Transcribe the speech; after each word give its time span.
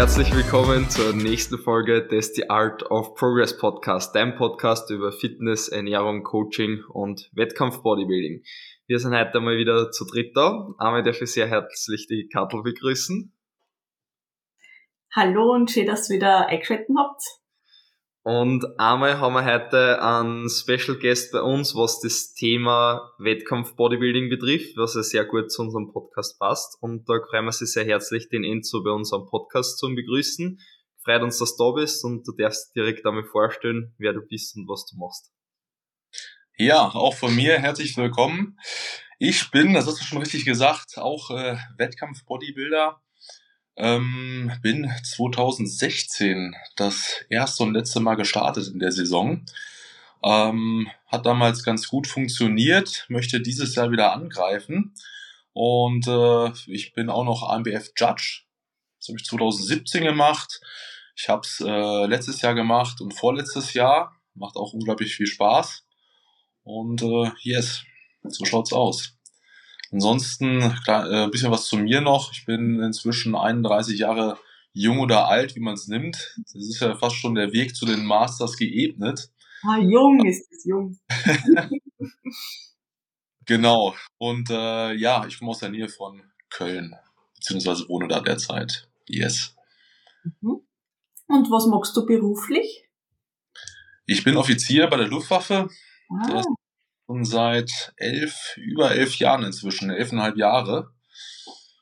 Herzlich 0.00 0.34
willkommen 0.34 0.88
zur 0.88 1.12
nächsten 1.12 1.58
Folge 1.58 2.08
des 2.08 2.34
The 2.34 2.48
Art 2.48 2.90
of 2.90 3.14
Progress 3.16 3.58
Podcast, 3.58 4.14
dein 4.14 4.34
Podcast 4.34 4.90
über 4.90 5.12
Fitness, 5.12 5.68
Ernährung, 5.68 6.22
Coaching 6.22 6.82
und 6.88 7.28
Wettkampf-Bodybuilding. 7.34 8.42
Wir 8.86 8.98
sind 8.98 9.14
heute 9.14 9.40
mal 9.40 9.58
wieder 9.58 9.90
zu 9.90 10.06
dritt 10.06 10.34
da. 10.34 10.70
Einmal 10.78 11.02
darf 11.02 11.20
ich 11.20 11.30
sehr 11.30 11.48
herzlich 11.48 12.06
die 12.06 12.30
Kattel 12.32 12.62
begrüßen. 12.62 13.36
Hallo 15.14 15.52
und 15.52 15.70
schön, 15.70 15.84
dass 15.84 16.08
ihr 16.08 16.16
wieder 16.16 16.46
eingeschaltet 16.46 16.88
habt. 16.96 17.22
Und 18.32 18.64
einmal 18.78 19.18
haben 19.18 19.34
wir 19.34 19.44
heute 19.44 20.00
einen 20.00 20.48
Special 20.48 20.96
Guest 21.00 21.32
bei 21.32 21.42
uns, 21.42 21.74
was 21.74 21.98
das 21.98 22.32
Thema 22.32 23.12
Wettkampf 23.18 23.74
Bodybuilding 23.74 24.30
betrifft, 24.30 24.76
was 24.76 24.94
ja 24.94 25.02
sehr 25.02 25.24
gut 25.24 25.50
zu 25.50 25.62
unserem 25.62 25.90
Podcast 25.92 26.38
passt. 26.38 26.80
Und 26.80 27.08
da 27.08 27.14
freuen 27.28 27.46
wir 27.46 27.50
sich 27.50 27.72
sehr 27.72 27.84
herzlich, 27.84 28.28
den 28.28 28.44
Enzo 28.44 28.84
bei 28.84 28.92
unserem 28.92 29.26
Podcast 29.26 29.78
zu 29.78 29.92
begrüßen. 29.92 30.60
Freut 31.02 31.22
uns, 31.22 31.38
dass 31.38 31.56
du 31.56 31.72
da 31.72 31.80
bist 31.80 32.04
und 32.04 32.24
du 32.24 32.30
darfst 32.38 32.72
direkt 32.76 33.04
einmal 33.04 33.24
vorstellen, 33.24 33.96
wer 33.98 34.12
du 34.12 34.20
bist 34.20 34.54
und 34.54 34.68
was 34.68 34.86
du 34.86 34.96
machst. 34.96 35.32
Ja, 36.56 36.86
auch 36.86 37.16
von 37.16 37.34
mir 37.34 37.58
herzlich 37.58 37.96
willkommen. 37.96 38.60
Ich 39.18 39.50
bin, 39.50 39.74
das 39.74 39.88
hast 39.88 40.00
du 40.00 40.04
schon 40.04 40.18
richtig 40.18 40.44
gesagt, 40.44 40.98
auch 40.98 41.30
äh, 41.32 41.56
Wettkampf-Bodybuilder 41.78 43.02
ähm, 43.80 44.52
bin 44.62 44.90
2016 45.02 46.54
das 46.76 47.24
erste 47.30 47.62
und 47.62 47.72
letzte 47.72 48.00
Mal 48.00 48.14
gestartet 48.14 48.68
in 48.68 48.78
der 48.78 48.92
Saison. 48.92 49.44
Ähm, 50.22 50.90
hat 51.06 51.24
damals 51.24 51.64
ganz 51.64 51.88
gut 51.88 52.06
funktioniert, 52.06 53.06
möchte 53.08 53.40
dieses 53.40 53.74
Jahr 53.74 53.90
wieder 53.90 54.12
angreifen. 54.12 54.94
Und 55.54 56.06
äh, 56.06 56.52
ich 56.66 56.92
bin 56.92 57.08
auch 57.08 57.24
noch 57.24 57.42
AMBF 57.42 57.92
Judge. 57.96 58.42
Das 58.98 59.08
habe 59.08 59.18
ich 59.18 59.24
2017 59.24 60.04
gemacht. 60.04 60.60
Ich 61.16 61.30
habe 61.30 61.40
es 61.42 61.60
äh, 61.60 62.06
letztes 62.06 62.42
Jahr 62.42 62.54
gemacht 62.54 63.00
und 63.00 63.14
vorletztes 63.14 63.72
Jahr. 63.72 64.14
Macht 64.34 64.56
auch 64.56 64.74
unglaublich 64.74 65.16
viel 65.16 65.26
Spaß. 65.26 65.84
Und 66.64 67.02
äh, 67.02 67.30
yes, 67.40 67.82
so 68.24 68.44
schaut's 68.44 68.74
aus. 68.74 69.16
Ansonsten, 69.92 70.74
klar, 70.84 71.10
äh, 71.10 71.24
ein 71.24 71.30
bisschen 71.30 71.50
was 71.50 71.66
zu 71.66 71.76
mir 71.76 72.00
noch. 72.00 72.32
Ich 72.32 72.46
bin 72.46 72.80
inzwischen 72.80 73.34
31 73.34 73.98
Jahre 73.98 74.38
jung 74.72 75.00
oder 75.00 75.28
alt, 75.28 75.56
wie 75.56 75.60
man 75.60 75.74
es 75.74 75.88
nimmt. 75.88 76.36
Das 76.52 76.54
ist 76.54 76.80
ja 76.80 76.96
fast 76.96 77.16
schon 77.16 77.34
der 77.34 77.52
Weg 77.52 77.74
zu 77.74 77.86
den 77.86 78.04
Masters 78.04 78.56
geebnet. 78.56 79.30
Ah, 79.62 79.78
jung 79.78 80.24
ist 80.24 80.50
es, 80.52 80.64
jung. 80.64 80.98
genau. 83.46 83.94
Und 84.18 84.48
äh, 84.50 84.94
ja, 84.94 85.26
ich 85.26 85.38
komme 85.38 85.50
aus 85.50 85.58
der 85.58 85.70
Nähe 85.70 85.88
von 85.88 86.22
Köln, 86.50 86.94
beziehungsweise 87.34 87.88
wohne 87.88 88.08
da 88.08 88.20
derzeit. 88.20 88.88
Yes. 89.06 89.56
Mhm. 90.40 90.60
Und 91.26 91.50
was 91.50 91.66
magst 91.66 91.96
du 91.96 92.06
beruflich? 92.06 92.88
Ich 94.06 94.24
bin 94.24 94.36
Offizier 94.36 94.88
bei 94.88 94.96
der 94.96 95.08
Luftwaffe. 95.08 95.68
Ah. 96.08 96.28
Das 96.28 96.46
schon 97.10 97.24
seit 97.24 97.92
elf, 97.96 98.56
über 98.56 98.92
elf 98.92 99.16
Jahren 99.16 99.42
inzwischen, 99.42 99.90
elfeinhalb 99.90 100.36
Jahre. 100.36 100.92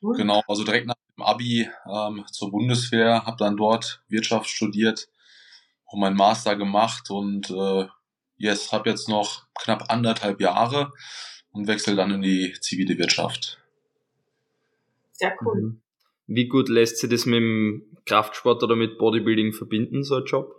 Cool. 0.01 0.17
Genau, 0.17 0.43
also 0.49 0.65
direkt 0.65 0.87
nach 0.87 0.95
dem 1.17 1.23
Abi 1.23 1.69
ähm, 1.87 2.25
zur 2.33 2.51
Bundeswehr, 2.51 3.27
habe 3.27 3.37
dann 3.37 3.57
dort 3.57 4.03
Wirtschaft 4.09 4.49
studiert 4.49 5.09
und 5.85 6.01
meinen 6.01 6.17
Master 6.17 6.57
gemacht 6.57 7.11
und 7.11 7.51
äh, 7.51 7.87
yes, 8.39 8.73
habe 8.73 8.89
jetzt 8.89 9.09
noch 9.09 9.47
knapp 9.55 9.91
anderthalb 9.91 10.41
Jahre 10.41 10.93
und 11.53 11.67
wechsle 11.67 11.95
dann 11.95 12.11
in 12.11 12.23
die 12.23 12.57
zivile 12.61 12.97
Wirtschaft. 12.97 13.59
Sehr 15.13 15.37
cool. 15.43 15.61
Mhm. 15.61 15.81
Wie 16.27 16.49
gut 16.49 16.71
lässt 16.71 16.99
sich 16.99 17.11
das 17.11 17.27
mit 17.27 17.37
dem 17.37 17.99
Kraftsport 18.07 18.63
oder 18.63 18.77
mit 18.77 18.97
Bodybuilding 18.97 19.53
verbinden, 19.53 20.05
so 20.05 20.17
ein 20.17 20.25
Job? 20.25 20.58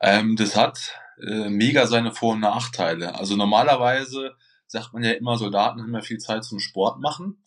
Ähm, 0.00 0.36
das 0.36 0.56
hat 0.56 0.78
äh, 1.20 1.48
mega 1.48 1.86
seine 1.86 2.12
Vor- 2.12 2.34
und 2.34 2.40
Nachteile. 2.40 3.14
Also 3.14 3.36
normalerweise 3.36 4.36
sagt 4.66 4.92
man 4.92 5.02
ja 5.02 5.12
immer, 5.12 5.38
Soldaten 5.38 5.80
haben 5.80 5.94
ja 5.94 6.02
viel 6.02 6.18
Zeit 6.18 6.44
zum 6.44 6.58
Sport 6.58 7.00
machen. 7.00 7.42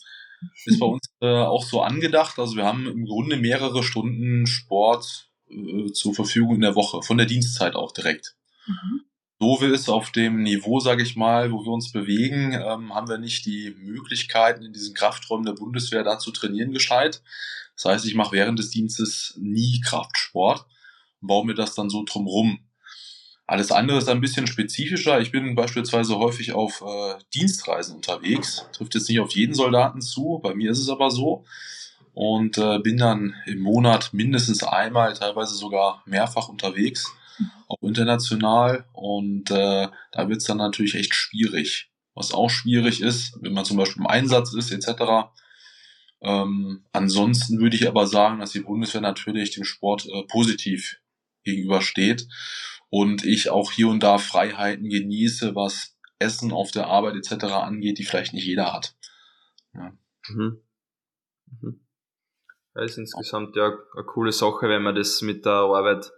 Ist 0.66 0.80
bei 0.80 0.86
uns 0.88 1.08
äh, 1.22 1.28
auch 1.28 1.64
so 1.64 1.82
angedacht. 1.82 2.40
Also 2.40 2.56
wir 2.56 2.66
haben 2.66 2.88
im 2.88 3.06
Grunde 3.06 3.38
mehrere 3.38 3.84
Stunden 3.84 4.48
Sport 4.48 5.30
äh, 5.50 5.92
zur 5.92 6.14
Verfügung 6.14 6.56
in 6.56 6.62
der 6.62 6.76
Woche, 6.76 7.02
von 7.02 7.18
der 7.18 7.28
Dienstzeit 7.28 7.76
auch 7.76 7.92
direkt. 7.92 8.36
Mhm. 8.66 9.02
So 9.42 9.62
wir 9.62 9.72
es 9.72 9.88
auf 9.88 10.12
dem 10.12 10.44
Niveau, 10.44 10.82
sage 10.82 11.02
ich 11.02 11.16
mal, 11.16 11.54
wo 11.54 11.64
wir 11.64 11.72
uns 11.72 11.94
bewegen, 11.94 12.52
ähm, 12.52 12.94
haben 12.94 13.08
wir 13.08 13.18
nicht 13.18 13.46
die 13.46 13.74
Möglichkeiten, 13.80 14.66
in 14.66 14.74
diesen 14.74 14.94
Krafträumen 14.94 15.46
der 15.46 15.54
Bundeswehr 15.54 16.04
da 16.04 16.20
zu 16.20 16.32
trainieren 16.32 16.74
gescheit. 16.74 17.22
Das 17.76 17.86
heißt, 17.86 18.06
ich 18.06 18.16
mache 18.16 18.34
während 18.34 18.60
des 18.60 18.72
Dienstes 18.72 19.36
nie 19.40 19.80
Kraftsport 19.80 20.66
und 21.22 21.28
baue 21.28 21.46
mir 21.46 21.56
das 21.56 21.76
dann 21.76 21.90
so 21.90 22.04
drumrum. 22.06 22.60
Alles 23.50 23.72
andere 23.72 23.98
ist 23.98 24.08
ein 24.10 24.22
bisschen 24.22 24.46
spezifischer. 24.46 25.20
Ich 25.22 25.32
bin 25.32 25.56
beispielsweise 25.56 26.20
häufig 26.20 26.54
auf 26.54 26.84
äh, 26.86 27.16
Dienstreisen 27.34 27.96
unterwegs. 27.96 28.68
Trifft 28.74 28.94
jetzt 28.94 29.10
nicht 29.10 29.20
auf 29.20 29.32
jeden 29.32 29.56
Soldaten 29.56 30.02
zu, 30.02 30.40
bei 30.44 30.54
mir 30.54 30.70
ist 30.70 30.78
es 30.78 30.88
aber 30.88 31.10
so. 31.10 31.46
Und 32.14 32.60
äh, 32.60 32.78
bin 32.78 32.98
dann 32.98 33.34
im 33.48 33.62
Monat 33.62 34.14
mindestens 34.14 34.62
einmal, 34.62 35.16
teilweise 35.16 35.56
sogar 35.56 36.04
mehrfach 36.06 36.48
unterwegs, 36.48 37.12
auch 37.68 37.82
international. 37.82 38.86
Und 38.94 39.50
äh, 39.50 39.88
da 40.12 40.30
wird 40.30 40.42
es 40.42 40.44
dann 40.44 40.58
natürlich 40.58 40.94
echt 40.94 41.16
schwierig. 41.16 41.90
Was 42.14 42.36
auch 42.36 42.52
schwierig 42.52 43.02
ist, 43.02 43.36
wenn 43.42 43.54
man 43.54 43.66
zum 43.66 43.78
Beispiel 43.78 44.04
im 44.04 44.08
Einsatz 44.08 44.54
ist, 44.54 44.72
etc. 44.72 45.32
Ähm, 46.22 46.86
ansonsten 46.92 47.60
würde 47.60 47.78
ich 47.78 47.88
aber 47.88 48.06
sagen, 48.06 48.42
dass 48.42 48.52
die 48.52 48.60
Bundeswehr 48.60 49.02
natürlich 49.02 49.50
dem 49.56 49.64
Sport 49.64 50.06
äh, 50.06 50.22
positiv 50.28 51.00
gegenübersteht 51.50 52.28
und 52.90 53.26
ich 53.26 53.50
auch 53.50 53.72
hier 53.72 53.88
und 53.88 54.02
da 54.02 54.18
Freiheiten 54.18 54.90
genieße, 54.90 55.56
was 55.56 55.98
Essen 56.20 56.52
auf 56.52 56.72
der 56.72 56.88
Arbeit 56.88 57.16
etc. 57.16 57.46
angeht, 57.46 57.98
die 57.98 58.04
vielleicht 58.04 58.34
nicht 58.34 58.46
jeder 58.46 58.74
hat. 58.74 58.96
Ja. 59.74 59.94
Mhm. 60.30 60.62
Mhm. 61.62 61.86
Das 62.74 62.92
ist 62.92 62.98
insgesamt 62.98 63.56
ja 63.56 63.68
eine 63.68 64.06
coole 64.06 64.32
Sache, 64.32 64.70
wenn 64.70 64.84
man 64.84 64.96
das 64.96 65.22
mit 65.22 65.46
der 65.46 65.54
Arbeit 65.54 66.12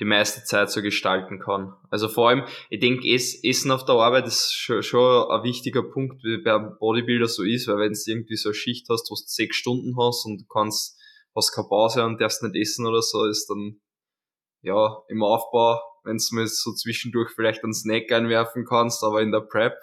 die 0.00 0.06
meiste 0.06 0.44
Zeit 0.44 0.70
so 0.70 0.80
gestalten 0.80 1.38
kann. 1.38 1.74
Also 1.90 2.08
vor 2.08 2.30
allem, 2.30 2.44
ich 2.70 2.80
denke, 2.80 3.06
Essen 3.06 3.70
auf 3.70 3.84
der 3.84 3.96
Arbeit 3.96 4.26
ist 4.26 4.54
schon, 4.54 4.82
schon 4.82 5.30
ein 5.30 5.42
wichtiger 5.42 5.82
Punkt, 5.82 6.24
wie 6.24 6.38
beim 6.38 6.78
Bodybuilder 6.78 7.28
so 7.28 7.42
ist, 7.42 7.68
weil 7.68 7.78
wenn 7.78 7.92
du 7.92 8.00
irgendwie 8.06 8.36
so 8.36 8.48
eine 8.48 8.54
Schicht 8.54 8.86
hast, 8.88 9.10
wo 9.10 9.14
du 9.14 9.22
sechs 9.26 9.56
Stunden 9.56 9.94
hast 9.98 10.24
und 10.24 10.40
du 10.40 10.46
kannst, 10.46 10.98
hast 11.36 11.52
keine 11.52 11.68
Pause 11.68 12.04
und 12.04 12.20
darfst 12.20 12.42
nicht 12.42 12.56
essen 12.56 12.86
oder 12.86 13.02
so, 13.02 13.26
ist 13.26 13.46
dann, 13.48 13.80
ja, 14.62 15.02
im 15.08 15.22
Aufbau 15.22 15.80
wenn 16.04 16.18
du 16.18 16.34
mal 16.34 16.46
so 16.46 16.72
zwischendurch 16.72 17.30
vielleicht 17.34 17.62
einen 17.64 17.74
Snack 17.74 18.10
einwerfen 18.12 18.64
kannst, 18.64 19.02
aber 19.04 19.22
in 19.22 19.32
der 19.32 19.40
Prep 19.40 19.76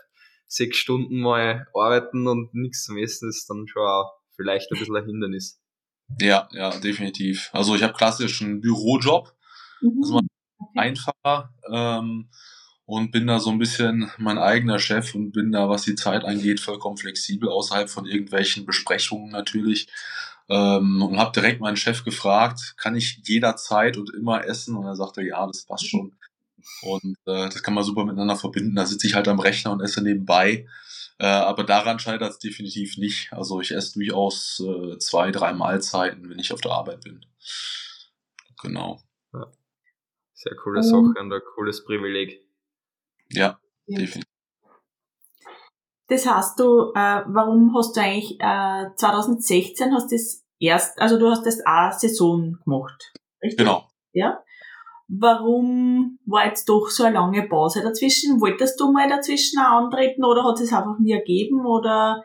sechs 0.47 0.77
Stunden 0.77 1.19
mal 1.19 1.67
arbeiten 1.73 2.27
und 2.27 2.53
nichts 2.53 2.85
zum 2.85 2.97
Essen 2.97 3.29
ist 3.29 3.49
dann 3.49 3.67
schon 3.67 3.83
auch 3.83 4.13
vielleicht 4.35 4.71
ein 4.71 4.79
bisschen 4.79 4.95
ein 4.95 5.05
Hindernis. 5.05 5.59
Ja, 6.21 6.47
ja, 6.51 6.77
definitiv. 6.79 7.49
Also 7.51 7.75
ich 7.75 7.83
habe 7.83 7.93
klassischen 7.93 8.61
Bürojob, 8.61 9.33
mhm. 9.81 10.01
das 10.01 10.09
ist 10.09 10.21
einfacher 10.75 11.53
ähm, 11.69 12.29
und 12.85 13.11
bin 13.11 13.27
da 13.27 13.39
so 13.39 13.49
ein 13.49 13.59
bisschen 13.59 14.09
mein 14.17 14.37
eigener 14.37 14.79
Chef 14.79 15.13
und 15.15 15.33
bin 15.33 15.51
da, 15.51 15.67
was 15.67 15.81
die 15.81 15.95
Zeit 15.95 16.23
angeht, 16.23 16.61
vollkommen 16.61 16.97
flexibel, 16.97 17.49
außerhalb 17.49 17.89
von 17.89 18.05
irgendwelchen 18.05 18.65
Besprechungen 18.65 19.31
natürlich. 19.31 19.87
Ähm, 20.49 21.01
und 21.01 21.17
habe 21.17 21.33
direkt 21.33 21.59
meinen 21.59 21.77
Chef 21.77 22.03
gefragt, 22.03 22.75
kann 22.77 22.95
ich 22.95 23.21
jederzeit 23.25 23.97
und 23.97 24.13
immer 24.13 24.45
essen? 24.45 24.75
Und 24.75 24.85
er 24.85 24.95
sagte, 24.95 25.21
ja, 25.21 25.45
das 25.45 25.65
passt 25.65 25.87
schon. 25.87 26.15
Und 26.81 27.17
äh, 27.25 27.49
das 27.49 27.63
kann 27.63 27.73
man 27.73 27.83
super 27.83 28.05
miteinander 28.05 28.35
verbinden. 28.35 28.75
Da 28.75 28.85
sitze 28.85 29.07
ich 29.07 29.15
halt 29.15 29.27
am 29.27 29.39
Rechner 29.39 29.71
und 29.71 29.81
esse 29.81 30.01
nebenbei. 30.01 30.65
Äh, 31.19 31.25
aber 31.25 31.63
daran 31.63 31.99
scheitert 31.99 32.31
es 32.31 32.39
definitiv 32.39 32.97
nicht. 32.97 33.33
Also 33.33 33.59
ich 33.59 33.71
esse 33.71 33.93
durchaus 33.93 34.61
äh, 34.65 34.97
zwei, 34.99 35.31
drei 35.31 35.53
Mahlzeiten, 35.53 36.29
wenn 36.29 36.39
ich 36.39 36.53
auf 36.53 36.61
der 36.61 36.71
Arbeit 36.71 37.01
bin. 37.01 37.25
Genau. 38.61 39.01
Ja. 39.33 39.51
Sehr 40.33 40.55
coole 40.55 40.83
Sache 40.83 40.97
und 40.97 41.17
ein 41.17 41.41
cooles 41.55 41.83
Privileg. 41.83 42.41
Ja, 43.29 43.59
ja. 43.87 43.97
definitiv. 43.97 44.36
Das 46.07 46.25
heißt, 46.25 46.59
du, 46.59 46.91
äh, 46.95 47.21
warum 47.27 47.73
hast 47.75 47.95
du 47.95 48.01
eigentlich 48.01 48.39
äh, 48.39 48.85
2016 48.95 49.93
hast 49.93 50.11
das 50.11 50.45
erst, 50.59 50.99
also 50.99 51.19
du 51.19 51.29
hast 51.29 51.45
das 51.45 51.59
auch 51.65 51.91
Saison 51.91 52.57
gemacht, 52.63 53.13
richtig? 53.43 53.57
Genau. 53.57 53.87
Ja. 54.13 54.39
Warum 55.09 56.19
war 56.25 56.45
jetzt 56.45 56.67
doch 56.67 56.89
so 56.89 57.03
eine 57.03 57.15
lange 57.15 57.47
Pause 57.47 57.81
dazwischen? 57.81 58.41
Wolltest 58.41 58.79
du 58.79 58.91
mal 58.91 59.07
dazwischen 59.07 59.59
auch 59.59 59.83
antreten 59.83 60.23
oder 60.23 60.43
hat 60.43 60.59
es 60.59 60.73
einfach 60.73 60.99
nie 60.99 61.13
ergeben 61.13 61.65
oder 61.65 62.23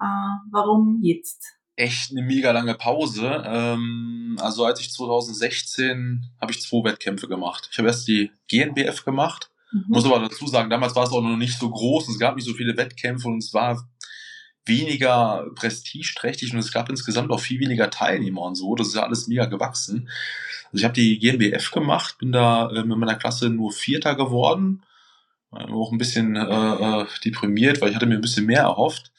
äh, 0.00 0.04
warum 0.50 1.00
jetzt? 1.02 1.44
Echt 1.76 2.12
eine 2.12 2.22
mega 2.22 2.52
lange 2.52 2.74
Pause. 2.74 3.42
Ähm, 3.46 4.36
also 4.40 4.64
als 4.64 4.80
ich 4.80 4.92
2016 4.92 6.24
habe 6.40 6.52
ich 6.52 6.60
zwei 6.60 6.84
Wettkämpfe 6.84 7.26
gemacht. 7.26 7.68
Ich 7.72 7.78
habe 7.78 7.88
erst 7.88 8.06
die 8.06 8.30
GNBF 8.48 9.04
gemacht 9.04 9.50
Mhm. 9.74 9.84
Muss 9.88 10.04
aber 10.04 10.20
dazu 10.20 10.46
sagen, 10.46 10.70
damals 10.70 10.94
war 10.94 11.04
es 11.04 11.10
auch 11.10 11.20
noch 11.20 11.36
nicht 11.36 11.58
so 11.58 11.68
groß, 11.68 12.08
es 12.08 12.18
gab 12.18 12.36
nicht 12.36 12.46
so 12.46 12.54
viele 12.54 12.76
Wettkämpfe 12.76 13.26
und 13.26 13.38
es 13.38 13.52
war 13.52 13.88
weniger 14.66 15.46
prestigeträchtig 15.54 16.52
und 16.52 16.58
es 16.58 16.72
gab 16.72 16.88
insgesamt 16.88 17.30
auch 17.30 17.40
viel 17.40 17.60
weniger 17.60 17.90
Teilnehmer 17.90 18.42
und 18.42 18.54
so. 18.54 18.74
Das 18.74 18.88
ist 18.88 18.94
ja 18.94 19.02
alles 19.02 19.26
mega 19.26 19.46
gewachsen. 19.46 20.08
Also 20.66 20.78
ich 20.78 20.84
habe 20.84 20.94
die 20.94 21.18
GmbF 21.18 21.70
gemacht, 21.70 22.18
bin 22.18 22.32
da 22.32 22.70
äh, 22.70 22.84
mit 22.84 22.96
meiner 22.96 23.16
Klasse 23.16 23.50
nur 23.50 23.72
Vierter 23.72 24.14
geworden. 24.14 24.82
War 25.50 25.68
auch 25.70 25.92
ein 25.92 25.98
bisschen 25.98 26.36
äh, 26.36 26.40
äh, 26.40 27.06
deprimiert, 27.24 27.80
weil 27.80 27.90
ich 27.90 27.96
hatte 27.96 28.06
mir 28.06 28.14
ein 28.14 28.22
bisschen 28.22 28.46
mehr 28.46 28.62
erhofft. 28.62 29.12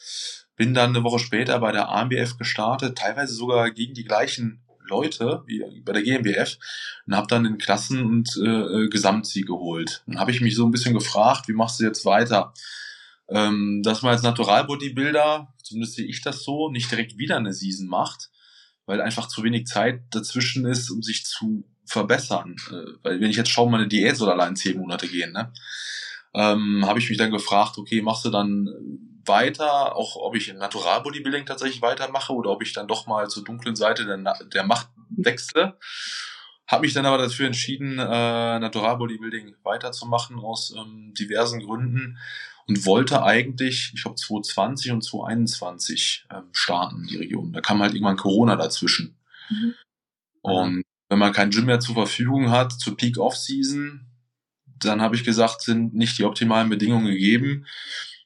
Bin 0.56 0.74
dann 0.74 0.96
eine 0.96 1.04
Woche 1.04 1.19
später 1.19 1.60
bei 1.60 1.72
der 1.72 1.90
AMBF 1.90 2.38
gestartet, 2.38 2.98
teilweise 2.98 3.34
sogar 3.34 3.69
gegen 3.72 3.94
die 3.94 4.06
gleichen 4.06 4.64
Leute 4.88 5.44
wie 5.46 5.82
bei 5.82 5.94
der 5.94 6.04
GmbF 6.04 6.58
und 7.06 7.16
habe 7.16 7.28
dann 7.28 7.44
den 7.44 7.58
Klassen- 7.58 8.06
und 8.06 8.38
äh, 8.38 8.48
äh, 8.48 8.90
Gesamtsieg 8.90 9.48
geholt. 9.48 10.04
Dann 10.08 10.20
habe 10.20 10.32
ich 10.32 10.42
mich 10.42 10.56
so 10.56 10.66
ein 10.66 10.72
bisschen 10.72 10.94
gefragt, 10.94 11.48
wie 11.48 11.54
machst 11.54 11.80
du 11.80 11.84
jetzt 11.84 12.06
weiter? 12.06 12.54
Ähm, 13.28 13.82
dass 13.84 14.02
man 14.02 14.12
als 14.12 14.22
Naturalbodybuilder, 14.22 15.54
zumindest 15.64 15.96
sehe 15.96 16.06
ich 16.06 16.22
das 16.22 16.44
so, 16.44 16.70
nicht 16.70 16.92
direkt 16.92 17.18
wieder 17.18 17.38
eine 17.38 17.54
Season 17.54 17.88
macht, 17.88 18.30
weil 18.86 19.02
einfach 19.02 19.28
zu 19.28 19.44
wenig 19.44 19.66
Zeit 19.66 20.04
dazwischen 20.12 20.66
ist, 20.66 20.92
um 20.92 21.02
sich 21.02 21.26
zu 21.26 21.66
verbessern. 21.86 22.56
Äh, 22.70 22.92
weil 23.04 23.22
wenn 23.22 23.32
ich 23.32 23.38
jetzt 23.38 23.50
schaue, 23.50 23.72
meine 23.72 23.88
Diät 23.88 24.16
soll 24.16 24.30
allein 24.30 24.56
zehn 24.56 24.78
Monate 24.78 25.08
gehen, 25.08 25.32
ne? 25.32 25.52
Ähm, 26.34 26.86
habe 26.86 27.00
ich 27.00 27.10
mich 27.10 27.18
dann 27.18 27.32
gefragt, 27.32 27.78
okay, 27.78 28.02
machst 28.02 28.26
du 28.26 28.30
dann 28.30 28.68
weiter, 29.27 29.95
auch 29.95 30.16
ob 30.16 30.36
ich 30.36 30.50
im 30.50 30.57
Naturalbodybuilding 30.57 31.45
tatsächlich 31.45 31.81
weitermache 31.81 32.33
oder 32.33 32.51
ob 32.51 32.63
ich 32.63 32.74
dann 32.74 32.88
doch 32.88 33.07
mal 33.07 33.27
zur 33.30 33.44
dunklen 33.44 33.75
Seite 33.75 34.06
der, 34.06 34.18
der 34.45 34.63
Macht 34.63 34.89
wechsle. 35.10 35.77
Habe 36.68 36.81
mich 36.81 36.94
dann 36.94 37.06
aber 37.06 37.19
dafür 37.19 37.45
entschieden, 37.45 38.00
äh, 38.00 38.60
Naturalbodybuilding 38.60 39.56
weiterzumachen 39.63 40.39
aus 40.39 40.74
ähm, 40.75 41.13
diversen 41.13 41.63
Gründen 41.63 42.18
und 42.68 42.86
wollte 42.86 43.24
eigentlich, 43.24 43.92
ich 43.94 44.01
glaube 44.01 44.16
2020 44.16 44.92
und 44.92 45.04
2021 45.04 46.25
ähm, 46.31 46.50
starten, 46.51 47.06
die 47.07 47.18
Region. 47.18 47.54
Da 47.54 47.62
kam 47.62 47.81
halt 47.81 47.94
irgendwann 47.94 48.18
Corona 48.18 48.56
dazwischen. 48.56 49.16
Mhm. 49.50 49.74
Und 50.42 50.83
wenn 51.10 51.19
man 51.19 51.33
kein 51.33 51.51
Gym 51.51 51.66
mehr 51.66 51.80
zur 51.80 51.95
Verfügung 51.95 52.50
hat, 52.50 52.72
zur 52.74 52.98
Peak 52.98 53.19
Off-Season, 53.19 54.06
dann 54.80 55.01
habe 55.01 55.16
ich 55.16 55.24
gesagt, 55.24 55.62
sind 55.62 55.94
nicht 55.94 56.18
die 56.18 56.24
optimalen 56.24 56.69
Bedingungen 56.69 57.07
gegeben. 57.07 57.66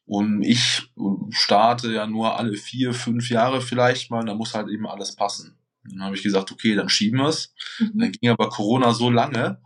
Und 0.10 0.42
ich 0.42 0.90
starte 1.30 1.94
ja 1.94 2.08
nur 2.08 2.36
alle 2.36 2.56
vier, 2.56 2.96
fünf 2.96 3.30
Jahre 3.30 3.62
vielleicht 3.62 4.10
mal, 4.10 4.26
da 4.26 4.34
muss 4.34 4.56
halt 4.56 4.68
eben 4.68 4.88
alles 4.88 5.16
passen. 5.16 5.56
Dann 5.84 6.02
habe 6.02 6.16
ich 6.16 6.24
gesagt, 6.24 6.52
okay, 6.52 6.74
dann 6.74 6.90
schieben 6.90 7.20
wir 7.20 7.28
es. 7.28 7.54
Mhm. 7.78 8.00
Dann 8.00 8.12
ging 8.14 8.32
aber 8.32 8.50
Corona 8.50 8.92
so 8.94 9.12
lange, 9.12 9.62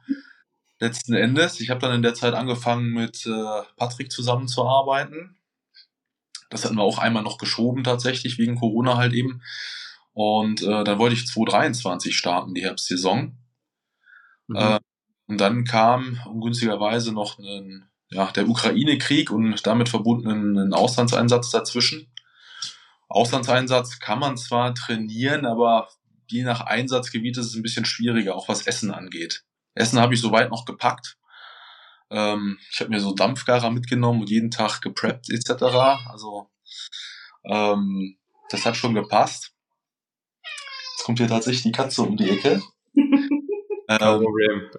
letzten 0.79 1.13
Endes. 1.13 1.61
Ich 1.61 1.69
habe 1.69 1.79
dann 1.79 1.95
in 1.95 2.01
der 2.01 2.13
Zeit 2.13 2.33
angefangen, 2.33 2.91
mit 2.91 3.25
äh, 3.25 3.61
Patrick 3.77 4.11
zusammenzuarbeiten. 4.11 5.37
Das 6.49 6.65
hatten 6.65 6.75
wir 6.75 6.83
auch 6.83 6.97
einmal 6.97 7.23
noch 7.23 7.37
geschoben 7.37 7.85
tatsächlich, 7.85 8.37
wegen 8.37 8.59
Corona 8.59 8.97
halt 8.97 9.13
eben. 9.13 9.41
Und 10.11 10.61
äh, 10.61 10.83
dann 10.83 10.99
wollte 10.99 11.15
ich 11.15 11.25
2023 11.25 12.17
starten, 12.17 12.53
die 12.53 12.63
Herbstsaison. 12.63 13.37
Mhm. 14.47 14.55
Äh, 14.57 14.79
und 15.27 15.39
dann 15.39 15.63
kam 15.63 16.19
ungünstigerweise 16.25 17.13
noch 17.13 17.39
ein 17.39 17.89
ja, 18.13 18.31
der 18.31 18.47
Ukraine-Krieg 18.47 19.31
und 19.31 19.65
damit 19.65 19.89
verbundenen 19.89 20.73
Auslandseinsatz 20.73 21.49
dazwischen. 21.49 22.11
Auslandseinsatz 23.09 23.99
kann 23.99 24.19
man 24.19 24.37
zwar 24.37 24.73
trainieren, 24.73 25.45
aber 25.45 25.89
je 26.27 26.43
nach 26.43 26.61
Einsatzgebiet 26.61 27.37
ist 27.37 27.47
es 27.47 27.55
ein 27.55 27.63
bisschen 27.63 27.85
schwieriger, 27.85 28.35
auch 28.35 28.47
was 28.49 28.65
Essen 28.67 28.91
angeht. 28.91 29.43
Essen 29.75 29.99
habe 29.99 30.13
ich 30.13 30.21
soweit 30.21 30.49
noch 30.49 30.65
gepackt. 30.65 31.17
Ähm, 32.09 32.59
ich 32.71 32.79
habe 32.79 32.91
mir 32.91 32.99
so 32.99 33.13
Dampfgarer 33.13 33.71
mitgenommen 33.71 34.21
und 34.21 34.29
jeden 34.29 34.51
Tag 34.51 34.81
gepreppt 34.81 35.29
etc. 35.29 35.63
Also 36.09 36.49
ähm, 37.45 38.17
das 38.49 38.65
hat 38.65 38.77
schon 38.77 38.93
gepasst. 38.93 39.53
Jetzt 40.93 41.05
kommt 41.05 41.19
hier 41.19 41.27
tatsächlich 41.27 41.63
die 41.63 41.71
Katze 41.71 42.03
um 42.03 42.17
die 42.17 42.29
Ecke. 42.29 42.61
ähm, 42.95 44.69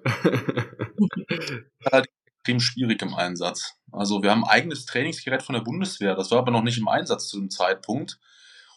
extrem 2.44 2.60
schwierig 2.60 3.00
im 3.00 3.14
Einsatz. 3.14 3.74
Also 3.90 4.22
wir 4.22 4.30
haben 4.30 4.44
ein 4.44 4.50
eigenes 4.50 4.84
Trainingsgerät 4.84 5.42
von 5.42 5.54
der 5.54 5.62
Bundeswehr, 5.62 6.14
das 6.14 6.30
war 6.30 6.38
aber 6.38 6.50
noch 6.50 6.62
nicht 6.62 6.78
im 6.78 6.88
Einsatz 6.88 7.28
zu 7.28 7.38
dem 7.38 7.48
Zeitpunkt. 7.50 8.18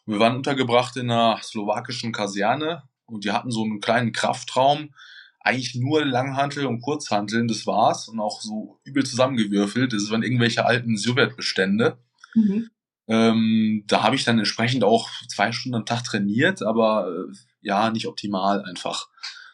wir 0.05 0.19
waren 0.19 0.37
untergebracht 0.37 0.95
in 0.95 1.11
einer 1.11 1.37
slowakischen 1.43 2.13
Kaserne 2.13 2.83
und 3.05 3.25
die 3.25 3.31
hatten 3.31 3.51
so 3.51 3.63
einen 3.63 3.81
kleinen 3.81 4.13
Kraftraum, 4.13 4.93
eigentlich 5.41 5.75
nur 5.75 6.05
Langhantel 6.05 6.65
und 6.65 6.81
Kurzhanteln, 6.81 7.49
das 7.49 7.67
war's 7.67 8.07
und 8.07 8.21
auch 8.21 8.41
so 8.41 8.79
übel 8.85 9.05
zusammengewürfelt. 9.05 9.91
Das 9.91 10.09
waren 10.11 10.23
irgendwelche 10.23 10.65
alten 10.65 10.97
Sowjetbestände. 10.97 11.97
Mhm. 12.35 12.69
Ähm, 13.07 13.83
da 13.87 14.03
habe 14.03 14.15
ich 14.15 14.23
dann 14.23 14.39
entsprechend 14.39 14.83
auch 14.83 15.09
zwei 15.27 15.51
Stunden 15.51 15.75
am 15.75 15.85
Tag 15.85 16.03
trainiert, 16.03 16.63
aber 16.63 17.09
äh, 17.09 17.33
ja, 17.61 17.89
nicht 17.91 18.07
optimal 18.07 18.63
einfach. 18.63 19.07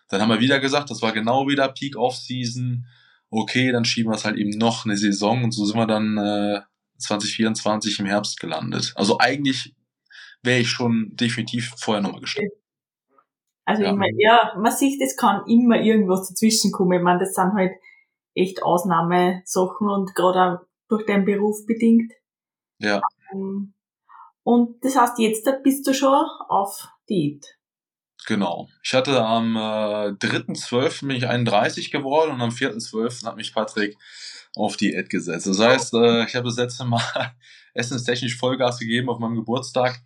Dann 0.10 0.21
haben 0.21 0.30
wir 0.30 0.39
wieder 0.39 0.60
gesagt, 0.60 0.92
das 0.92 1.01
war 1.01 1.13
genau 1.13 1.48
wieder 1.48 1.68
Peak 1.69 1.95
Off-Season 1.95 2.86
okay, 3.34 3.72
dann 3.72 3.86
schieben 3.86 4.12
wir 4.12 4.16
es 4.16 4.26
halt 4.26 4.38
eben 4.38 4.58
noch 4.58 4.86
eine 4.86 4.98
Saison 4.98 5.44
und 5.44 5.52
so 5.52 5.66
sind 5.66 5.78
wir 5.78 5.88
dann 5.88 6.18
äh, 6.18 6.62
2024 7.00 8.00
im 8.00 8.06
Herbst 8.06 8.40
gelandet. 8.40 8.94
Also 8.96 9.18
eigentlich 9.20 9.76
wäre 10.42 10.60
ich 10.60 10.70
schon 10.70 11.12
definitiv 11.14 11.74
vorher 11.78 12.02
nochmal 12.02 12.22
gestartet. 12.22 12.54
Also 13.66 13.84
ja. 13.84 13.94
meine, 13.94 14.18
ja, 14.18 14.54
man 14.58 14.72
sieht, 14.72 15.02
es 15.02 15.16
kann 15.16 15.46
immer 15.48 15.80
irgendwas 15.80 16.28
dazwischen 16.28 16.72
kommen. 16.72 16.98
Ich 16.98 17.04
meine, 17.04 17.20
das 17.20 17.34
sind 17.34 17.54
halt 17.54 17.72
echt 18.36 18.62
Ausnahmesachen 18.62 19.90
und 19.90 20.14
gerade 20.16 20.42
auch 20.42 20.66
durch 20.90 21.06
deinen 21.06 21.26
Beruf 21.26 21.66
bedingt. 21.66 22.12
Ja. 22.80 23.02
Ähm, 23.32 23.74
und 24.44 24.84
das 24.84 24.98
heißt, 24.98 25.20
jetzt 25.20 25.50
bist 25.64 25.88
du 25.88 25.94
schon 25.94 26.26
auf 26.50 26.90
Diät. 27.10 27.58
Genau. 28.25 28.70
Ich 28.84 28.94
hatte 28.94 29.24
am 29.24 29.56
äh, 29.56 29.60
3.12. 29.60 31.08
bin 31.08 31.18
ich 31.18 31.28
31 31.28 31.92
geworden 31.92 32.31
und 32.31 32.42
am 32.42 32.50
4.12. 32.50 33.25
hat 33.25 33.36
mich 33.36 33.54
Patrick 33.54 33.98
auf 34.56 34.78
Diät 34.78 35.10
gesetzt. 35.10 35.48
Das 35.48 35.60
heißt, 35.60 35.94
äh, 35.96 36.25
ich 36.25 36.36
habe 36.36 36.46
das 36.46 36.58
letzte 36.58 36.86
Mal 36.86 37.02
essenstechnisch 37.74 38.38
Vollgas 38.38 38.80
gegeben 38.80 39.10
auf 39.10 39.20
meinem 39.20 39.36
Geburtstag 39.36 40.02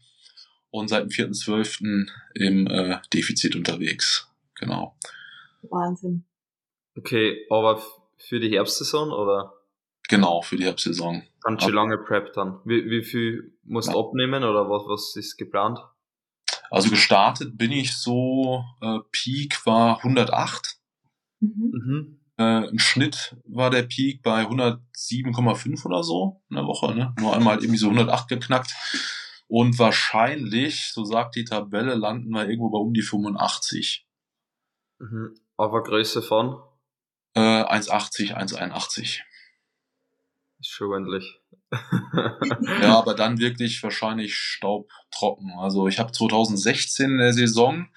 und 0.72 0.88
seit 0.88 1.04
dem 1.04 1.10
4.12. 1.10 2.08
im 2.34 2.68
äh, 2.68 2.98
Defizit 3.14 3.56
unterwegs. 3.56 4.28
Genau. 4.56 4.96
Wahnsinn. 5.70 6.26
Okay, 6.98 7.46
aber 7.50 7.82
für 8.18 8.40
die 8.40 8.50
Herbstsaison 8.50 9.12
oder? 9.12 9.54
Genau, 10.10 10.42
für 10.42 10.56
die 10.56 10.64
Herbstsaison. 10.64 11.24
Ganz 11.42 11.64
schön 11.64 11.74
lange 11.74 11.98
Prep 11.98 12.34
dann. 12.34 12.60
Wie, 12.66 12.90
wie 12.90 13.04
viel 13.04 13.54
musst 13.64 13.90
du 13.90 13.94
ja. 13.94 14.00
abnehmen 14.00 14.44
oder 14.44 14.70
was, 14.70 14.84
was 14.88 15.16
ist 15.16 15.38
geplant? 15.38 15.80
Also 16.70 16.90
gestartet 16.90 17.58
bin 17.58 17.72
ich 17.72 17.96
so, 17.98 18.64
äh, 18.82 19.00
Peak 19.12 19.66
war 19.66 19.98
108. 19.98 20.78
Mhm. 21.40 21.72
mhm. 21.72 22.20
Äh, 22.40 22.70
Im 22.70 22.78
Schnitt 22.78 23.36
war 23.46 23.72
der 23.72 23.82
Peak 23.82 24.22
bei 24.22 24.44
107,5 24.44 25.86
oder 25.86 26.04
so 26.04 26.44
in 26.50 26.56
der 26.56 26.66
Woche. 26.66 26.94
Ne? 26.94 27.14
Nur 27.20 27.36
einmal 27.36 27.56
halt 27.56 27.64
irgendwie 27.64 27.80
so 27.80 27.88
108 27.88 28.28
geknackt. 28.28 28.76
Und 29.48 29.80
wahrscheinlich, 29.80 30.92
so 30.94 31.04
sagt 31.04 31.36
die 31.36 31.46
Tabelle, 31.46 31.96
landen 31.96 32.30
wir 32.30 32.48
irgendwo 32.48 32.70
bei 32.70 32.78
um 32.78 32.94
die 32.94 33.02
85. 33.02 34.06
Mhm. 35.00 35.36
Aber 35.56 35.82
Größe 35.82 36.22
von? 36.22 36.62
Äh, 37.34 37.40
1,80, 37.40 38.36
1,81. 38.36 39.22
Ist 40.60 40.70
schon 40.70 40.92
ordentlich. 40.92 41.40
ja, 42.82 42.98
aber 42.98 43.14
dann 43.14 43.40
wirklich 43.40 43.82
wahrscheinlich 43.84 44.36
staubtrocken. 44.36 45.52
Also 45.60 45.88
ich 45.88 46.00
habe 46.00 46.12
2016 46.12 47.12
in 47.12 47.18
der 47.18 47.34
Saison 47.34 47.88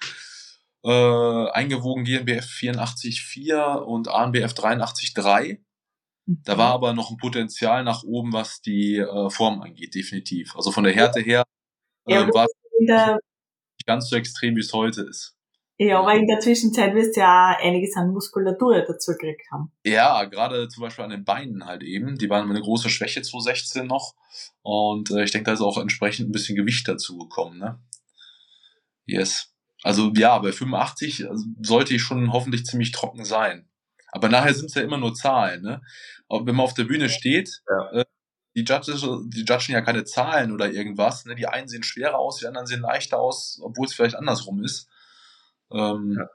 äh, 0.83 1.49
eingewogen 1.51 2.03
GmbF 2.03 2.45
84,4 2.45 3.75
und 3.75 4.07
ANBF 4.07 4.53
83,3. 4.53 5.59
Da 6.25 6.57
war 6.57 6.73
aber 6.73 6.93
noch 6.93 7.11
ein 7.11 7.17
Potenzial 7.17 7.83
nach 7.83 8.03
oben, 8.03 8.33
was 8.33 8.61
die 8.61 8.97
äh, 8.97 9.29
Form 9.29 9.61
angeht, 9.61 9.95
definitiv. 9.95 10.55
Also 10.55 10.71
von 10.71 10.83
der 10.83 10.93
Härte 10.93 11.19
her 11.19 11.43
äh, 12.07 12.13
ja, 12.13 12.33
war 12.33 12.45
es 12.45 12.51
nicht 12.79 13.85
ganz 13.85 14.09
so 14.09 14.15
extrem, 14.15 14.55
wie 14.55 14.61
es 14.61 14.73
heute 14.73 15.01
ist. 15.01 15.35
Ja, 15.83 15.99
aber 15.99 16.13
in 16.13 16.27
der 16.27 16.39
Zwischenzeit 16.39 16.93
wirst 16.93 17.15
du 17.15 17.21
ja 17.21 17.57
einiges 17.59 17.95
an 17.95 18.11
Muskulatur 18.11 18.85
dazu 18.87 19.13
gekriegt 19.13 19.49
haben. 19.51 19.71
Ja, 19.83 20.25
gerade 20.25 20.67
zum 20.67 20.83
Beispiel 20.83 21.05
an 21.05 21.09
den 21.09 21.25
Beinen 21.25 21.65
halt 21.65 21.81
eben. 21.81 22.19
Die 22.19 22.29
waren 22.29 22.47
eine 22.47 22.61
große 22.61 22.87
Schwäche 22.87 23.23
2016 23.23 23.87
noch. 23.87 24.13
Und 24.61 25.09
äh, 25.09 25.23
ich 25.23 25.31
denke, 25.31 25.45
da 25.45 25.53
ist 25.53 25.61
auch 25.61 25.79
entsprechend 25.79 26.29
ein 26.29 26.31
bisschen 26.33 26.55
Gewicht 26.55 26.87
dazu 26.87 27.17
gekommen, 27.17 27.57
ne? 27.57 27.79
Yes. 29.07 29.55
Also 29.81 30.11
ja, 30.15 30.37
bei 30.37 30.51
85 30.51 31.27
also, 31.27 31.45
sollte 31.63 31.95
ich 31.95 32.03
schon 32.03 32.31
hoffentlich 32.31 32.63
ziemlich 32.63 32.91
trocken 32.91 33.25
sein. 33.25 33.67
Aber 34.11 34.29
nachher 34.29 34.53
sind 34.53 34.67
es 34.67 34.75
ja 34.75 34.83
immer 34.83 34.99
nur 34.99 35.15
Zahlen, 35.15 35.63
ne? 35.63 35.81
Aber 36.29 36.45
wenn 36.45 36.55
man 36.55 36.65
auf 36.65 36.75
der 36.75 36.83
Bühne 36.83 37.09
steht, 37.09 37.63
ja. 37.67 38.01
äh, 38.01 38.05
die, 38.55 38.65
Judges, 38.65 39.01
die 39.01 39.45
judgen 39.45 39.73
ja 39.73 39.81
keine 39.81 40.03
Zahlen 40.03 40.51
oder 40.51 40.69
irgendwas. 40.71 41.25
Ne? 41.25 41.33
Die 41.33 41.47
einen 41.47 41.67
sehen 41.67 41.81
schwerer 41.81 42.19
aus, 42.19 42.37
die 42.37 42.45
anderen 42.45 42.67
sehen 42.67 42.81
leichter 42.81 43.19
aus, 43.19 43.59
obwohl 43.63 43.87
es 43.87 43.95
vielleicht 43.95 44.15
andersrum 44.15 44.63
ist. 44.63 44.87
Ähm, 45.71 46.15
ja. 46.17 46.29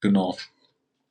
Genau. 0.00 0.36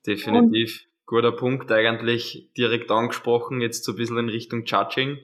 Definitiv. 0.06 0.82
Und? 0.84 0.90
Guter 1.06 1.32
Punkt, 1.32 1.72
eigentlich 1.72 2.50
direkt 2.56 2.92
angesprochen, 2.92 3.62
jetzt 3.62 3.84
so 3.84 3.94
ein 3.94 3.98
bisschen 3.98 4.18
in 4.18 4.30
Richtung 4.30 4.64
Judging. 4.66 5.18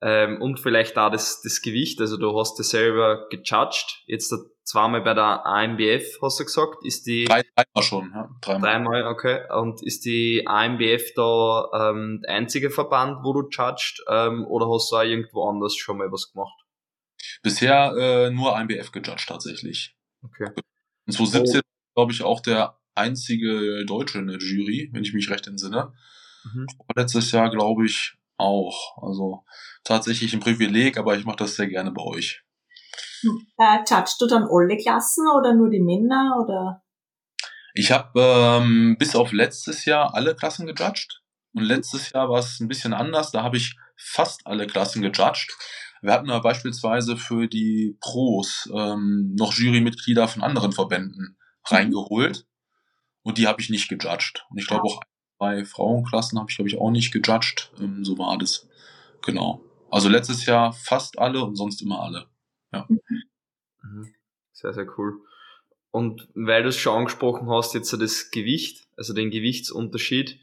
Ähm, 0.00 0.42
und 0.42 0.58
vielleicht 0.58 0.98
auch 0.98 1.12
das, 1.12 1.42
das 1.42 1.62
Gewicht, 1.62 2.00
also 2.00 2.16
du 2.16 2.36
hast 2.36 2.58
das 2.58 2.70
selber 2.70 3.28
gejudged, 3.30 4.02
jetzt 4.06 4.34
zweimal 4.64 5.00
bei 5.02 5.14
der 5.14 5.46
AMBF, 5.46 6.18
hast 6.20 6.40
du 6.40 6.44
gesagt, 6.44 6.84
ist 6.84 7.06
die... 7.06 7.24
Drei, 7.24 7.42
dreimal 7.54 7.82
schon, 7.82 8.10
ja. 8.12 8.28
Dreimal. 8.40 8.60
dreimal, 8.60 9.06
okay. 9.06 9.42
Und 9.52 9.80
ist 9.80 10.04
die 10.04 10.42
AMBF 10.44 11.14
da 11.14 11.90
ähm, 11.90 12.20
der 12.24 12.34
einzige 12.34 12.70
Verband, 12.70 13.18
wo 13.22 13.32
du 13.32 13.48
judged, 13.48 14.02
ähm, 14.08 14.44
oder 14.46 14.68
hast 14.68 14.90
du 14.90 14.96
auch 14.96 15.04
irgendwo 15.04 15.48
anders 15.48 15.76
schon 15.76 15.98
mal 15.98 16.10
was 16.10 16.32
gemacht? 16.32 16.58
Bisher 17.44 17.94
äh, 17.96 18.30
nur 18.30 18.56
AMBF 18.56 18.90
gejudged 18.90 19.28
tatsächlich. 19.28 19.96
Okay. 20.24 20.50
Und 21.18 21.28
2017 21.28 21.60
oh. 21.60 21.94
glaube 21.94 22.12
ich 22.12 22.22
auch 22.22 22.40
der 22.40 22.78
einzige 22.94 23.84
Deutsche 23.86 24.18
in 24.18 24.26
der 24.26 24.38
Jury, 24.38 24.90
wenn 24.92 25.02
ich 25.02 25.14
mich 25.14 25.30
recht 25.30 25.46
entsinne. 25.46 25.92
Mhm. 26.44 26.66
Letztes 26.94 27.32
Jahr 27.32 27.50
glaube 27.50 27.86
ich 27.86 28.14
auch. 28.36 29.02
Also 29.02 29.44
tatsächlich 29.84 30.32
ein 30.32 30.40
Privileg, 30.40 30.98
aber 30.98 31.16
ich 31.16 31.24
mache 31.24 31.36
das 31.36 31.54
sehr 31.54 31.68
gerne 31.68 31.92
bei 31.92 32.02
euch. 32.02 32.42
Äh, 33.58 33.78
judgst 33.88 34.20
du 34.20 34.26
dann 34.26 34.44
alle 34.44 34.76
Klassen 34.76 35.26
oder 35.38 35.54
nur 35.54 35.70
die 35.70 35.80
Männer 35.80 36.36
oder? 36.42 36.82
Ich 37.74 37.90
habe 37.90 38.20
ähm, 38.20 38.96
bis 38.98 39.14
auf 39.14 39.32
letztes 39.32 39.84
Jahr 39.84 40.14
alle 40.14 40.34
Klassen 40.34 40.66
gejudged. 40.66 41.22
Und 41.54 41.62
letztes 41.62 42.12
Jahr 42.12 42.28
war 42.28 42.40
es 42.40 42.60
ein 42.60 42.68
bisschen 42.68 42.92
anders. 42.92 43.30
Da 43.30 43.42
habe 43.42 43.56
ich 43.56 43.76
fast 43.96 44.46
alle 44.46 44.66
Klassen 44.66 45.02
gejudged. 45.02 45.50
Wir 46.02 46.12
hatten 46.12 46.30
aber 46.30 46.42
beispielsweise 46.42 47.16
für 47.16 47.46
die 47.46 47.96
Pros 48.00 48.68
ähm, 48.74 49.34
noch 49.38 49.54
Jurymitglieder 49.54 50.26
von 50.26 50.42
anderen 50.42 50.72
Verbänden 50.72 51.38
reingeholt. 51.64 52.44
Und 53.22 53.38
die 53.38 53.46
habe 53.46 53.62
ich 53.62 53.70
nicht 53.70 53.88
gejudged. 53.88 54.44
Und 54.50 54.58
ich 54.58 54.66
glaube 54.66 54.82
auch 54.82 55.00
bei 55.38 55.64
Frauenklassen 55.64 56.38
habe 56.38 56.50
ich, 56.50 56.56
glaube 56.56 56.68
ich, 56.68 56.78
auch 56.78 56.90
nicht 56.90 57.12
gejudged. 57.12 57.72
Ähm, 57.78 58.04
so 58.04 58.18
war 58.18 58.36
das. 58.36 58.68
Genau. 59.24 59.64
Also 59.90 60.08
letztes 60.08 60.44
Jahr 60.44 60.72
fast 60.72 61.18
alle 61.18 61.44
und 61.44 61.54
sonst 61.54 61.80
immer 61.82 62.00
alle. 62.00 62.26
Ja. 62.72 62.86
Mhm. 62.88 64.14
Sehr, 64.52 64.72
sehr 64.72 64.86
cool. 64.98 65.20
Und 65.92 66.28
weil 66.34 66.64
du 66.64 66.70
es 66.70 66.76
schon 66.78 66.98
angesprochen 66.98 67.48
hast, 67.48 67.74
jetzt 67.74 67.92
das 67.92 68.30
Gewicht, 68.30 68.88
also 68.96 69.14
den 69.14 69.30
Gewichtsunterschied, 69.30 70.40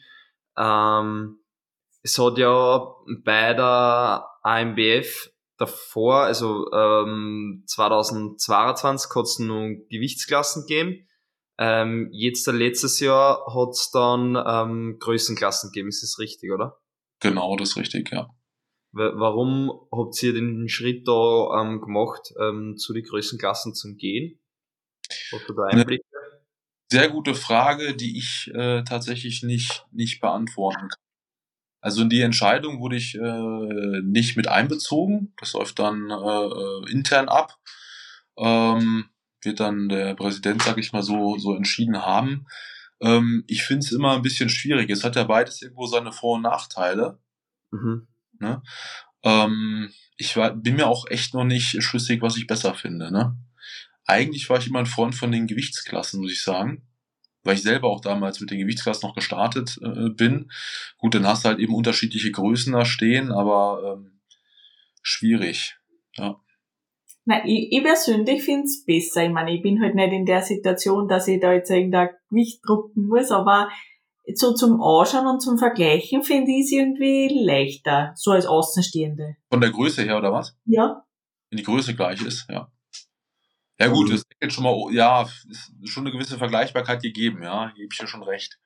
ähm, 0.56 1.40
es 2.02 2.18
hat 2.18 2.38
ja 2.38 2.96
bei 3.26 3.54
der 3.54 4.26
AMBF 4.44 5.32
davor, 5.60 6.24
also 6.24 6.72
ähm, 6.72 7.64
2022 7.68 9.12
hat 9.14 9.26
es 9.26 9.40
noch 9.40 9.68
Gewichtsklassen 9.90 10.66
gegeben. 10.66 11.08
Ähm, 11.60 12.10
jetzt 12.14 12.48
letztes 12.48 13.00
Jahr 13.02 13.46
hat 13.54 13.72
es 13.72 13.92
dann 13.92 14.42
ähm, 14.48 14.98
Größenklassen 15.00 15.72
gegeben, 15.72 15.90
ist 15.90 16.02
das 16.02 16.18
richtig, 16.18 16.52
oder? 16.52 16.80
Genau, 17.20 17.58
das 17.58 17.72
ist 17.72 17.78
richtig, 17.78 18.12
ja. 18.12 18.30
Warum 18.92 19.72
habt 19.92 20.22
ihr 20.24 20.34
den 20.34 20.68
Schritt 20.68 21.08
da 21.08 21.62
ähm, 21.62 21.80
gemacht, 21.82 22.34
ähm, 22.40 22.76
zu 22.78 22.94
den 22.94 23.04
Größenklassen 23.04 23.76
zum 23.76 23.98
Gehen? 23.98 24.40
Hast 25.32 25.48
du 25.48 25.54
da 25.54 25.64
Einblicke? 25.66 26.04
Sehr 26.92 27.10
gute 27.10 27.36
Frage, 27.36 27.96
die 27.96 28.18
ich 28.18 28.50
äh, 28.56 28.84
tatsächlich 28.84 29.44
nicht, 29.44 29.86
nicht 29.92 30.22
beantworten 30.22 30.88
kann. 30.88 31.09
Also 31.82 32.02
in 32.02 32.10
die 32.10 32.22
Entscheidung 32.22 32.80
wurde 32.80 32.98
ich 32.98 33.16
äh, 33.16 34.02
nicht 34.04 34.36
mit 34.36 34.48
einbezogen. 34.48 35.34
Das 35.38 35.54
läuft 35.54 35.80
dann 35.80 36.10
äh, 36.10 36.14
äh 36.14 36.92
intern 36.92 37.30
ab. 37.30 37.58
Ähm, 38.38 39.06
wird 39.42 39.60
dann 39.60 39.88
der 39.90 40.16
Präsident, 40.16 40.62
sag 40.62 40.78
ich 40.78 40.92
mal, 40.92 41.04
so, 41.04 41.38
so 41.38 41.56
entschieden 41.56 42.02
haben. 42.06 42.46
Ähm, 43.02 43.44
ich 43.48 43.64
finde 43.64 43.86
es 43.86 43.92
immer 43.92 44.16
ein 44.16 44.22
bisschen 44.22 44.50
schwierig. 44.50 44.90
Es 44.90 45.04
hat 45.04 45.16
ja 45.16 45.24
beides 45.24 45.62
irgendwo 45.62 45.86
seine 45.86 46.12
Vor- 46.12 46.36
und 46.36 46.44
Nachteile. 46.44 47.20
Mhm. 47.72 48.08
Ne? 48.40 48.62
Ähm, 49.24 49.94
ich 50.18 50.36
war, 50.36 50.54
bin 50.54 50.76
mir 50.76 50.88
auch 50.88 51.08
echt 51.10 51.34
noch 51.34 51.46
nicht 51.46 51.82
schlüssig, 51.82 52.22
was 52.22 52.38
ich 52.38 52.48
besser 52.48 52.74
finde. 52.74 53.12
Ne? 53.12 53.38
Eigentlich 54.06 54.50
war 54.50 54.58
ich 54.58 54.68
immer 54.68 54.80
ein 54.80 54.86
Freund 54.86 55.16
von 55.16 55.32
den 55.32 55.48
Gewichtsklassen, 55.48 56.22
muss 56.22 56.32
ich 56.32 56.44
sagen. 56.44 56.89
Weil 57.44 57.56
ich 57.56 57.64
selber 57.64 57.90
auch 57.90 58.02
damals 58.02 58.40
mit 58.40 58.52
den 58.52 58.60
Gewichtsklassen 58.60 59.08
noch 59.08 59.16
gestartet 59.16 59.80
äh, 59.82 60.10
bin. 60.10 60.52
Gut, 60.98 61.16
dann 61.16 61.26
hast 61.26 61.46
du 61.46 61.50
halt 61.50 61.60
eben 61.60 61.74
unterschiedliche 61.74 62.32
Größen 62.32 62.74
da 62.74 62.86
stehen, 62.86 63.32
aber 63.32 63.98
ähm, 63.98 64.20
schwierig. 65.02 65.78
Ja. 66.16 66.40
Na, 67.26 67.46
ich, 67.46 67.72
ich 67.72 67.84
persönlich 67.84 68.44
find's 68.44 68.84
besser. 68.86 69.24
Ich 69.24 69.32
meine, 69.32 69.56
ich 69.56 69.62
bin 69.62 69.82
halt 69.82 69.96
nicht 69.96 70.12
in 70.12 70.26
der 70.26 70.42
Situation, 70.42 71.08
dass 71.08 71.28
ich 71.28 71.40
da 71.40 71.54
jetzt 71.54 71.70
irgendein 71.70 72.10
Gewicht 72.30 72.62
drucken 72.66 73.08
muss, 73.08 73.32
aber 73.32 73.70
so 74.36 74.54
zum 74.54 74.82
Anschauen 74.82 75.28
und 75.28 75.42
zum 75.42 75.58
Vergleichen 75.58 76.24
finde 76.24 76.52
ich 76.52 76.66
es 76.66 76.72
irgendwie 76.72 77.30
leichter, 77.44 78.14
so 78.16 78.32
als 78.32 78.46
Außenstehende. 78.46 79.36
Von 79.50 79.62
der 79.62 79.72
Größe 79.72 80.04
her, 80.04 80.18
oder 80.18 80.32
was? 80.32 80.58
Ja. 80.66 81.06
Wenn 81.50 81.58
die 81.58 81.64
Größe 81.64 81.96
gleich 81.96 82.22
ist, 82.22 82.48
ja. 82.50 82.72
Ja 83.80 83.88
gut, 83.88 84.12
das 84.12 84.24
ist 84.40 84.54
schon 84.54 84.64
mal, 84.64 84.94
ja, 84.94 85.24
ist 85.50 85.72
schon 85.86 86.04
eine 86.06 86.12
gewisse 86.12 86.38
Vergleichbarkeit 86.38 87.02
gegeben, 87.02 87.44
ja, 87.44 87.72
gebe 87.76 87.88
ich 87.92 87.98
dir 87.98 88.08
schon 88.08 88.24
recht. 88.24 88.60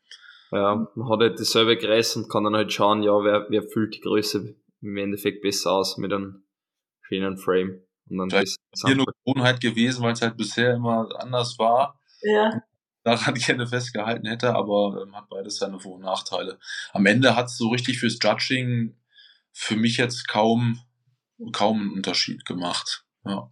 Ja, 0.52 0.88
man 0.96 1.10
hat 1.10 1.20
halt 1.20 1.40
dieselbe 1.40 1.78
Größe 1.78 2.20
und 2.20 2.30
kann 2.30 2.44
dann 2.44 2.56
halt 2.56 2.74
schauen, 2.74 3.04
ja, 3.04 3.12
wer, 3.24 3.46
wer 3.50 3.64
füllt 3.64 3.96
die 3.96 4.02
Größe 4.02 4.56
im 4.82 4.98
Endeffekt 4.98 5.42
besser 5.42 5.72
aus 5.72 5.98
mit 5.98 6.12
einem 6.12 6.44
schönen 7.02 7.38
Frame. 7.38 7.82
Und 8.10 8.18
dann 8.18 8.30
Vielleicht 8.30 8.58
ist 8.72 8.86
hier 8.86 8.96
nur 8.96 9.06
Gewohnheit 9.24 9.62
gewesen, 9.62 10.04
weil 10.04 10.14
es 10.14 10.22
halt 10.22 10.38
bisher 10.38 10.74
immer 10.76 11.10
anders 11.20 11.58
war. 11.58 12.00
Ja 12.22 12.62
daran 13.04 13.36
gerne 13.36 13.68
festgehalten 13.68 14.28
hätte, 14.28 14.56
aber 14.56 15.04
ähm, 15.04 15.16
hat 15.16 15.30
beides 15.30 15.58
seine 15.58 15.80
Vor- 15.80 15.96
und 15.96 16.02
Nachteile. 16.02 16.60
Am 16.94 17.06
Ende 17.06 17.36
hat 17.36 17.48
es 17.48 17.58
so 17.58 17.70
richtig 17.70 18.00
fürs 18.00 18.18
Judging 18.22 18.96
für 19.52 19.76
mich 19.76 19.98
jetzt 19.98 20.28
kaum, 20.28 20.80
kaum 21.52 21.82
einen 21.82 21.92
Unterschied 21.92 22.46
gemacht. 22.46 23.06
Ja. 23.26 23.52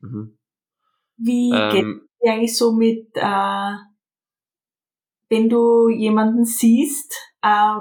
Mhm. 0.00 0.38
Wie 1.16 1.50
ähm, 1.52 1.70
geht 1.72 1.84
es 2.20 2.30
eigentlich 2.30 2.56
so 2.58 2.72
mit, 2.72 3.08
äh, 3.14 3.72
wenn 5.28 5.48
du 5.48 5.88
jemanden 5.88 6.44
siehst, 6.44 7.14
äh, 7.42 7.80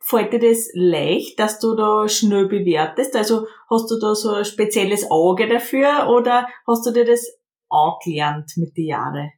fällt 0.00 0.32
dir 0.32 0.40
das 0.40 0.68
leicht, 0.74 1.38
dass 1.38 1.58
du 1.58 1.74
da 1.74 2.08
schnell 2.08 2.46
bewertest? 2.48 3.16
Also 3.16 3.46
hast 3.68 3.90
du 3.90 3.98
da 3.98 4.14
so 4.14 4.30
ein 4.30 4.44
spezielles 4.44 5.10
Auge 5.10 5.48
dafür 5.48 6.08
oder 6.08 6.48
hast 6.66 6.86
du 6.86 6.90
dir 6.90 7.04
das 7.04 7.26
angelernt 7.68 8.52
mit 8.56 8.76
den 8.76 8.86
Jahren? 8.86 9.30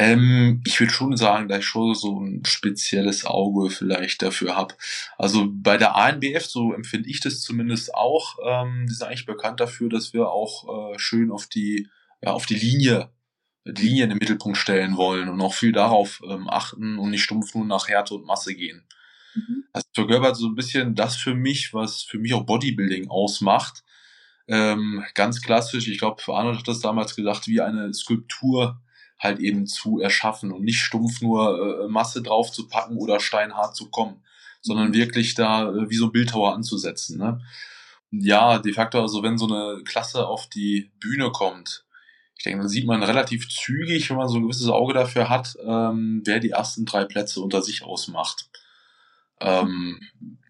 Ähm, 0.00 0.62
ich 0.64 0.78
würde 0.78 0.92
schon 0.92 1.16
sagen, 1.16 1.48
dass 1.48 1.58
ich 1.58 1.64
schon 1.66 1.92
so 1.94 2.20
ein 2.20 2.44
spezielles 2.44 3.24
Auge 3.24 3.68
vielleicht 3.68 4.22
dafür 4.22 4.54
habe. 4.54 4.76
Also 5.18 5.48
bei 5.50 5.76
der 5.76 5.96
ANBF, 5.96 6.46
so 6.46 6.72
empfinde 6.72 7.10
ich 7.10 7.20
das 7.20 7.40
zumindest 7.40 7.92
auch, 7.94 8.38
ähm, 8.46 8.86
die 8.88 8.94
sind 8.94 9.08
eigentlich 9.08 9.26
bekannt 9.26 9.58
dafür, 9.58 9.88
dass 9.88 10.12
wir 10.12 10.28
auch 10.28 10.92
äh, 10.94 10.98
schön 11.00 11.32
auf 11.32 11.48
die, 11.48 11.88
ja, 12.22 12.30
auf 12.30 12.46
die 12.46 12.54
Linie, 12.54 13.10
die 13.64 13.88
Linie 13.88 14.04
in 14.04 14.10
den 14.10 14.18
Mittelpunkt 14.18 14.56
stellen 14.56 14.96
wollen 14.96 15.28
und 15.28 15.40
auch 15.40 15.54
viel 15.54 15.72
darauf 15.72 16.22
ähm, 16.24 16.48
achten 16.48 16.96
und 16.98 17.10
nicht 17.10 17.24
stumpf 17.24 17.56
nur 17.56 17.66
nach 17.66 17.88
Härte 17.88 18.14
und 18.14 18.24
Masse 18.24 18.54
gehen. 18.54 18.84
Mhm. 19.34 19.64
Das 19.72 19.82
verkörpert 19.92 20.36
so 20.36 20.46
ein 20.46 20.54
bisschen 20.54 20.94
das 20.94 21.16
für 21.16 21.34
mich, 21.34 21.74
was 21.74 22.02
für 22.02 22.18
mich 22.20 22.34
auch 22.34 22.46
Bodybuilding 22.46 23.10
ausmacht. 23.10 23.82
Ähm, 24.46 25.04
ganz 25.14 25.42
klassisch, 25.42 25.88
ich 25.88 25.98
glaube, 25.98 26.22
Arnold 26.28 26.58
hat 26.58 26.68
das 26.68 26.80
damals 26.80 27.16
gesagt, 27.16 27.48
wie 27.48 27.60
eine 27.60 27.92
Skulptur 27.92 28.80
halt 29.18 29.40
eben 29.40 29.66
zu 29.66 30.00
erschaffen 30.00 30.52
und 30.52 30.62
nicht 30.62 30.80
stumpf 30.80 31.20
nur 31.20 31.84
äh, 31.84 31.88
Masse 31.88 32.22
drauf 32.22 32.52
zu 32.52 32.68
packen 32.68 32.96
oder 32.96 33.20
steinhart 33.20 33.74
zu 33.74 33.90
kommen, 33.90 34.22
sondern 34.60 34.88
mhm. 34.88 34.94
wirklich 34.94 35.34
da 35.34 35.70
äh, 35.70 35.90
wie 35.90 35.96
so 35.96 36.06
ein 36.06 36.12
Bildhauer 36.12 36.54
anzusetzen. 36.54 37.18
Ne? 37.18 37.40
Ja, 38.10 38.58
de 38.58 38.72
facto, 38.72 39.00
also 39.00 39.22
wenn 39.22 39.38
so 39.38 39.46
eine 39.46 39.82
Klasse 39.84 40.26
auf 40.26 40.48
die 40.48 40.90
Bühne 41.00 41.30
kommt, 41.30 41.84
ich 42.36 42.44
denke, 42.44 42.60
dann 42.60 42.68
sieht 42.68 42.86
man 42.86 43.02
relativ 43.02 43.48
zügig, 43.48 44.08
wenn 44.08 44.16
man 44.16 44.28
so 44.28 44.36
ein 44.36 44.42
gewisses 44.42 44.68
Auge 44.68 44.94
dafür 44.94 45.28
hat, 45.28 45.56
ähm, 45.64 46.22
wer 46.24 46.38
die 46.38 46.50
ersten 46.50 46.84
drei 46.84 47.04
Plätze 47.04 47.40
unter 47.40 47.62
sich 47.62 47.82
ausmacht. 47.82 48.48
Ähm, 49.40 50.00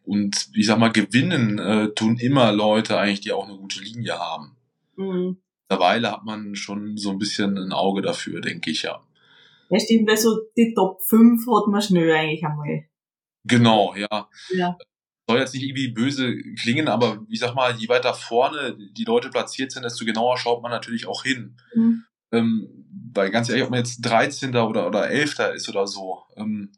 und 0.04 0.50
ich 0.52 0.66
sag 0.66 0.78
mal, 0.78 0.92
gewinnen 0.92 1.58
äh, 1.58 1.88
tun 1.94 2.18
immer 2.18 2.52
Leute 2.52 2.98
eigentlich, 2.98 3.20
die 3.20 3.32
auch 3.32 3.48
eine 3.48 3.56
gute 3.56 3.80
Linie 3.80 4.18
haben. 4.18 4.56
Mhm 4.96 5.38
mittlerweile 5.68 6.12
hat 6.12 6.24
man 6.24 6.54
schon 6.54 6.96
so 6.96 7.10
ein 7.10 7.18
bisschen 7.18 7.58
ein 7.58 7.72
Auge 7.72 8.02
dafür, 8.02 8.40
denke 8.40 8.70
ich, 8.70 8.82
ja. 8.82 9.02
Ja, 9.70 9.78
stimmt, 9.78 10.08
weil 10.08 10.16
so 10.16 10.38
die 10.56 10.72
Top 10.74 11.02
5 11.02 11.46
hat 11.46 11.66
man 11.68 11.82
schnell 11.82 12.10
eigentlich 12.10 12.44
einmal. 12.44 12.84
Genau, 13.44 13.94
ja. 13.94 14.28
ja. 14.50 14.78
Soll 15.28 15.38
jetzt 15.38 15.52
nicht 15.52 15.64
irgendwie 15.64 15.88
böse 15.88 16.38
klingen, 16.58 16.88
aber 16.88 17.24
ich 17.28 17.40
sag 17.40 17.54
mal, 17.54 17.76
je 17.76 17.88
weiter 17.88 18.14
vorne 18.14 18.76
die 18.92 19.04
Leute 19.04 19.28
platziert 19.28 19.72
sind, 19.72 19.82
desto 19.82 20.06
genauer 20.06 20.38
schaut 20.38 20.62
man 20.62 20.72
natürlich 20.72 21.06
auch 21.06 21.22
hin. 21.22 21.56
Mhm. 21.74 22.04
Ähm, 22.32 22.86
weil 23.14 23.30
ganz 23.30 23.48
ehrlich, 23.48 23.64
ob 23.64 23.70
man 23.70 23.80
jetzt 23.80 24.00
13. 24.00 24.56
oder, 24.56 24.86
oder 24.86 25.10
11. 25.10 25.38
ist 25.54 25.68
oder 25.68 25.86
so, 25.86 26.22
ähm, 26.36 26.72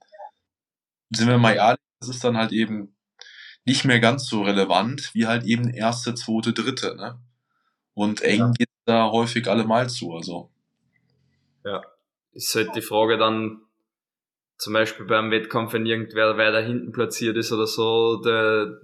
sind 1.14 1.28
wir 1.28 1.38
mal 1.38 1.54
ehrlich, 1.54 1.80
das 2.00 2.08
ist 2.08 2.24
dann 2.24 2.36
halt 2.36 2.52
eben 2.52 2.96
nicht 3.64 3.84
mehr 3.84 4.00
ganz 4.00 4.26
so 4.26 4.42
relevant 4.42 5.14
wie 5.14 5.26
halt 5.26 5.44
eben 5.44 5.68
erste, 5.68 6.14
zweite, 6.14 6.52
dritte, 6.52 6.96
ne? 6.96 7.20
Und 8.00 8.22
eng 8.22 8.38
ja. 8.38 8.52
geht 8.56 8.70
da 8.86 9.10
häufig 9.10 9.46
allemal 9.46 9.90
zu. 9.90 10.14
Also. 10.14 10.48
Ja, 11.66 11.82
ist 12.32 12.54
halt 12.54 12.74
die 12.74 12.80
Frage 12.80 13.18
dann, 13.18 13.60
zum 14.56 14.72
Beispiel 14.72 15.04
beim 15.04 15.30
Wettkampf, 15.30 15.74
wenn 15.74 15.84
irgendwer 15.84 16.38
weiter 16.38 16.62
hinten 16.62 16.92
platziert 16.92 17.36
ist 17.36 17.52
oder 17.52 17.66
so, 17.66 18.16
der, 18.24 18.80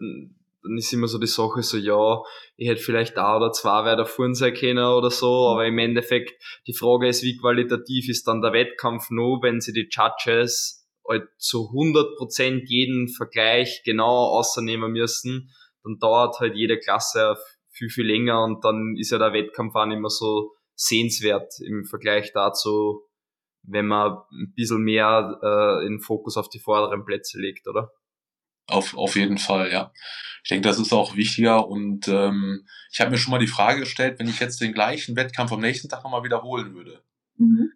dann 0.63 0.77
ist 0.77 0.93
immer 0.93 1.09
so 1.09 1.19
die 1.19 1.27
Sache 1.27 1.63
so, 1.63 1.79
ja, 1.79 2.21
ich 2.59 2.69
hätte 2.69 2.83
vielleicht 2.83 3.17
da 3.17 3.39
oder 3.39 3.53
zwei 3.53 3.87
weiter 3.87 4.05
vorn 4.05 4.35
sein 4.35 4.53
können 4.53 4.85
oder 4.85 5.09
so, 5.09 5.49
aber 5.49 5.65
im 5.65 5.79
Endeffekt, 5.79 6.35
die 6.67 6.75
Frage 6.75 7.09
ist, 7.09 7.23
wie 7.23 7.39
qualitativ 7.39 8.11
ist 8.11 8.29
dann 8.29 8.43
der 8.43 8.53
Wettkampf 8.53 9.09
nur, 9.09 9.43
wenn 9.43 9.63
sie 9.63 9.73
die 9.73 9.89
Judges 9.91 10.87
halt 11.09 11.27
zu 11.39 11.71
100% 11.71 12.65
jeden 12.67 13.09
Vergleich 13.09 13.81
genau 13.83 14.37
außernehmen 14.37 14.93
müssen, 14.93 15.55
dann 15.85 15.99
dauert 16.01 16.39
halt 16.39 16.55
jede 16.55 16.79
Klasse 16.79 17.37
viel, 17.77 17.91
viel 17.91 18.07
länger 18.07 18.43
und 18.43 18.65
dann 18.65 18.97
ist 18.99 19.11
ja 19.11 19.19
der 19.19 19.33
Wettkampf 19.33 19.75
auch 19.75 19.87
nicht 19.87 20.01
mehr 20.01 20.11
so 20.11 20.53
sehenswert 20.75 21.53
im 21.61 21.85
Vergleich 21.85 22.33
dazu, 22.33 23.03
wenn 23.63 23.87
man 23.87 24.19
ein 24.33 24.53
bisschen 24.55 24.83
mehr 24.83 25.39
äh, 25.43 25.85
den 25.85 26.01
Fokus 26.01 26.37
auf 26.37 26.49
die 26.49 26.59
vorderen 26.59 27.05
Plätze 27.05 27.41
legt, 27.41 27.67
oder? 27.69 27.91
Auf, 28.69 28.97
auf 28.97 29.15
jeden 29.15 29.39
Fall, 29.39 29.71
ja. 29.71 29.93
Ich 30.43 30.51
denke, 30.51 30.69
das 30.69 30.79
ist 30.79 30.93
auch 30.93 31.17
wichtiger 31.17 31.69
und 31.69 32.09
ähm, 32.09 32.67
ich 32.93 33.01
habe 33.01 33.11
mir 33.11 33.19
schon 33.19 33.31
mal 33.31 33.39
die 33.39 33.47
Frage 33.47 33.81
gestellt, 33.81 34.19
wenn 34.19 34.29
ich 34.29 34.41
jetzt 34.41 34.61
den 34.61 34.73
gleichen 34.73 35.17
Wettkampf 35.17 35.53
am 35.53 35.61
nächsten 35.61 35.89
Tag 35.89 36.03
nochmal 36.03 36.25
wiederholen 36.25 36.75
würde, 36.75 37.03
mhm. 37.37 37.73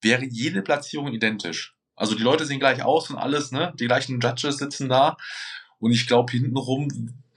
wäre 0.00 0.24
jede 0.24 0.62
Platzierung 0.62 1.12
identisch. 1.12 1.76
Also 1.96 2.16
die 2.16 2.22
Leute 2.22 2.44
sehen 2.44 2.58
gleich 2.58 2.82
aus 2.82 3.10
und 3.10 3.16
alles, 3.16 3.52
ne? 3.52 3.72
Die 3.78 3.86
gleichen 3.86 4.18
Judges 4.20 4.56
sitzen 4.56 4.88
da 4.88 5.16
und 5.84 5.92
ich 5.92 6.06
glaube, 6.06 6.32
hintenrum 6.32 6.88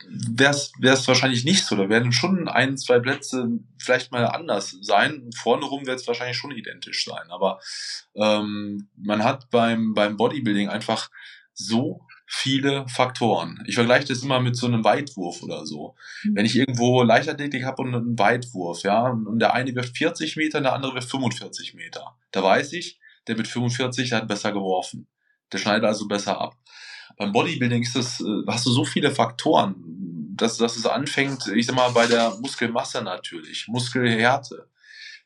wäre 0.09 0.53
es 0.53 1.07
wahrscheinlich 1.07 1.43
nicht 1.43 1.65
so. 1.65 1.75
Da 1.75 1.89
werden 1.89 2.13
schon 2.13 2.47
ein, 2.47 2.77
zwei 2.77 2.97
Plätze 2.99 3.59
vielleicht 3.77 4.13
mal 4.13 4.25
anders 4.25 4.77
sein. 4.79 5.29
Vorne 5.35 5.65
rum 5.65 5.85
wird 5.85 5.99
es 5.99 6.07
wahrscheinlich 6.07 6.37
schon 6.37 6.51
identisch 6.51 7.03
sein. 7.03 7.29
Aber 7.29 7.59
ähm, 8.15 8.87
man 8.95 9.25
hat 9.25 9.49
beim, 9.49 9.93
beim 9.93 10.15
Bodybuilding 10.15 10.69
einfach 10.69 11.11
so 11.53 12.05
viele 12.25 12.87
Faktoren. 12.87 13.61
Ich 13.67 13.75
vergleiche 13.75 14.07
das 14.07 14.23
immer 14.23 14.39
mit 14.39 14.55
so 14.55 14.67
einem 14.67 14.85
Weitwurf 14.85 15.43
oder 15.43 15.65
so. 15.65 15.95
Mhm. 16.23 16.35
Wenn 16.35 16.45
ich 16.45 16.55
irgendwo 16.55 17.03
Leichtathletik 17.03 17.65
habe 17.65 17.81
und 17.81 17.93
einen 17.93 18.17
Weitwurf, 18.17 18.83
ja, 18.83 19.09
und 19.09 19.39
der 19.39 19.55
eine 19.55 19.75
wirft 19.75 19.97
40 19.97 20.37
Meter, 20.37 20.61
der 20.61 20.71
andere 20.71 20.93
wirft 20.93 21.11
45 21.11 21.73
Meter, 21.73 22.15
da 22.31 22.41
weiß 22.41 22.71
ich, 22.71 22.97
der 23.27 23.35
mit 23.35 23.49
45 23.49 24.13
hat 24.13 24.29
besser 24.29 24.53
geworfen. 24.53 25.07
Der 25.51 25.57
schneidet 25.57 25.83
also 25.83 26.07
besser 26.07 26.39
ab. 26.39 26.55
Beim 27.15 27.31
Bodybuilding 27.31 27.83
ist 27.83 27.95
das, 27.95 28.19
äh, 28.19 28.43
hast 28.47 28.65
du 28.65 28.71
so 28.71 28.83
viele 28.85 29.11
Faktoren, 29.11 29.75
dass, 30.35 30.57
dass 30.57 30.75
es 30.75 30.85
anfängt, 30.85 31.47
ich 31.47 31.65
sag 31.65 31.75
mal, 31.75 31.89
bei 31.91 32.07
der 32.07 32.35
Muskelmasse 32.41 33.01
natürlich, 33.01 33.67
Muskelhärte, 33.67 34.69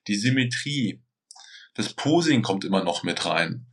die 0.08 0.16
Symmetrie, 0.16 1.02
das 1.76 1.94
Posing 1.94 2.42
kommt 2.42 2.66
immer 2.66 2.84
noch 2.84 3.04
mit 3.04 3.26
rein. 3.26 3.68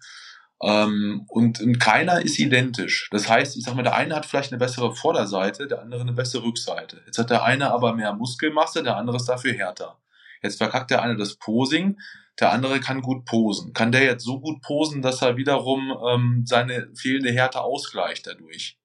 Ähm, 0.61 1.25
und, 1.29 1.61
und 1.61 1.79
keiner 1.79 2.21
ist 2.21 2.38
identisch. 2.38 3.09
Das 3.12 3.29
heißt, 3.29 3.57
ich 3.57 3.65
sag 3.65 3.75
mal, 3.75 3.83
der 3.83 3.95
eine 3.95 4.17
hat 4.17 4.27
vielleicht 4.27 4.53
eine 4.53 4.59
bessere 4.59 4.95
Vorderseite, 4.95 5.69
der 5.69 5.81
andere 5.83 6.00
eine 6.00 6.12
bessere 6.12 6.43
Rückseite. 6.43 7.03
Jetzt 7.07 7.19
hat 7.19 7.31
der 7.31 7.45
eine 7.45 7.71
aber 7.71 7.95
mehr 7.95 8.12
Muskelmasse, 8.12 8.83
der 8.83 8.97
andere 8.97 9.19
ist 9.19 9.27
dafür 9.27 9.53
härter. 9.53 9.99
Jetzt 10.43 10.59
verkackt 10.59 10.91
der 10.91 11.03
eine 11.03 11.17
das 11.17 11.37
Posing, 11.37 11.99
der 12.40 12.52
andere 12.52 12.80
kann 12.80 13.02
gut 13.02 13.25
posen. 13.25 13.73
Kann 13.73 13.92
der 13.92 14.04
jetzt 14.04 14.25
so 14.25 14.40
gut 14.40 14.61
posen, 14.62 15.02
dass 15.02 15.23
er 15.23 15.37
wiederum 15.37 15.92
ähm, 16.09 16.45
seine 16.47 16.88
fehlende 16.95 17.33
Härte 17.33 17.61
ausgleicht 17.61 18.26
dadurch? 18.26 18.78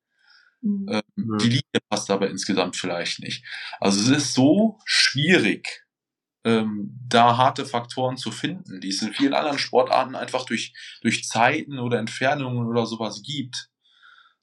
Mhm. 0.62 0.88
Ähm, 0.90 1.38
die 1.40 1.50
Linie 1.50 1.82
passt 1.90 2.10
aber 2.10 2.30
insgesamt 2.30 2.76
vielleicht 2.76 3.20
nicht. 3.20 3.46
Also 3.80 4.00
es 4.00 4.18
ist 4.18 4.34
so 4.34 4.80
schwierig, 4.86 5.86
ähm, 6.46 7.00
da 7.08 7.38
harte 7.38 7.66
Faktoren 7.66 8.18
zu 8.18 8.32
finden, 8.32 8.82
die 8.82 8.90
es 8.90 9.02
in 9.02 9.14
vielen 9.14 9.34
anderen 9.34 9.60
Sportarten 9.60 10.16
einfach 10.16 10.46
durch, 10.46 10.74
durch 11.02 11.24
Zeiten 11.26 11.80
oder 11.80 12.00
Entfernungen 12.00 12.68
oder 12.68 12.86
sowas 12.86 13.24
gibt. 13.24 13.70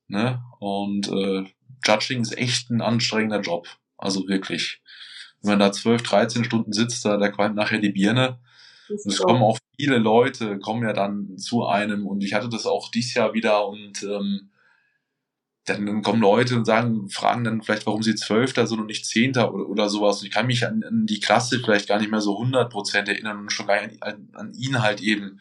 Ne? 0.09 0.43
Und 0.61 1.09
äh, 1.09 1.45
Judging 1.87 2.23
ist 2.23 2.37
echt 2.37 2.71
ein 2.71 2.81
anstrengender 2.81 3.41
Job. 3.41 3.69
Also 3.97 4.27
wirklich. 4.29 4.83
Wenn 5.43 5.53
man 5.53 5.59
da 5.59 5.73
12, 5.73 6.03
13 6.03 6.45
Stunden 6.45 6.73
sitzt, 6.73 7.05
da, 7.05 7.17
da 7.17 7.29
qualmt 7.29 7.57
nachher 7.57 7.79
die 7.79 7.93
Birne. 7.93 8.41
Und 8.91 9.13
es 9.13 9.19
kommen 9.19 9.43
auch 9.43 9.59
viele 9.77 9.99
Leute, 9.99 10.59
kommen 10.59 10.83
ja 10.83 10.93
dann 10.93 11.39
zu 11.39 11.67
einem 11.67 12.07
und 12.07 12.23
ich 12.23 12.35
hatte 12.35 12.49
das 12.49 12.67
auch 12.67 12.91
dieses 12.91 13.15
Jahr 13.15 13.35
wieder 13.35 13.67
und 13.67 14.03
ähm, 14.03 14.51
dann 15.65 16.03
kommen 16.03 16.21
Leute 16.21 16.57
und 16.57 16.65
sagen, 16.65 17.09
fragen 17.11 17.45
dann 17.45 17.63
vielleicht, 17.63 17.87
warum 17.87 18.03
sie 18.03 18.15
Zwölfter 18.15 18.67
sind 18.67 18.81
und 18.81 18.87
nicht 18.87 19.07
Zehnter 19.07 19.53
oder, 19.55 19.69
oder 19.69 19.89
sowas. 19.89 20.21
Und 20.21 20.27
ich 20.27 20.33
kann 20.33 20.47
mich 20.47 20.67
an, 20.67 20.83
an 20.83 21.07
die 21.07 21.21
Klasse 21.21 21.61
vielleicht 21.61 21.89
gar 21.89 21.99
nicht 21.99 22.11
mehr 22.11 22.21
so 22.21 22.39
100% 22.41 23.09
erinnern 23.09 23.39
und 23.39 23.53
schon 23.53 23.67
gar 23.67 23.87
nicht 23.87 24.03
an, 24.03 24.29
an 24.33 24.55
ihn 24.55 24.83
halt 24.83 25.01
eben. 25.01 25.41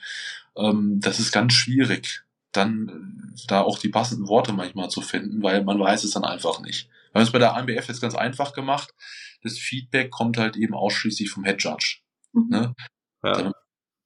Ähm, 0.56 1.00
das 1.00 1.20
ist 1.20 1.32
ganz 1.32 1.54
schwierig, 1.54 2.24
dann 2.52 3.34
äh, 3.34 3.40
da 3.48 3.62
auch 3.62 3.80
die 3.80 3.90
passenden 3.90 4.28
Worte 4.28 4.54
manchmal 4.54 4.90
zu 4.90 5.02
finden, 5.02 5.42
weil 5.42 5.64
man 5.64 5.80
weiß 5.80 6.04
es 6.04 6.12
dann 6.12 6.26
einfach 6.26 6.62
nicht. 6.62 6.90
Wir 7.12 7.20
haben 7.20 7.26
es 7.26 7.32
bei 7.32 7.40
der 7.40 7.56
AMBF 7.56 7.88
jetzt 7.88 8.02
ganz 8.02 8.16
einfach 8.16 8.54
gemacht. 8.54 8.94
Das 9.42 9.58
Feedback 9.58 10.12
kommt 10.12 10.38
halt 10.38 10.58
eben 10.58 10.74
ausschließlich 10.74 11.30
vom 11.30 11.46
Head 11.46 11.64
Judge. 11.64 12.00
Mhm. 12.34 12.50
Ne? 12.50 12.76
Ja. 13.24 13.34
Damit 13.34 13.56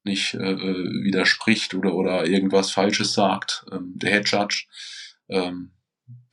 nicht 0.04 0.34
äh, 0.34 0.58
widerspricht 0.58 1.74
oder, 1.74 1.94
oder 1.94 2.26
irgendwas 2.26 2.72
Falsches 2.72 3.14
sagt. 3.14 3.66
Ähm, 3.72 3.94
der 3.96 4.12
Head 4.12 4.30
Judge, 4.30 4.66
ähm, 5.30 5.74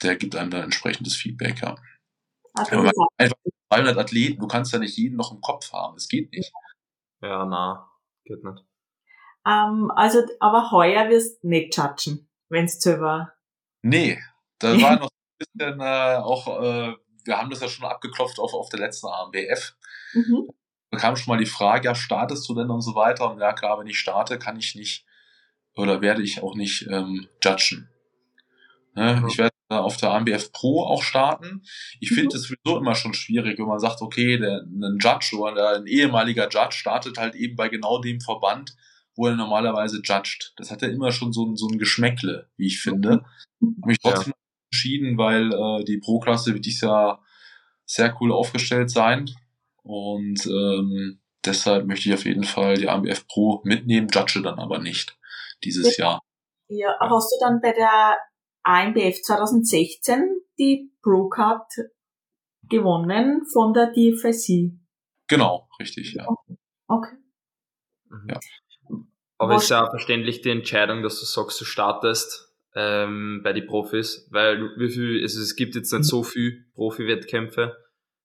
der 0.03 0.17
gibt 0.17 0.35
einem 0.37 0.51
dann 0.51 0.65
entsprechendes 0.65 1.17
Feedback, 1.17 1.63
ja. 1.63 1.77
Okay. 2.59 2.77
Aber 2.77 2.91
einfach 3.17 3.37
200 3.73 3.97
Athleten, 3.97 4.41
du 4.41 4.49
kannst 4.49 4.73
ja 4.73 4.79
nicht 4.79 4.97
jeden 4.97 5.17
noch 5.17 5.33
im 5.33 5.41
Kopf 5.41 5.73
haben, 5.73 5.95
das 5.95 6.09
geht 6.09 6.33
nicht. 6.33 6.53
Ja, 7.23 7.45
na, 7.45 7.89
geht 8.25 8.43
nicht. 8.43 8.65
Um, 9.45 9.53
ähm, 9.53 9.91
also, 9.95 10.23
aber 10.41 10.71
heuer 10.71 11.09
wirst 11.09 11.43
du 11.43 11.49
nicht 11.49 11.77
judgen, 11.77 12.29
wenn's 12.49 12.79
zu 12.79 13.01
war. 13.01 13.35
Nee, 13.83 14.19
da 14.59 14.81
war 14.81 14.99
noch 15.01 15.11
ein 15.11 15.39
bisschen 15.39 15.81
äh, 15.81 16.17
auch, 16.17 16.61
äh, 16.61 16.97
wir 17.25 17.39
haben 17.39 17.51
das 17.51 17.61
ja 17.61 17.69
schon 17.69 17.87
abgeklopft 17.87 18.39
auf, 18.39 18.53
auf 18.53 18.69
der 18.69 18.81
letzten 18.81 19.07
AMBF. 19.07 19.77
Mhm. 20.15 20.49
Da 20.91 20.99
kam 20.99 21.17
schon 21.17 21.33
mal 21.33 21.39
die 21.39 21.47
Frage, 21.47 21.87
ja, 21.87 21.95
startest 21.95 22.49
du 22.49 22.55
denn 22.55 22.71
und 22.71 22.83
so 22.83 22.95
weiter? 22.95 23.31
Und 23.31 23.41
ja, 23.41 23.53
klar, 23.53 23.79
wenn 23.79 23.87
ich 23.87 23.99
starte, 23.99 24.39
kann 24.39 24.59
ich 24.59 24.75
nicht 24.75 25.05
oder 25.75 26.01
werde 26.01 26.23
ich 26.23 26.43
auch 26.43 26.55
nicht 26.55 26.87
ähm, 26.91 27.29
judgen. 27.43 27.89
Ne? 28.95 29.21
Mhm. 29.21 29.29
Ich 29.29 29.39
werde 29.39 29.51
auf 29.69 29.97
der 29.97 30.11
AMBF 30.11 30.53
Pro 30.53 30.85
auch 30.85 31.03
starten. 31.03 31.63
Ich 32.01 32.11
finde 32.11 32.37
es 32.37 32.51
mhm. 32.51 32.57
sowieso 32.65 32.79
immer 32.79 32.95
schon 32.95 33.15
schwierig, 33.15 33.59
wenn 33.59 33.67
man 33.67 33.79
sagt, 33.79 34.03
okay, 34.03 34.39
der, 34.39 34.63
ein 34.63 34.99
Judge 35.01 35.37
oder 35.37 35.77
ein 35.77 35.87
ehemaliger 35.87 36.49
Judge 36.49 36.77
startet 36.77 37.19
halt 37.19 37.35
eben 37.35 37.57
bei 37.57 37.69
genau 37.69 38.01
dem 38.01 38.21
Verband, 38.21 38.77
wo 39.15 39.27
er 39.27 39.37
normalerweise 39.37 40.01
judgt. 40.03 40.55
Das 40.57 40.71
hat 40.71 40.83
ja 40.83 40.89
immer 40.89 41.13
schon 41.13 41.33
so 41.33 41.47
ein, 41.47 41.57
so 41.57 41.69
ein 41.69 41.79
Geschmäckle, 41.79 42.49
wie 42.57 42.67
ich 42.67 42.81
finde. 42.81 43.23
Mhm. 43.61 43.77
Habe 43.83 43.87
mich 43.87 43.99
trotzdem 44.01 44.33
ja. 44.33 44.69
entschieden, 44.73 45.19
weil 45.19 45.53
äh, 45.53 45.85
die 45.85 45.99
Pro-Klasse 45.99 46.53
wird 46.55 46.67
dies 46.67 46.81
Jahr 46.81 47.25
sehr 47.87 48.17
cool 48.21 48.33
aufgestellt 48.33 48.91
sein. 48.91 49.31
Und 49.83 50.47
ähm, 50.47 51.21
deshalb 51.45 51.87
möchte 51.87 52.09
ich 52.09 52.15
auf 52.15 52.25
jeden 52.25 52.45
Fall 52.45 52.75
die 52.75 52.89
AMBF 52.89 53.27
Pro 53.27 53.61
mitnehmen, 53.65 54.09
judge 54.13 54.41
dann 54.43 54.59
aber 54.59 54.79
nicht 54.79 55.19
dieses 55.65 55.97
ja. 55.97 56.05
Jahr. 56.05 56.21
Ja, 56.69 56.97
hast 57.01 57.33
du 57.33 57.45
dann 57.45 57.61
bei 57.61 57.73
der 57.73 58.17
AMBF 58.63 59.23
2016 59.23 60.41
die 60.59 60.93
Pro-Card 61.03 61.67
gewonnen 62.69 63.45
von 63.53 63.73
der 63.73 63.93
DFSC? 63.93 64.73
Genau, 65.29 65.69
richtig, 65.81 66.15
ja. 66.15 66.27
Okay. 66.87 67.17
Mhm. 68.09 68.29
ja. 68.29 68.41
Aber 69.39 69.55
es 69.55 69.65
ist 69.65 69.71
ja 69.71 69.87
auch 69.87 69.91
verständlich 69.91 70.43
die 70.43 70.51
Entscheidung, 70.51 71.03
dass 71.03 71.19
du 71.19 71.25
sagst, 71.25 71.61
du 71.61 71.65
startest 71.65 72.53
ähm, 72.75 73.41
bei 73.43 73.53
den 73.53 73.67
Profis, 73.67 74.29
weil 74.31 74.61
wie 74.77 74.91
viel, 74.91 75.23
also 75.23 75.41
es 75.41 75.57
gibt 75.57 75.75
jetzt 75.75 75.93
nicht 75.93 76.05
so 76.05 76.23
viel 76.23 76.67
Profi-Wettkämpfe 76.75 77.77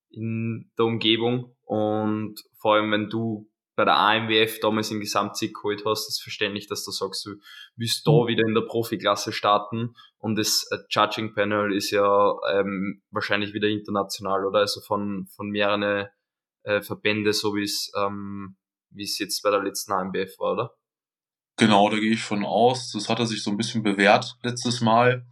in 0.10 0.72
der 0.78 0.86
Umgebung 0.86 1.56
und 1.64 2.36
vor 2.58 2.76
allem, 2.76 2.92
wenn 2.92 3.10
du 3.10 3.50
bei 3.76 3.84
der 3.84 3.98
AMWF 3.98 4.60
damals 4.62 4.90
den 4.90 5.02
Gesamtsieg 5.02 5.54
geholt 5.54 5.84
hast, 5.86 6.08
ist 6.08 6.22
verständlich, 6.22 6.68
dass 6.68 6.86
du 6.86 6.92
sagst, 6.92 7.26
du 7.26 7.36
willst 7.76 8.08
da 8.08 8.12
mhm. 8.12 8.28
wieder 8.28 8.48
in 8.48 8.54
der 8.54 8.62
Profiklasse 8.62 9.34
starten 9.34 9.96
und 10.18 10.38
das 10.38 10.66
äh, 10.72 10.78
Judging 10.90 11.34
Panel 11.34 11.74
ist 11.76 11.92
ja 11.92 12.34
ähm, 12.54 13.04
wahrscheinlich 13.12 13.54
wieder 13.54 13.68
international, 13.68 14.46
oder? 14.46 14.60
Also 14.60 14.80
von, 14.82 15.28
von 15.36 15.50
mehreren 15.50 16.08
äh, 16.64 16.82
Verbände, 16.82 17.34
so 17.34 17.56
wie 17.56 17.64
es 17.64 17.92
ähm, 17.98 18.56
wie 18.92 19.04
es 19.04 19.20
jetzt 19.20 19.42
bei 19.44 19.52
der 19.52 19.62
letzten 19.62 19.92
AMBF 19.92 20.40
war, 20.40 20.54
oder? 20.54 20.72
Genau, 21.58 21.90
da 21.90 21.98
gehe 21.98 22.14
ich 22.14 22.24
von 22.24 22.44
aus. 22.44 22.92
Das 22.92 23.10
hat 23.10 23.20
er 23.20 23.26
sich 23.26 23.44
so 23.44 23.52
ein 23.52 23.58
bisschen 23.58 23.84
bewährt 23.84 24.38
letztes 24.44 24.82
Mal 24.82 25.26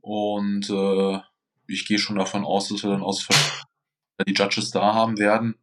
und 0.00 0.68
äh, 0.70 1.18
ich 1.66 1.86
gehe 1.86 1.98
schon 1.98 2.16
davon 2.16 2.44
aus, 2.44 2.68
dass 2.68 2.82
wir 2.82 2.90
dann 2.90 3.02
aus 3.02 3.22
die 4.24 4.34
Judges 4.34 4.70
da 4.70 4.94
haben 4.94 5.18
werden. 5.18 5.56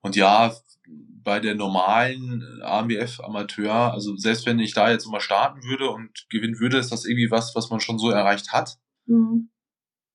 Und 0.00 0.16
ja, 0.16 0.54
bei 0.86 1.40
der 1.40 1.54
normalen 1.54 2.60
AMBF 2.62 3.20
Amateur, 3.20 3.92
also 3.92 4.16
selbst 4.16 4.44
wenn 4.46 4.58
ich 4.58 4.74
da 4.74 4.90
jetzt 4.90 5.06
mal 5.06 5.20
starten 5.20 5.62
würde 5.64 5.88
und 5.90 6.26
gewinnen 6.28 6.60
würde, 6.60 6.78
ist 6.78 6.92
das 6.92 7.06
irgendwie 7.06 7.30
was, 7.30 7.54
was 7.54 7.70
man 7.70 7.80
schon 7.80 7.98
so 7.98 8.10
erreicht 8.10 8.52
hat. 8.52 8.78
Mhm. 9.06 9.48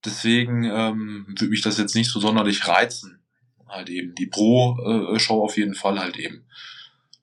Deswegen 0.05 0.63
ähm, 0.63 1.25
würde 1.27 1.47
mich 1.47 1.62
das 1.62 1.77
jetzt 1.77 1.95
nicht 1.95 2.12
so 2.12 2.19
sonderlich 2.19 2.67
reizen. 2.67 3.23
Halt 3.67 3.89
eben 3.89 4.15
die 4.15 4.27
Pro-Show 4.27 5.43
auf 5.43 5.58
jeden 5.58 5.75
Fall 5.75 5.99
halt 5.99 6.17
eben. 6.17 6.45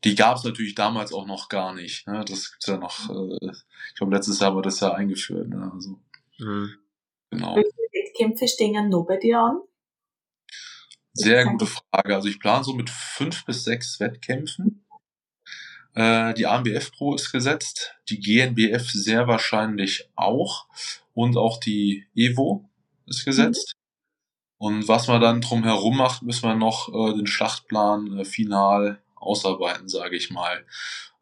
Die 0.04 0.14
gab 0.14 0.36
es 0.36 0.44
natürlich 0.44 0.74
damals 0.74 1.12
auch 1.12 1.26
noch 1.26 1.48
gar 1.48 1.72
nicht. 1.74 2.06
Ne? 2.06 2.24
Das 2.28 2.52
gibt's 2.52 2.66
ja 2.66 2.76
noch, 2.76 3.10
äh, 3.10 3.46
ich 3.88 3.94
glaube 3.96 4.14
letztes 4.14 4.40
Jahr 4.40 4.54
war 4.54 4.62
das 4.62 4.80
ja 4.80 4.92
eingeführt. 4.92 5.48
Ne? 5.48 5.70
Also, 5.72 5.98
mhm. 6.38 6.70
Genau 7.30 7.56
Wettkämpfe 8.16 8.48
stehen 8.48 8.88
noch 8.88 9.04
bei 9.06 9.16
dir 9.16 9.40
an? 9.40 9.60
Sehr 11.16 11.46
gute 11.46 11.66
Frage. 11.66 12.14
Also 12.14 12.28
ich 12.28 12.38
plane 12.38 12.64
so 12.64 12.74
mit 12.74 12.90
fünf 12.90 13.44
bis 13.46 13.64
sechs 13.64 13.98
Wettkämpfen. 14.00 14.84
Äh, 15.94 16.34
die 16.34 16.46
AMBF 16.46 16.92
Pro 16.92 17.14
ist 17.14 17.32
gesetzt, 17.32 17.94
die 18.10 18.20
GNBF 18.20 18.90
sehr 18.90 19.26
wahrscheinlich 19.26 20.10
auch 20.14 20.66
und 21.14 21.38
auch 21.38 21.58
die 21.58 22.06
Evo 22.14 22.68
ist 23.06 23.24
gesetzt. 23.24 23.72
Mhm. 23.74 23.86
Und 24.58 24.88
was 24.88 25.08
man 25.08 25.20
dann 25.20 25.40
drumherum 25.40 25.96
macht, 25.96 26.22
müssen 26.22 26.48
wir 26.48 26.54
noch 26.54 26.88
äh, 26.88 27.16
den 27.16 27.26
Schlachtplan 27.26 28.18
äh, 28.18 28.24
final 28.24 29.02
ausarbeiten, 29.14 29.88
sage 29.88 30.16
ich 30.16 30.30
mal. 30.30 30.66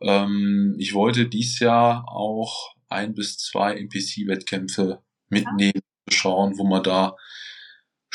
Ähm, 0.00 0.74
ich 0.78 0.92
wollte 0.92 1.26
dies 1.26 1.60
Jahr 1.60 2.08
auch 2.08 2.74
ein 2.88 3.14
bis 3.14 3.38
zwei 3.38 3.76
NPC-Wettkämpfe 3.76 5.02
mitnehmen, 5.28 5.82
schauen, 6.10 6.58
wo 6.58 6.64
man 6.64 6.82
da 6.82 7.16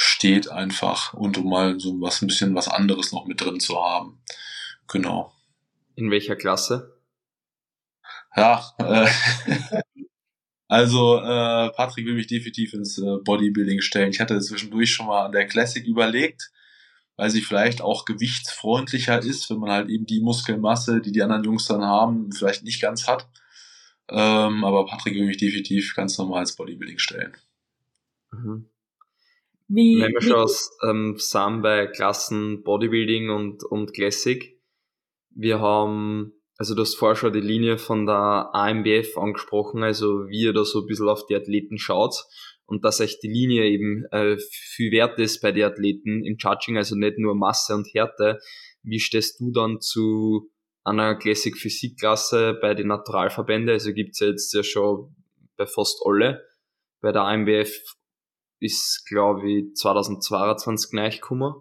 steht 0.02 0.50
einfach 0.50 1.14
und 1.14 1.38
um 1.38 1.50
mal 1.50 1.78
so 1.78 2.00
was 2.00 2.22
ein 2.22 2.28
bisschen 2.28 2.56
was 2.56 2.70
anderes 2.70 3.12
noch 3.12 3.26
mit 3.26 3.42
drin 3.42 3.60
zu 3.60 3.84
haben. 3.84 4.22
Genau. 4.88 5.34
In 5.96 6.10
welcher 6.10 6.38
Klasse? 6.38 6.98
Ja, 8.34 8.64
äh, 8.78 9.10
also 10.70 11.18
äh, 11.18 11.70
Patrick 11.72 12.06
will 12.06 12.14
mich 12.14 12.28
definitiv 12.28 12.74
ins 12.74 12.98
äh, 12.98 13.18
Bodybuilding 13.26 13.82
stellen. 13.82 14.12
Ich 14.12 14.22
hatte 14.22 14.40
zwischendurch 14.40 14.90
schon 14.94 15.08
mal 15.08 15.26
an 15.26 15.34
der 15.34 15.48
Classic 15.48 15.86
überlegt, 15.86 16.50
weil 17.18 17.30
sie 17.30 17.42
vielleicht 17.42 17.82
auch 17.82 18.06
gewichtsfreundlicher 18.06 19.22
ist, 19.22 19.50
wenn 19.50 19.60
man 19.60 19.72
halt 19.72 19.90
eben 19.90 20.06
die 20.06 20.22
Muskelmasse, 20.22 21.02
die 21.02 21.12
die 21.12 21.24
anderen 21.24 21.44
Jungs 21.44 21.66
dann 21.66 21.84
haben, 21.84 22.32
vielleicht 22.32 22.64
nicht 22.64 22.82
ganz 22.82 23.06
hat. 23.06 23.28
Ähm, 24.08 24.64
aber 24.64 24.86
Patrick 24.86 25.16
will 25.16 25.26
mich 25.26 25.40
definitiv 25.40 25.94
ganz 25.94 26.18
normal 26.18 26.44
ins 26.44 26.56
Bodybuilding 26.56 27.00
stellen. 27.00 27.34
Mhm. 28.32 28.69
Wie, 29.72 30.02
Wenn 30.02 30.14
wir 30.14 30.22
schon 30.22 30.34
aus 30.34 30.72
ähm, 30.84 31.16
sind 31.18 31.62
bei 31.62 31.86
Klassen 31.86 32.64
Bodybuilding 32.64 33.30
und, 33.30 33.64
und 33.64 33.94
Classic, 33.94 34.60
wir 35.30 35.60
haben, 35.60 36.34
also 36.58 36.74
du 36.74 36.82
hast 36.82 36.96
vorher 36.96 37.16
schon 37.16 37.34
die 37.34 37.40
Linie 37.40 37.78
von 37.78 38.08
der 38.08 38.50
AMBF 38.52 39.16
angesprochen, 39.16 39.84
also 39.84 40.28
wie 40.28 40.42
ihr 40.42 40.54
da 40.54 40.66
so 40.66 40.82
ein 40.82 40.88
bisschen 40.88 41.08
auf 41.08 41.28
die 41.28 41.36
Athleten 41.36 41.78
schaut 41.78 42.16
und 42.66 42.84
dass 42.84 43.00
euch 43.00 43.20
die 43.20 43.28
Linie 43.28 43.66
eben 43.66 44.06
äh, 44.12 44.38
viel 44.50 44.92
wert 44.92 45.20
ist 45.20 45.40
bei 45.40 45.52
den 45.52 45.66
Athleten 45.66 46.26
im 46.26 46.38
Judging, 46.40 46.78
also 46.78 46.96
nicht 46.96 47.20
nur 47.20 47.36
Masse 47.36 47.76
und 47.76 47.88
Härte. 47.94 48.40
Wie 48.82 49.00
stehst 49.00 49.40
du 49.40 49.52
dann 49.52 49.82
zu 49.82 50.50
einer 50.84 51.16
Classic 51.16 51.56
Physik-Klasse 51.56 52.58
bei 52.60 52.74
den 52.74 52.88
Naturalverbänden? 52.88 53.70
Also 53.70 53.94
gibt's 53.94 54.20
ja 54.20 54.30
jetzt 54.30 54.52
ja 54.56 54.64
schon 54.64 55.16
bei 55.58 55.68
fast 55.68 56.02
alle. 56.06 56.44
Bei 57.02 57.12
der 57.12 57.22
AMBF 57.22 57.99
ist, 58.60 59.06
glaube 59.08 59.50
ich, 59.50 59.76
2022 59.76 60.98
reingekommen. 60.98 61.54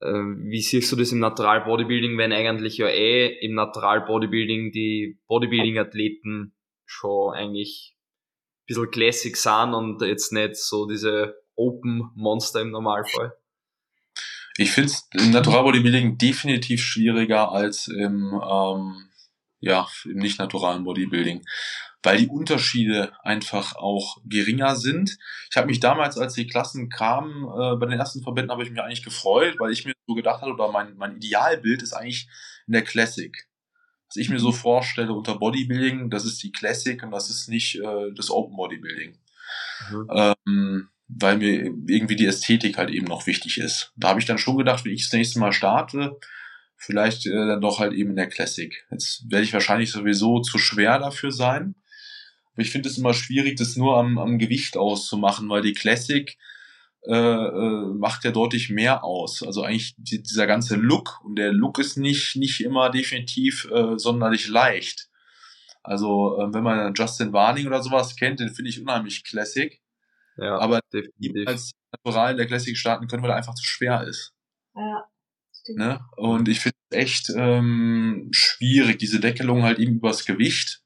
Äh, 0.00 0.08
wie 0.08 0.60
siehst 0.60 0.92
du 0.92 0.96
das 0.96 1.12
im 1.12 1.20
Natural 1.20 1.64
Bodybuilding, 1.64 2.18
wenn 2.18 2.32
eigentlich 2.32 2.78
ja 2.78 2.88
eh 2.88 3.38
im 3.40 3.54
Natural 3.54 4.02
Bodybuilding 4.02 4.72
die 4.72 5.18
Bodybuilding-Athleten 5.26 6.54
schon 6.84 7.34
eigentlich 7.34 7.94
ein 7.94 8.66
bisschen 8.66 8.90
Classic 8.90 9.36
sind 9.36 9.74
und 9.74 10.02
jetzt 10.02 10.32
nicht 10.32 10.56
so 10.56 10.86
diese 10.86 11.34
Open 11.54 12.10
Monster 12.14 12.60
im 12.60 12.70
Normalfall? 12.70 13.32
Ich 14.58 14.70
finde 14.70 14.90
es 14.90 15.08
im 15.12 15.30
Natural 15.32 15.64
Bodybuilding 15.64 16.18
definitiv 16.18 16.82
schwieriger 16.82 17.52
als 17.52 17.88
im, 17.88 18.40
ähm, 18.42 19.10
ja, 19.60 19.86
im 20.04 20.18
nicht 20.18 20.38
naturalen 20.38 20.84
Bodybuilding 20.84 21.42
weil 22.06 22.18
die 22.18 22.28
Unterschiede 22.28 23.12
einfach 23.24 23.74
auch 23.74 24.18
geringer 24.24 24.76
sind. 24.76 25.18
Ich 25.50 25.56
habe 25.56 25.66
mich 25.66 25.80
damals, 25.80 26.16
als 26.16 26.34
die 26.34 26.46
Klassen 26.46 26.88
kamen, 26.88 27.42
äh, 27.46 27.74
bei 27.74 27.86
den 27.86 27.98
ersten 27.98 28.22
Verbänden 28.22 28.52
habe 28.52 28.62
ich 28.62 28.70
mich 28.70 28.80
eigentlich 28.80 29.02
gefreut, 29.02 29.56
weil 29.58 29.72
ich 29.72 29.84
mir 29.84 29.92
so 30.06 30.14
gedacht 30.14 30.40
hatte, 30.40 30.52
oder 30.52 30.70
mein, 30.70 30.96
mein 30.96 31.16
Idealbild 31.16 31.82
ist 31.82 31.94
eigentlich 31.94 32.28
in 32.68 32.74
der 32.74 32.82
Classic. 32.82 33.36
Was 34.06 34.14
ich 34.14 34.28
mir 34.28 34.38
so 34.38 34.50
mhm. 34.50 34.54
vorstelle 34.54 35.12
unter 35.12 35.34
Bodybuilding, 35.34 36.08
das 36.08 36.24
ist 36.24 36.40
die 36.44 36.52
Classic 36.52 37.02
und 37.02 37.10
das 37.10 37.28
ist 37.28 37.48
nicht 37.48 37.80
äh, 37.80 38.12
das 38.14 38.30
Open 38.30 38.54
Bodybuilding. 38.54 39.18
Mhm. 39.90 40.08
Ähm, 40.12 40.88
weil 41.08 41.38
mir 41.38 41.74
irgendwie 41.88 42.14
die 42.14 42.26
Ästhetik 42.26 42.78
halt 42.78 42.90
eben 42.90 43.06
noch 43.06 43.26
wichtig 43.26 43.58
ist. 43.58 43.92
Da 43.96 44.10
habe 44.10 44.20
ich 44.20 44.26
dann 44.26 44.38
schon 44.38 44.58
gedacht, 44.58 44.84
wenn 44.84 44.92
ich 44.92 45.02
das 45.02 45.12
nächste 45.12 45.40
Mal 45.40 45.52
starte, 45.52 46.20
vielleicht 46.76 47.26
äh, 47.26 47.32
dann 47.32 47.60
doch 47.60 47.80
halt 47.80 47.94
eben 47.94 48.10
in 48.10 48.16
der 48.16 48.28
Classic. 48.28 48.86
Jetzt 48.92 49.28
werde 49.28 49.44
ich 49.44 49.52
wahrscheinlich 49.52 49.90
sowieso 49.90 50.40
zu 50.40 50.58
schwer 50.58 51.00
dafür 51.00 51.32
sein. 51.32 51.74
Aber 52.56 52.62
ich 52.62 52.70
finde 52.70 52.88
es 52.88 52.96
immer 52.96 53.12
schwierig, 53.12 53.56
das 53.58 53.76
nur 53.76 53.98
am, 53.98 54.16
am 54.16 54.38
Gewicht 54.38 54.78
auszumachen, 54.78 55.46
weil 55.50 55.60
die 55.60 55.74
Classic 55.74 56.38
äh, 57.02 57.12
äh, 57.12 57.86
macht 57.92 58.24
ja 58.24 58.30
deutlich 58.30 58.70
mehr 58.70 59.04
aus. 59.04 59.42
Also 59.42 59.62
eigentlich 59.62 59.94
die, 59.98 60.22
dieser 60.22 60.46
ganze 60.46 60.76
Look 60.76 61.20
und 61.22 61.36
der 61.36 61.52
Look 61.52 61.78
ist 61.78 61.98
nicht, 61.98 62.34
nicht 62.36 62.62
immer 62.62 62.88
definitiv 62.88 63.68
äh, 63.70 63.98
sonderlich 63.98 64.48
leicht. 64.48 65.10
Also 65.82 66.40
äh, 66.40 66.54
wenn 66.54 66.64
man 66.64 66.94
Justin 66.94 67.34
Warning 67.34 67.66
oder 67.66 67.82
sowas 67.82 68.16
kennt, 68.16 68.40
den 68.40 68.48
finde 68.48 68.70
ich 68.70 68.80
unheimlich 68.80 69.22
Classic. 69.22 69.78
Ja, 70.38 70.58
aber 70.58 70.80
definitiv. 70.90 71.46
als 71.46 71.72
Natural 71.92 72.30
in 72.30 72.36
der 72.38 72.46
Classic 72.46 72.76
starten 72.76 73.06
können, 73.06 73.22
weil 73.22 73.30
er 73.30 73.36
einfach 73.36 73.54
zu 73.54 73.64
schwer 73.64 74.02
ist. 74.04 74.32
Ja. 74.74 75.04
Ne? 75.74 76.00
Und 76.16 76.48
ich 76.48 76.60
finde 76.60 76.76
es 76.88 76.96
echt 76.96 77.32
ähm, 77.36 78.28
schwierig, 78.30 78.98
diese 78.98 79.20
Deckelung 79.20 79.62
halt 79.62 79.78
eben 79.78 79.96
übers 79.96 80.24
Gewicht 80.24 80.82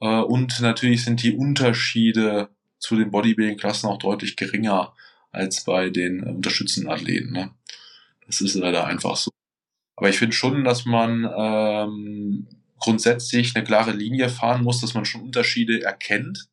äh, 0.00 0.20
und 0.20 0.60
natürlich 0.60 1.04
sind 1.04 1.22
die 1.22 1.36
Unterschiede 1.36 2.48
zu 2.78 2.96
den 2.96 3.10
Bodybuilding-Klassen 3.10 3.88
auch 3.88 3.98
deutlich 3.98 4.36
geringer 4.36 4.94
als 5.30 5.64
bei 5.64 5.90
den 5.90 6.26
äh, 6.26 6.30
unterstützenden 6.30 6.90
Athleten. 6.90 7.32
Ne? 7.32 7.50
Das 8.26 8.40
ist 8.40 8.54
leider 8.54 8.86
einfach 8.86 9.16
so. 9.16 9.30
Aber 9.96 10.08
ich 10.08 10.18
finde 10.18 10.34
schon, 10.34 10.64
dass 10.64 10.86
man 10.86 11.30
ähm, 11.36 12.48
grundsätzlich 12.78 13.54
eine 13.54 13.64
klare 13.64 13.92
Linie 13.92 14.30
fahren 14.30 14.64
muss, 14.64 14.80
dass 14.80 14.94
man 14.94 15.04
schon 15.04 15.20
Unterschiede 15.20 15.82
erkennt. 15.82 16.48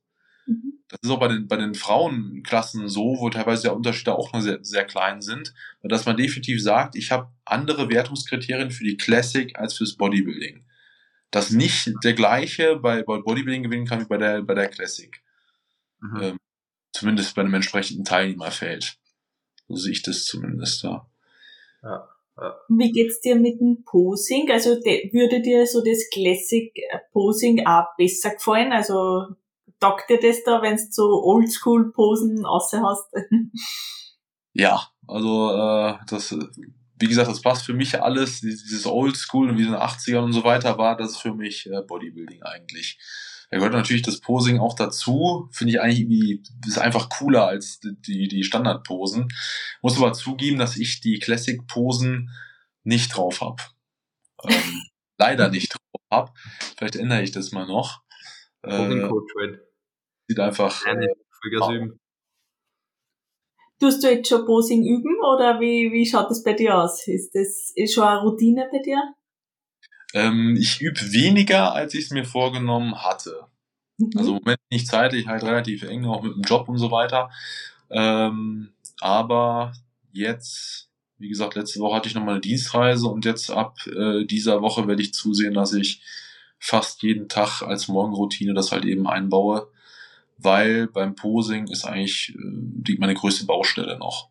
Mhm. 0.46 0.74
Das 0.90 1.00
ist 1.02 1.10
auch 1.10 1.20
bei 1.20 1.30
den, 1.30 1.48
bei 1.48 1.56
den 1.56 1.74
Frauenklassen 1.74 2.90
so, 2.90 3.18
wo 3.20 3.30
teilweise 3.30 3.68
ja 3.68 3.74
Unterschiede 3.74 4.16
auch 4.16 4.34
noch 4.34 4.42
sehr, 4.42 4.60
sehr 4.64 4.86
klein 4.86 5.22
sind, 5.22 5.54
dass 5.82 6.06
man 6.06 6.18
definitiv 6.18 6.62
sagt, 6.62 6.96
ich 6.96 7.12
habe 7.12 7.30
andere 7.46 7.90
Wertungskriterien 7.90 8.72
für 8.72 8.84
die 8.84 8.98
Classic 8.98 9.58
als 9.58 9.76
fürs 9.76 9.96
Bodybuilding 9.96 10.67
das 11.32 11.52
nicht 11.52 11.92
der 12.04 12.14
gleiche 12.14 12.78
bei, 12.78 13.04
bei 13.04 13.20
Bodybuilding 13.20 13.64
gewinnen 13.64 13.86
kann 13.86 14.02
wie 14.02 14.08
bei 14.08 14.18
der, 14.18 14.42
bei 14.42 14.54
der 14.54 14.68
Classic. 14.68 15.22
Mhm. 16.00 16.22
Ähm, 16.22 16.38
zumindest 16.94 17.36
bei 17.36 17.42
einem 17.42 17.54
entsprechenden 17.54 18.06
Teilnehmerfeld. 18.06 18.98
So 19.68 19.76
sehe 19.76 19.92
ich 19.92 20.02
das 20.04 20.26
zumindest 20.26 20.84
da. 20.84 21.10
Ja. 21.84 22.10
ja. 22.38 22.56
Wie 22.70 22.92
geht's 22.92 23.20
dir 23.20 23.36
mit 23.36 23.60
dem 23.60 23.84
Posing? 23.84 24.50
Also 24.52 24.72
würde 24.72 25.42
dir 25.42 25.68
so 25.68 25.84
das 25.84 26.10
Classic 26.12 26.72
äh, 26.76 27.00
Posing 27.12 27.66
auch 27.66 27.96
besser 27.98 28.32
gefallen? 28.32 28.72
Also 28.72 29.36
taugt 29.80 30.10
dir 30.10 30.20
das 30.20 30.44
da, 30.44 30.62
wenn 30.62 30.78
du 30.78 30.84
so 30.90 31.24
Oldschool-Posen 31.24 32.46
außer 32.46 32.82
hast? 32.82 33.12
ja, 34.54 34.82
also 35.08 35.52
äh, 35.52 35.98
das 36.10 36.36
wie 37.00 37.08
gesagt, 37.08 37.30
das 37.30 37.42
passt 37.42 37.66
für 37.66 37.74
mich 37.74 38.02
alles. 38.02 38.42
Dieses 38.42 38.86
Oldschool 38.86 39.50
und 39.50 39.58
wie 39.58 39.64
in 39.64 39.72
den 39.72 39.80
80ern 39.80 40.24
und 40.24 40.34
so 40.34 40.44
weiter 40.44 40.78
war 40.78 40.98
das 40.98 41.18
für 41.18 41.34
mich 41.34 41.70
äh, 41.70 41.82
Bodybuilding 41.82 42.44
eigentlich. 42.44 43.00
Da 43.50 43.58
gehört 43.58 43.74
natürlich 43.74 44.02
das 44.02 44.20
Posing 44.20 44.60
auch 44.60 44.76
dazu. 44.76 45.48
Finde 45.52 45.74
ich 45.74 45.82
eigentlich 45.82 46.02
irgendwie, 46.02 46.44
ist 46.68 46.80
einfach 46.80 47.10
cooler 47.10 47.48
als 47.48 47.80
die, 47.80 48.28
die 48.28 48.44
Standardposen. 48.44 49.30
Muss 49.82 49.98
aber 49.98 50.14
zugeben, 50.14 50.58
dass 50.58 50.76
ich 50.76 51.00
die 51.00 51.20
Classic-Posen 51.20 52.30
nicht 52.84 53.16
drauf 53.16 53.42
habe. 53.42 53.64
Ähm, 54.44 54.84
leider 55.18 55.50
nicht 55.50 55.74
drauf 55.74 56.02
habe. 56.12 56.34
Vielleicht 56.78 56.98
ändere 56.98 57.22
ich 57.22 57.32
das 57.32 57.52
mal 57.52 57.66
noch. 57.66 58.02
Äh, 58.64 59.08
sieht 60.28 60.40
einfach. 60.40 60.86
Äh, 60.86 61.08
Tust 63.80 64.04
du 64.04 64.10
jetzt 64.10 64.30
schon 64.30 64.46
Posing 64.46 64.84
üben 64.84 65.18
oder 65.34 65.60
wie, 65.60 65.92
wie 65.92 66.06
schaut 66.06 66.32
das 66.32 66.44
bei 66.44 66.54
dir 66.54 66.78
aus? 66.78 67.08
Ist 67.08 67.36
das 67.36 67.72
ist 67.76 67.94
schon 67.94 68.04
eine 68.04 68.22
Routine 68.22 68.68
bei 68.72 68.80
dir? 68.80 69.02
Ähm, 70.14 70.58
ich 70.60 70.82
übe 70.82 71.00
weniger, 71.12 71.74
als 71.74 71.94
ich 71.94 72.06
es 72.06 72.12
mir 72.12 72.26
vorgenommen 72.26 73.04
hatte. 73.04 73.46
Mhm. 73.98 74.12
Also 74.16 74.32
im 74.32 74.38
Moment 74.38 74.60
nicht 74.72 74.88
zeitlich, 74.88 75.28
halt 75.28 75.44
relativ 75.44 75.84
eng, 75.84 76.06
auch 76.06 76.24
mit 76.24 76.34
dem 76.34 76.42
Job 76.42 76.68
und 76.70 76.78
so 76.78 76.90
weiter. 76.90 77.30
Ähm, 77.90 78.74
aber 79.00 79.74
jetzt, 80.12 80.90
wie 81.20 81.30
gesagt, 81.30 81.56
letzte 81.56 81.80
Woche 81.80 81.98
hatte 81.98 82.10
ich 82.10 82.16
nochmal 82.16 82.36
eine 82.36 82.42
Dienstreise 82.42 83.08
und 83.08 83.26
jetzt 83.26 83.52
ab 83.52 83.78
äh, 83.88 84.26
dieser 84.26 84.62
Woche 84.62 84.88
werde 84.88 85.04
ich 85.04 85.14
zusehen, 85.14 85.54
dass 85.54 85.74
ich 85.74 86.02
fast 86.58 87.04
jeden 87.04 87.30
Tag 87.30 87.62
als 87.62 87.88
Morgenroutine 87.88 88.56
das 88.56 88.72
halt 88.72 88.86
eben 88.86 89.08
einbaue 89.08 89.68
weil 90.38 90.88
beim 90.88 91.16
Posing 91.16 91.68
ist 91.68 91.86
eigentlich 91.86 92.36
äh, 92.36 92.96
meine 93.00 93.16
größte 93.16 93.46
Baustelle 93.46 93.98
noch. 93.98 94.30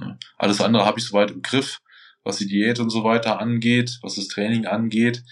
Ja. 0.00 0.18
Alles 0.36 0.60
andere 0.60 0.84
habe 0.84 0.98
ich 0.98 1.06
soweit 1.06 1.30
im 1.30 1.42
Griff, 1.42 1.80
was 2.22 2.36
die 2.36 2.46
Diät 2.46 2.80
und 2.80 2.90
so 2.90 3.04
weiter 3.04 3.38
angeht, 3.40 3.98
was 4.02 4.16
das 4.16 4.28
Training 4.28 4.66
angeht. 4.66 5.22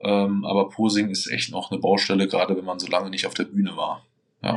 Ähm, 0.00 0.44
aber 0.44 0.70
Posing 0.70 1.10
ist 1.10 1.30
echt 1.30 1.50
noch 1.50 1.70
eine 1.70 1.80
Baustelle, 1.80 2.26
gerade 2.26 2.56
wenn 2.56 2.64
man 2.64 2.78
so 2.78 2.86
lange 2.86 3.10
nicht 3.10 3.26
auf 3.26 3.34
der 3.34 3.44
Bühne 3.44 3.76
war. 3.76 4.06
Ja. 4.42 4.56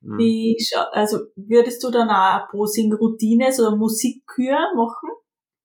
Mhm. 0.00 0.18
Wie, 0.18 0.56
also 0.92 1.18
würdest 1.36 1.82
du 1.84 1.90
dann 1.90 2.08
auch 2.08 2.34
eine 2.34 2.46
Posing-Routine, 2.50 3.52
so 3.52 3.66
eine 3.66 3.76
Musikkür 3.76 4.56
machen? 4.76 5.10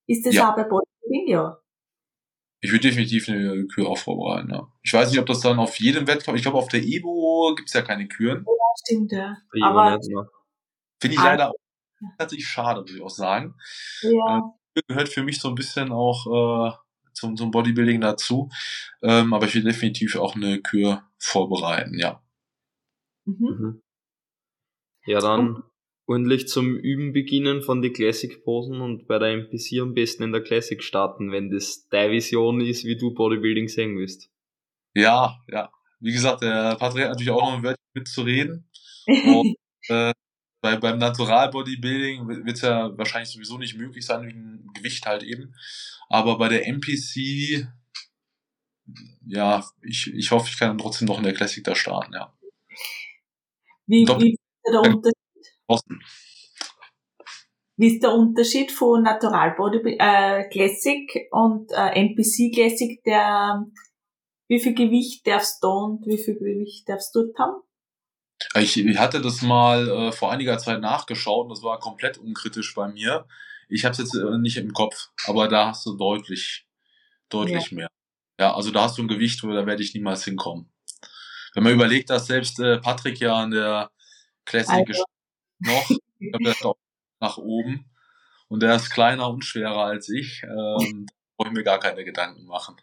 Ist 0.08 0.26
das 0.26 0.36
ja. 0.36 0.52
auch 0.52 0.56
bei 0.56 0.64
Bodybuilding? 0.64 1.28
Ja. 1.28 1.58
Ich 2.62 2.72
würde 2.72 2.90
definitiv 2.90 3.30
eine 3.30 3.68
Kür 3.68 3.88
auch 3.88 3.98
vorbereiten, 3.98 4.52
ja. 4.52 4.68
Ich 4.82 4.94
weiß 4.94 5.10
nicht, 5.10 5.20
ob 5.20 5.26
das 5.26 5.40
dann 5.40 5.60
auf 5.60 5.80
jedem 5.80 6.08
Wettkampf, 6.08 6.38
ich 6.38 6.44
glaube 6.44 6.58
auf 6.58 6.68
der 6.68 6.84
Evo 6.84 7.54
gibt's 7.56 7.74
ja 7.74 7.82
keine 7.82 8.08
Küren. 8.08 8.46
Ja, 8.46 8.54
stimmt, 8.84 9.12
ja. 9.12 9.38
Aber 9.62 10.00
finde 11.00 11.16
ich 11.16 11.24
leider 11.24 11.52
auch 11.52 11.56
tatsächlich 12.18 12.48
schade, 12.48 12.82
muss 12.82 12.94
ich 12.94 13.02
auch 13.02 13.10
sagen. 13.10 13.56
Ja. 14.02 14.54
Äh, 14.76 14.82
gehört 14.88 15.10
für 15.10 15.24
mich 15.24 15.40
so 15.40 15.50
ein 15.50 15.56
bisschen 15.56 15.92
auch 15.92 16.72
äh, 16.72 16.74
zum, 17.14 17.36
zum 17.36 17.52
Bodybuilding 17.52 18.02
dazu. 18.02 18.50
Ähm, 19.02 19.34
aber 19.34 19.46
ich 19.46 19.56
will 19.56 19.64
definitiv 19.64 20.16
auch 20.16 20.36
eine 20.36 20.62
Kür 20.62 21.04
vorbereiten, 21.18 21.98
ja. 21.98 22.22
Mhm. 23.26 23.36
mhm. 23.40 23.82
Ja, 25.06 25.20
dann 25.22 25.64
ordentlich 26.10 26.48
zum 26.48 26.76
Üben 26.76 27.14
beginnen 27.14 27.62
von 27.62 27.84
den 27.84 27.94
Classic-Posen 27.94 28.82
und 28.82 29.08
bei 29.08 29.20
der 29.20 29.30
MPC 29.30 29.80
am 29.80 29.94
besten 29.94 30.24
in 30.24 30.32
der 30.32 30.42
Classic 30.42 30.82
starten, 30.84 31.32
wenn 31.32 31.52
das 31.52 31.88
deine 31.90 32.14
Vision 32.14 32.62
ist, 32.62 32.84
wie 32.84 32.98
du 32.98 33.14
Bodybuilding 33.14 33.68
sehen 33.68 33.96
willst. 33.96 34.32
Ja, 34.96 35.40
ja. 35.48 35.72
Wie 36.00 36.12
gesagt, 36.12 36.42
der 36.42 36.76
Patrick 36.78 37.04
hat 37.04 37.12
natürlich 37.12 37.30
auch 37.30 37.42
noch 37.42 37.58
ein 37.58 37.64
Wörtchen 37.64 37.86
mitzureden. 37.94 38.70
Und, 39.08 39.56
äh, 39.90 40.14
bei, 40.62 40.78
beim 40.78 40.98
Natural 40.98 41.52
Bodybuilding 41.52 42.28
wird 42.28 42.56
es 42.56 42.62
ja 42.62 42.98
wahrscheinlich 42.98 43.30
sowieso 43.30 43.60
nicht 43.60 43.78
möglich 43.78 44.06
sein, 44.06 44.26
wegen 44.26 44.68
Gewicht 44.74 45.06
halt 45.06 45.22
eben. 45.22 45.54
Aber 46.10 46.40
bei 46.40 46.50
der 46.50 46.68
MPC, 46.68 47.68
ja, 49.28 49.64
ich, 49.84 50.12
ich 50.12 50.32
hoffe, 50.32 50.50
ich 50.52 50.58
kann 50.58 50.78
trotzdem 50.80 51.08
noch 51.08 51.20
in 51.20 51.24
der 51.24 51.34
Classic 51.34 51.64
da 51.64 51.76
starten, 51.76 52.14
ja. 52.14 52.34
Wie, 53.86 54.08
wie 54.08 54.32
ist 54.32 54.40
der 54.66 54.82
Unterschied? 54.82 55.19
Osten. 55.70 56.00
Wie 57.78 57.94
ist 57.94 58.04
der 58.04 58.14
Unterschied 58.14 58.72
von 58.72 59.04
Natural 59.04 59.56
Body 59.56 59.96
äh, 59.98 60.50
Classic 60.50 61.10
und 61.32 61.72
äh, 61.72 61.92
NPC 61.96 62.54
Classic? 62.54 63.02
Der, 63.06 63.66
wie 64.50 64.60
viel 64.60 64.74
Gewicht 64.74 65.26
darfst 65.26 65.64
du 65.64 65.70
und 65.70 66.06
wie 66.06 66.18
viel 66.18 66.36
Gewicht 66.36 66.90
darfst 66.90 67.16
du 67.16 67.24
dort 67.24 67.40
haben? 67.40 67.62
Ich, 68.56 68.78
ich 68.78 68.98
hatte 68.98 69.22
das 69.22 69.42
mal 69.42 69.88
äh, 69.88 70.12
vor 70.12 70.32
einiger 70.32 70.58
Zeit 70.58 70.82
nachgeschaut 70.82 71.46
und 71.46 71.50
das 71.52 71.64
war 71.64 71.80
komplett 71.80 72.18
unkritisch 72.18 72.74
bei 72.74 72.88
mir. 72.90 73.26
Ich 73.70 73.86
habe 73.86 73.94
es 73.94 74.00
jetzt 74.00 74.16
äh, 74.16 74.38
nicht 74.40 74.58
im 74.58 74.74
Kopf, 74.74 75.10
aber 75.26 75.48
da 75.48 75.68
hast 75.68 75.86
du 75.86 75.96
deutlich, 75.96 76.68
deutlich 77.30 77.72
ja. 77.72 77.76
mehr. 77.78 77.88
Ja, 78.40 78.56
also 78.56 78.72
da 78.72 78.84
hast 78.84 78.98
du 78.98 79.04
ein 79.04 79.08
Gewicht, 79.08 79.44
wo 79.44 79.52
da 79.54 79.66
werde 79.66 79.84
ich 79.84 79.94
niemals 79.94 80.24
hinkommen. 80.24 80.72
Wenn 81.54 81.64
man 81.64 81.74
überlegt, 81.74 82.10
dass 82.10 82.28
selbst 82.28 82.60
äh, 82.60 82.80
Patrick 82.80 83.20
ja 83.20 83.36
an 83.36 83.52
der 83.52 83.92
Classic 84.46 84.88
also. 84.88 85.04
Noch, 85.60 85.90
nach 87.20 87.38
oben 87.38 87.90
und 88.48 88.62
der 88.62 88.76
ist 88.76 88.90
kleiner 88.90 89.30
und 89.30 89.46
schwerer 89.46 89.86
als 89.86 90.10
ich, 90.10 90.44
ähm, 90.44 91.06
da 91.06 91.14
brauche 91.38 91.50
ich 91.50 91.54
mir 91.54 91.64
gar 91.64 91.80
keine 91.80 92.04
Gedanken 92.04 92.46
machen. 92.46 92.76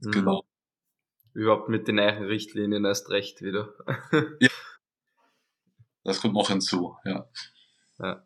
Mhm. 0.00 0.10
Genau. 0.10 0.44
Überhaupt 1.32 1.68
mit 1.68 1.88
den 1.88 1.96
neuen 1.96 2.24
Richtlinien 2.24 2.84
erst 2.84 3.10
recht 3.10 3.42
wieder. 3.42 3.72
ja. 4.40 4.48
Das 6.04 6.20
kommt 6.20 6.34
noch 6.34 6.48
hinzu, 6.48 6.96
ja. 7.04 7.28
ja. 7.98 8.24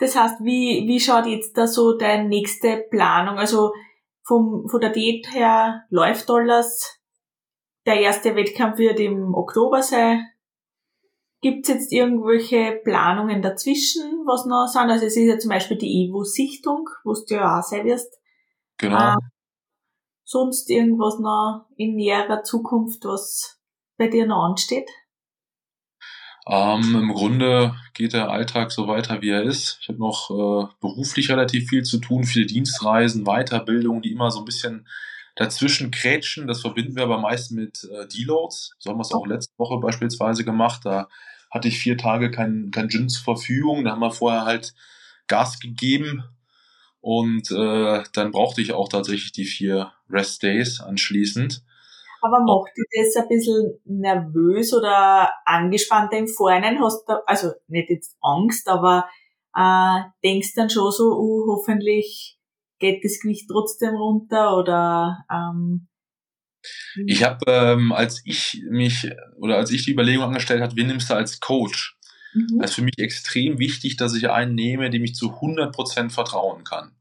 Das 0.00 0.16
heißt, 0.16 0.40
wie, 0.40 0.86
wie 0.86 0.98
schaut 0.98 1.26
jetzt 1.26 1.56
da 1.56 1.66
so 1.66 1.96
deine 1.96 2.28
nächste 2.28 2.84
Planung? 2.90 3.38
Also 3.38 3.72
vom, 4.22 4.68
von 4.68 4.80
der 4.80 4.90
Diät 4.90 5.32
her 5.32 5.84
läuft 5.90 6.30
alles. 6.30 7.00
Der 7.86 8.00
erste 8.00 8.34
Wettkampf 8.34 8.78
wird 8.78 8.98
im 8.98 9.34
Oktober 9.34 9.82
sein. 9.82 10.26
Gibt 11.44 11.68
es 11.68 11.74
jetzt 11.74 11.92
irgendwelche 11.92 12.80
Planungen 12.84 13.42
dazwischen, 13.42 14.24
was 14.24 14.46
noch 14.46 14.66
sind? 14.66 14.90
Also 14.90 15.04
es 15.04 15.14
ist 15.14 15.26
ja 15.26 15.38
zum 15.38 15.50
Beispiel 15.50 15.76
die 15.76 16.06
Evo-Sichtung, 16.06 16.88
wo 17.04 17.12
du 17.12 17.34
ja 17.34 17.58
auch 17.58 17.62
sein 17.62 17.84
wirst. 17.84 18.18
Genau. 18.78 19.12
Äh, 19.12 19.16
sonst 20.24 20.70
irgendwas 20.70 21.18
noch 21.18 21.66
in 21.76 21.96
näherer 21.96 22.44
Zukunft, 22.44 23.04
was 23.04 23.60
bei 23.98 24.08
dir 24.08 24.26
noch 24.26 24.42
ansteht? 24.42 24.88
Ähm, 26.46 26.94
Im 26.94 27.12
Grunde 27.12 27.74
geht 27.92 28.14
der 28.14 28.30
Alltag 28.30 28.72
so 28.72 28.88
weiter, 28.88 29.20
wie 29.20 29.28
er 29.28 29.42
ist. 29.42 29.76
Ich 29.82 29.88
habe 29.90 29.98
noch 29.98 30.30
äh, 30.30 30.74
beruflich 30.80 31.28
relativ 31.28 31.68
viel 31.68 31.82
zu 31.82 31.98
tun, 31.98 32.24
viele 32.24 32.46
Dienstreisen, 32.46 33.26
Weiterbildung, 33.26 34.00
die 34.00 34.12
immer 34.12 34.30
so 34.30 34.38
ein 34.38 34.46
bisschen 34.46 34.88
dazwischen 35.36 35.90
krätschen. 35.90 36.46
Das 36.46 36.62
verbinden 36.62 36.96
wir 36.96 37.02
aber 37.02 37.18
meist 37.18 37.52
mit 37.52 37.84
äh, 37.84 38.08
Deloads. 38.08 38.76
So 38.78 38.88
haben 38.88 38.96
wir 38.96 39.02
es 39.02 39.12
auch 39.12 39.26
letzte 39.26 39.52
Woche 39.58 39.78
beispielsweise 39.78 40.42
gemacht. 40.42 40.86
Da 40.86 41.10
hatte 41.54 41.68
ich 41.68 41.78
vier 41.78 41.96
Tage 41.96 42.32
kein, 42.32 42.72
kein 42.72 42.88
Gym 42.88 43.08
zur 43.08 43.22
Verfügung. 43.22 43.84
Da 43.84 43.92
haben 43.92 44.00
wir 44.00 44.10
vorher 44.10 44.44
halt 44.44 44.74
Gas 45.28 45.60
gegeben 45.60 46.24
und 47.00 47.50
äh, 47.52 48.02
dann 48.12 48.32
brauchte 48.32 48.60
ich 48.60 48.72
auch 48.72 48.88
tatsächlich 48.88 49.32
die 49.32 49.44
vier 49.44 49.92
Rest 50.10 50.42
Days 50.42 50.80
anschließend. 50.80 51.62
Aber 52.22 52.40
macht 52.40 52.72
dich 52.76 52.86
das 53.14 53.22
ein 53.22 53.28
bisschen 53.28 53.78
nervös 53.84 54.74
oder 54.74 55.30
angespannt 55.44 56.12
im 56.14 56.26
Vorhinein? 56.26 56.80
Hast 56.80 57.06
du, 57.06 57.12
also 57.26 57.52
nicht 57.68 57.90
jetzt 57.90 58.16
Angst, 58.20 58.68
aber 58.68 59.06
äh, 59.54 60.00
denkst 60.24 60.54
dann 60.56 60.70
schon 60.70 60.90
so, 60.90 61.18
uh, 61.18 61.46
hoffentlich 61.52 62.38
geht 62.78 63.04
das 63.04 63.20
Gewicht 63.20 63.48
trotzdem 63.48 63.94
runter 63.94 64.56
oder 64.56 65.24
ähm, 65.30 65.86
ich 67.06 67.24
habe, 67.24 67.44
ähm, 67.46 67.92
als 67.92 68.22
ich 68.24 68.62
mich 68.70 69.10
oder 69.36 69.56
als 69.56 69.70
ich 69.70 69.84
die 69.84 69.92
Überlegung 69.92 70.24
angestellt 70.24 70.62
habe, 70.62 70.76
wen 70.76 70.86
nimmst 70.86 71.10
du 71.10 71.14
als 71.14 71.40
Coach? 71.40 71.96
Mhm. 72.34 72.58
Das 72.60 72.70
ist 72.70 72.76
für 72.76 72.82
mich 72.82 72.98
extrem 72.98 73.58
wichtig, 73.58 73.96
dass 73.96 74.14
ich 74.14 74.30
einen 74.30 74.54
nehme, 74.54 74.90
dem 74.90 75.04
ich 75.04 75.14
zu 75.14 75.32
100% 75.32 76.10
vertrauen 76.10 76.64
kann. 76.64 76.92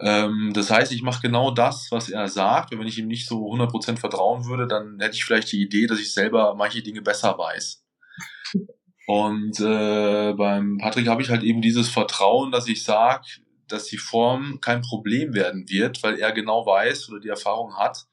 Ähm, 0.00 0.52
das 0.54 0.70
heißt, 0.70 0.92
ich 0.92 1.02
mache 1.02 1.22
genau 1.22 1.50
das, 1.50 1.88
was 1.90 2.08
er 2.08 2.26
sagt. 2.28 2.72
Und 2.72 2.80
wenn 2.80 2.86
ich 2.86 2.98
ihm 2.98 3.08
nicht 3.08 3.28
so 3.28 3.50
100% 3.50 3.98
vertrauen 3.98 4.46
würde, 4.46 4.66
dann 4.66 4.98
hätte 4.98 5.14
ich 5.14 5.24
vielleicht 5.24 5.52
die 5.52 5.62
Idee, 5.62 5.86
dass 5.86 6.00
ich 6.00 6.12
selber 6.12 6.54
manche 6.54 6.82
Dinge 6.82 7.02
besser 7.02 7.36
weiß. 7.36 7.84
Und 9.06 9.58
äh, 9.58 10.32
beim 10.34 10.78
Patrick 10.78 11.08
habe 11.08 11.20
ich 11.20 11.30
halt 11.30 11.42
eben 11.42 11.62
dieses 11.62 11.88
Vertrauen, 11.88 12.52
dass 12.52 12.68
ich 12.68 12.84
sage, 12.84 13.26
dass 13.66 13.86
die 13.86 13.98
Form 13.98 14.60
kein 14.60 14.82
Problem 14.82 15.34
werden 15.34 15.68
wird, 15.68 16.02
weil 16.02 16.18
er 16.18 16.32
genau 16.32 16.64
weiß 16.64 17.08
oder 17.10 17.20
die 17.20 17.28
Erfahrung 17.28 17.76
hat, 17.76 18.06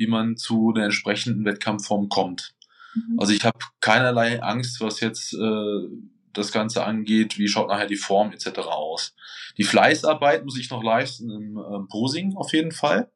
wie 0.00 0.06
man 0.06 0.38
zu 0.38 0.72
der 0.72 0.84
entsprechenden 0.84 1.44
Wettkampfform 1.44 2.08
kommt. 2.08 2.54
Mhm. 2.94 3.20
Also 3.20 3.34
ich 3.34 3.44
habe 3.44 3.58
keinerlei 3.80 4.42
Angst, 4.42 4.80
was 4.80 5.00
jetzt 5.00 5.34
äh, 5.34 5.88
das 6.32 6.52
Ganze 6.52 6.84
angeht, 6.84 7.38
wie 7.38 7.48
schaut 7.48 7.68
nachher 7.68 7.86
die 7.86 7.96
Form 7.96 8.32
etc. 8.32 8.60
aus. 8.60 9.14
Die 9.58 9.62
Fleißarbeit 9.64 10.46
muss 10.46 10.58
ich 10.58 10.70
noch 10.70 10.82
leisten 10.82 11.30
im 11.30 11.58
äh, 11.58 11.86
Posing 11.90 12.34
auf 12.34 12.54
jeden 12.54 12.72
Fall. 12.72 13.12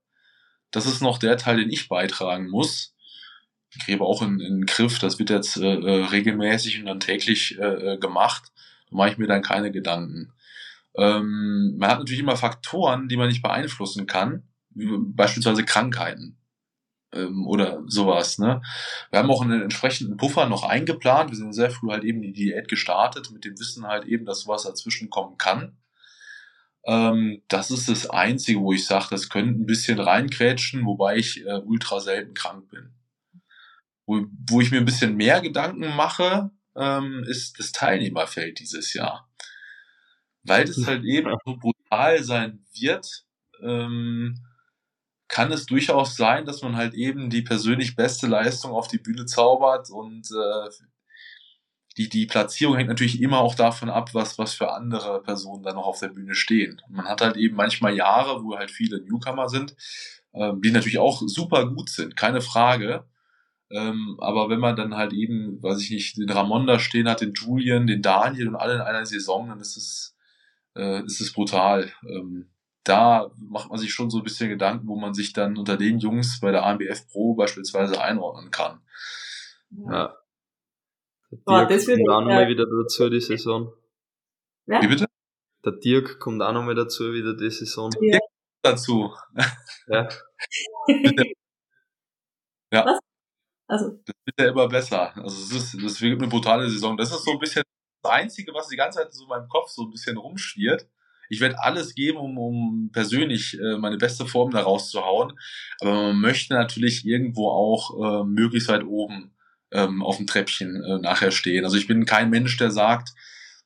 Das 0.72 0.84
ist 0.84 1.00
noch 1.00 1.16
der 1.16 1.38
Teil, 1.38 1.56
den 1.56 1.70
ich 1.70 1.88
beitragen 1.88 2.50
muss. 2.50 2.94
Ich 3.74 3.86
gebe 3.86 4.04
auch 4.04 4.20
in, 4.20 4.38
in 4.40 4.58
den 4.58 4.66
Griff, 4.66 4.98
das 4.98 5.18
wird 5.18 5.30
jetzt 5.30 5.56
äh, 5.56 5.64
äh, 5.64 6.04
regelmäßig 6.04 6.80
und 6.80 6.86
dann 6.86 7.00
täglich 7.00 7.58
äh, 7.58 7.94
äh, 7.94 7.98
gemacht. 7.98 8.52
Da 8.90 8.96
mache 8.96 9.08
ich 9.08 9.18
mir 9.18 9.26
dann 9.26 9.40
keine 9.40 9.72
Gedanken. 9.72 10.34
Ähm, 10.96 11.76
man 11.78 11.88
hat 11.88 11.98
natürlich 12.00 12.20
immer 12.20 12.36
Faktoren, 12.36 13.08
die 13.08 13.16
man 13.16 13.28
nicht 13.28 13.42
beeinflussen 13.42 14.06
kann, 14.06 14.42
wie 14.74 14.86
beispielsweise 14.98 15.64
Krankheiten 15.64 16.36
ähm, 17.14 17.46
oder 17.46 17.82
sowas. 17.86 18.38
Ne? 18.38 18.62
Wir 19.10 19.18
haben 19.18 19.30
auch 19.30 19.42
einen 19.42 19.62
entsprechenden 19.62 20.16
Puffer 20.16 20.46
noch 20.46 20.64
eingeplant. 20.64 21.30
Wir 21.30 21.36
sind 21.36 21.52
sehr 21.52 21.70
früh 21.70 21.90
halt 21.90 22.04
eben 22.04 22.22
die 22.22 22.32
Diät 22.32 22.68
gestartet, 22.68 23.30
mit 23.30 23.44
dem 23.44 23.58
Wissen 23.58 23.86
halt 23.86 24.04
eben, 24.04 24.24
dass 24.24 24.40
sowas 24.40 24.64
dazwischen 24.64 25.10
kommen 25.10 25.38
kann. 25.38 25.76
Ähm, 26.86 27.42
das 27.48 27.70
ist 27.70 27.88
das 27.88 28.08
Einzige, 28.10 28.60
wo 28.60 28.72
ich 28.72 28.86
sage, 28.86 29.06
das 29.10 29.30
könnte 29.30 29.60
ein 29.60 29.66
bisschen 29.66 29.98
reinkrätschen, 29.98 30.84
wobei 30.84 31.16
ich 31.16 31.44
äh, 31.44 31.60
ultra 31.64 32.00
selten 32.00 32.34
krank 32.34 32.68
bin. 32.68 32.92
Wo, 34.06 34.26
wo 34.50 34.60
ich 34.60 34.70
mir 34.70 34.78
ein 34.78 34.84
bisschen 34.84 35.16
mehr 35.16 35.40
Gedanken 35.40 35.96
mache, 35.96 36.50
ähm, 36.76 37.24
ist 37.26 37.58
das 37.58 37.72
Teilnehmerfeld 37.72 38.58
dieses 38.58 38.92
Jahr. 38.92 39.30
Weil 40.42 40.66
das 40.66 40.86
halt 40.86 41.04
eben 41.04 41.34
so 41.46 41.56
brutal 41.56 42.22
sein 42.22 42.66
wird, 42.74 43.24
ähm, 43.62 44.38
kann 45.34 45.50
es 45.50 45.66
durchaus 45.66 46.16
sein, 46.16 46.44
dass 46.46 46.62
man 46.62 46.76
halt 46.76 46.94
eben 46.94 47.28
die 47.28 47.42
persönlich 47.42 47.96
beste 47.96 48.28
Leistung 48.28 48.70
auf 48.70 48.86
die 48.86 48.98
Bühne 48.98 49.26
zaubert 49.26 49.90
und 49.90 50.30
äh, 50.30 50.70
die, 51.96 52.08
die 52.08 52.26
Platzierung 52.26 52.76
hängt 52.76 52.88
natürlich 52.88 53.20
immer 53.20 53.40
auch 53.40 53.56
davon 53.56 53.90
ab, 53.90 54.14
was, 54.14 54.38
was 54.38 54.54
für 54.54 54.70
andere 54.72 55.20
Personen 55.24 55.64
da 55.64 55.72
noch 55.72 55.86
auf 55.86 55.98
der 55.98 56.10
Bühne 56.10 56.36
stehen. 56.36 56.80
Man 56.88 57.06
hat 57.06 57.20
halt 57.20 57.36
eben 57.36 57.56
manchmal 57.56 57.96
Jahre, 57.96 58.44
wo 58.44 58.56
halt 58.56 58.70
viele 58.70 59.00
Newcomer 59.00 59.48
sind, 59.48 59.74
ähm, 60.34 60.62
die 60.62 60.70
natürlich 60.70 61.00
auch 61.00 61.20
super 61.26 61.66
gut 61.66 61.90
sind, 61.90 62.14
keine 62.14 62.40
Frage. 62.40 63.04
Ähm, 63.70 64.16
aber 64.20 64.50
wenn 64.50 64.60
man 64.60 64.76
dann 64.76 64.94
halt 64.94 65.12
eben, 65.12 65.60
weiß 65.60 65.82
ich 65.82 65.90
nicht, 65.90 66.16
den 66.16 66.30
Ramon 66.30 66.68
da 66.68 66.78
stehen 66.78 67.08
hat, 67.08 67.22
den 67.22 67.32
Julian, 67.32 67.88
den 67.88 68.02
Daniel 68.02 68.46
und 68.50 68.56
alle 68.56 68.74
in 68.74 68.82
einer 68.82 69.04
Saison, 69.04 69.48
dann 69.48 69.58
ist 69.58 69.76
es, 69.76 70.16
äh, 70.76 71.04
ist 71.04 71.20
es 71.20 71.32
brutal. 71.32 71.90
Ähm, 72.08 72.53
da 72.84 73.30
macht 73.38 73.70
man 73.70 73.78
sich 73.78 73.92
schon 73.92 74.10
so 74.10 74.18
ein 74.18 74.24
bisschen 74.24 74.50
Gedanken, 74.50 74.86
wo 74.86 74.96
man 74.96 75.14
sich 75.14 75.32
dann 75.32 75.56
unter 75.56 75.76
den 75.76 75.98
Jungs 75.98 76.38
bei 76.40 76.52
der 76.52 76.64
AMBF 76.64 77.08
Pro 77.10 77.34
beispielsweise 77.34 78.00
einordnen 78.00 78.50
kann. 78.50 78.82
Ja. 79.70 80.16
Der 81.30 81.66
Dirk 81.66 81.68
das 81.70 81.86
kommt 81.86 82.08
auch 82.08 82.20
nochmal 82.20 82.48
wieder 82.48 82.66
dazu, 82.66 83.08
die 83.08 83.20
Saison. 83.20 83.72
Ja? 84.66 84.82
Wie 84.82 84.86
bitte? 84.86 85.06
Der 85.64 85.72
Dirk 85.72 86.20
kommt 86.20 86.42
auch 86.42 86.52
nochmal 86.52 86.74
dazu, 86.74 87.12
wieder 87.12 87.34
die 87.34 87.50
Saison. 87.50 87.90
Ja. 88.00 88.18
Dazu. 88.62 89.14
Ja. 89.88 90.08
ja. 92.72 92.86
Was? 92.86 92.98
Also. 93.66 93.98
Das 94.04 94.14
wird 94.26 94.40
ja 94.40 94.48
immer 94.48 94.68
besser. 94.68 95.16
Also 95.16 95.56
es 95.56 95.74
ist, 95.74 95.82
das 95.82 96.00
wird 96.00 96.20
eine 96.20 96.28
brutale 96.28 96.68
Saison. 96.68 96.96
Das 96.96 97.10
ist 97.10 97.24
so 97.24 97.32
ein 97.32 97.38
bisschen 97.38 97.62
das 98.02 98.12
Einzige, 98.12 98.52
was 98.52 98.68
die 98.68 98.76
ganze 98.76 99.00
Zeit 99.00 99.12
so 99.12 99.24
in 99.24 99.28
meinem 99.30 99.48
Kopf 99.48 99.70
so 99.70 99.82
ein 99.82 99.90
bisschen 99.90 100.16
rumschwirrt. 100.16 100.86
Ich 101.28 101.40
werde 101.40 101.62
alles 101.62 101.94
geben, 101.94 102.18
um, 102.18 102.38
um 102.38 102.90
persönlich 102.92 103.58
äh, 103.58 103.78
meine 103.78 103.96
beste 103.96 104.26
Form 104.26 104.50
da 104.50 104.60
rauszuhauen. 104.60 105.32
Aber 105.80 105.92
man 105.92 106.20
möchte 106.20 106.54
natürlich 106.54 107.04
irgendwo 107.04 107.48
auch 107.48 108.22
äh, 108.22 108.24
möglichst 108.24 108.68
weit 108.68 108.84
oben 108.84 109.34
ähm, 109.72 110.02
auf 110.02 110.16
dem 110.16 110.26
Treppchen 110.26 110.82
äh, 110.82 110.98
nachher 110.98 111.30
stehen. 111.30 111.64
Also 111.64 111.76
ich 111.76 111.86
bin 111.86 112.06
kein 112.06 112.30
Mensch, 112.30 112.56
der 112.56 112.70
sagt, 112.70 113.10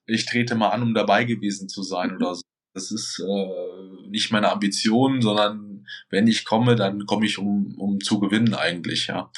ich 0.06 0.24
trete 0.26 0.54
mal 0.54 0.70
an, 0.70 0.82
um 0.82 0.94
dabei 0.94 1.24
gewesen 1.24 1.68
zu 1.68 1.82
sein 1.82 2.16
oder 2.16 2.34
so. 2.34 2.42
Das 2.74 2.90
ist 2.90 3.20
äh, 3.20 4.08
nicht 4.08 4.30
meine 4.30 4.50
Ambition, 4.50 5.20
sondern 5.20 5.86
wenn 6.10 6.26
ich 6.26 6.44
komme, 6.44 6.76
dann 6.76 7.06
komme 7.06 7.26
ich, 7.26 7.38
um, 7.38 7.74
um 7.78 8.00
zu 8.00 8.20
gewinnen 8.20 8.54
eigentlich, 8.54 9.08
ja. 9.08 9.30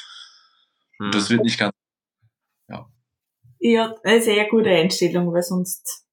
Hm. 0.99 1.11
Das 1.11 1.29
wird 1.29 1.43
nicht 1.43 1.59
ganz, 1.59 1.73
ja. 2.69 2.89
Ja, 3.59 3.95
eine 4.03 4.21
sehr 4.21 4.47
gute 4.47 4.69
Einstellung, 4.69 5.33
weil 5.33 5.41
sonst, 5.41 6.05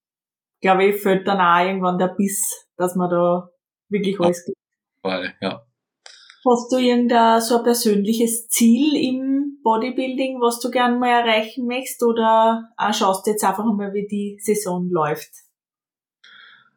glaube 0.60 0.86
ich, 0.86 1.02
fällt 1.02 1.26
dann 1.26 1.40
auch 1.40 1.66
irgendwann 1.66 1.98
der 1.98 2.08
Biss, 2.08 2.66
dass 2.76 2.94
man 2.94 3.10
da 3.10 3.48
wirklich 3.88 4.18
alles 4.20 4.44
gibt. 4.44 4.58
Weil, 5.02 5.34
ja. 5.40 5.64
Hast 6.48 6.72
du 6.72 6.76
irgendein 6.76 7.40
so 7.40 7.58
ein 7.58 7.64
persönliches 7.64 8.48
Ziel 8.48 8.96
im 8.96 9.58
Bodybuilding, 9.62 10.40
was 10.40 10.60
du 10.60 10.70
gern 10.70 10.98
mal 10.98 11.08
erreichen 11.08 11.66
möchtest, 11.66 12.02
oder 12.02 12.70
schaust 12.92 13.26
du 13.26 13.32
jetzt 13.32 13.44
einfach 13.44 13.64
mal, 13.64 13.92
wie 13.92 14.06
die 14.06 14.38
Saison 14.40 14.88
läuft? 14.88 15.30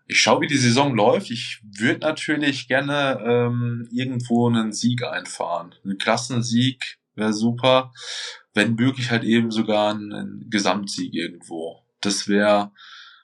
Ich 0.08 0.20
schaue, 0.20 0.42
wie 0.42 0.48
die 0.48 0.58
Saison 0.58 0.94
läuft. 0.94 1.32
Ich 1.32 1.62
würde 1.80 2.02
natürlich 2.02 2.68
gerne 2.68 3.20
ähm, 3.26 3.88
irgendwo 3.94 4.50
einen 4.50 4.74
Sieg 4.74 5.04
einfahren. 5.04 5.74
Einen 5.86 5.98
Klassensieg 5.98 7.00
wäre 7.16 7.32
super. 7.32 7.94
Wenn 8.54 8.76
möglich 8.76 9.10
halt 9.10 9.24
eben 9.24 9.52
sogar 9.52 9.92
einen 9.94 10.48
Gesamtsieg 10.50 11.14
irgendwo. 11.14 11.86
Das 12.02 12.28
wäre 12.28 12.74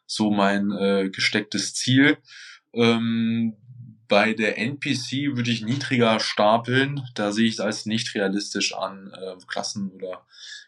so 0.07 0.31
mein 0.31 0.71
äh, 0.71 1.09
gestecktes 1.09 1.75
Ziel. 1.75 2.17
Ähm, 2.73 3.55
bei 4.07 4.33
der 4.33 4.57
NPC 4.57 5.35
würde 5.35 5.51
ich 5.51 5.61
niedriger 5.61 6.19
stapeln. 6.19 7.03
Da 7.13 7.31
sehe 7.31 7.47
ich 7.47 7.55
es 7.55 7.59
als 7.59 7.85
nicht 7.85 8.15
realistisch 8.15 8.73
an, 8.73 9.11
äh, 9.13 9.35
Klassen- 9.47 9.91
oder 9.91 10.25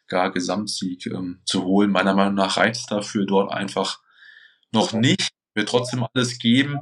gar 0.08 0.32
Gesamtsieg 0.32 1.06
ähm, 1.08 1.40
zu 1.46 1.64
holen. 1.64 1.92
Meiner 1.92 2.14
Meinung 2.14 2.36
nach 2.36 2.58
reizt 2.58 2.92
dafür 2.92 3.26
dort 3.26 3.52
einfach 3.52 4.02
noch 4.72 4.94
nicht. 4.94 5.30
Wird 5.54 5.70
trotzdem 5.70 6.06
alles 6.14 6.38
geben. 6.40 6.80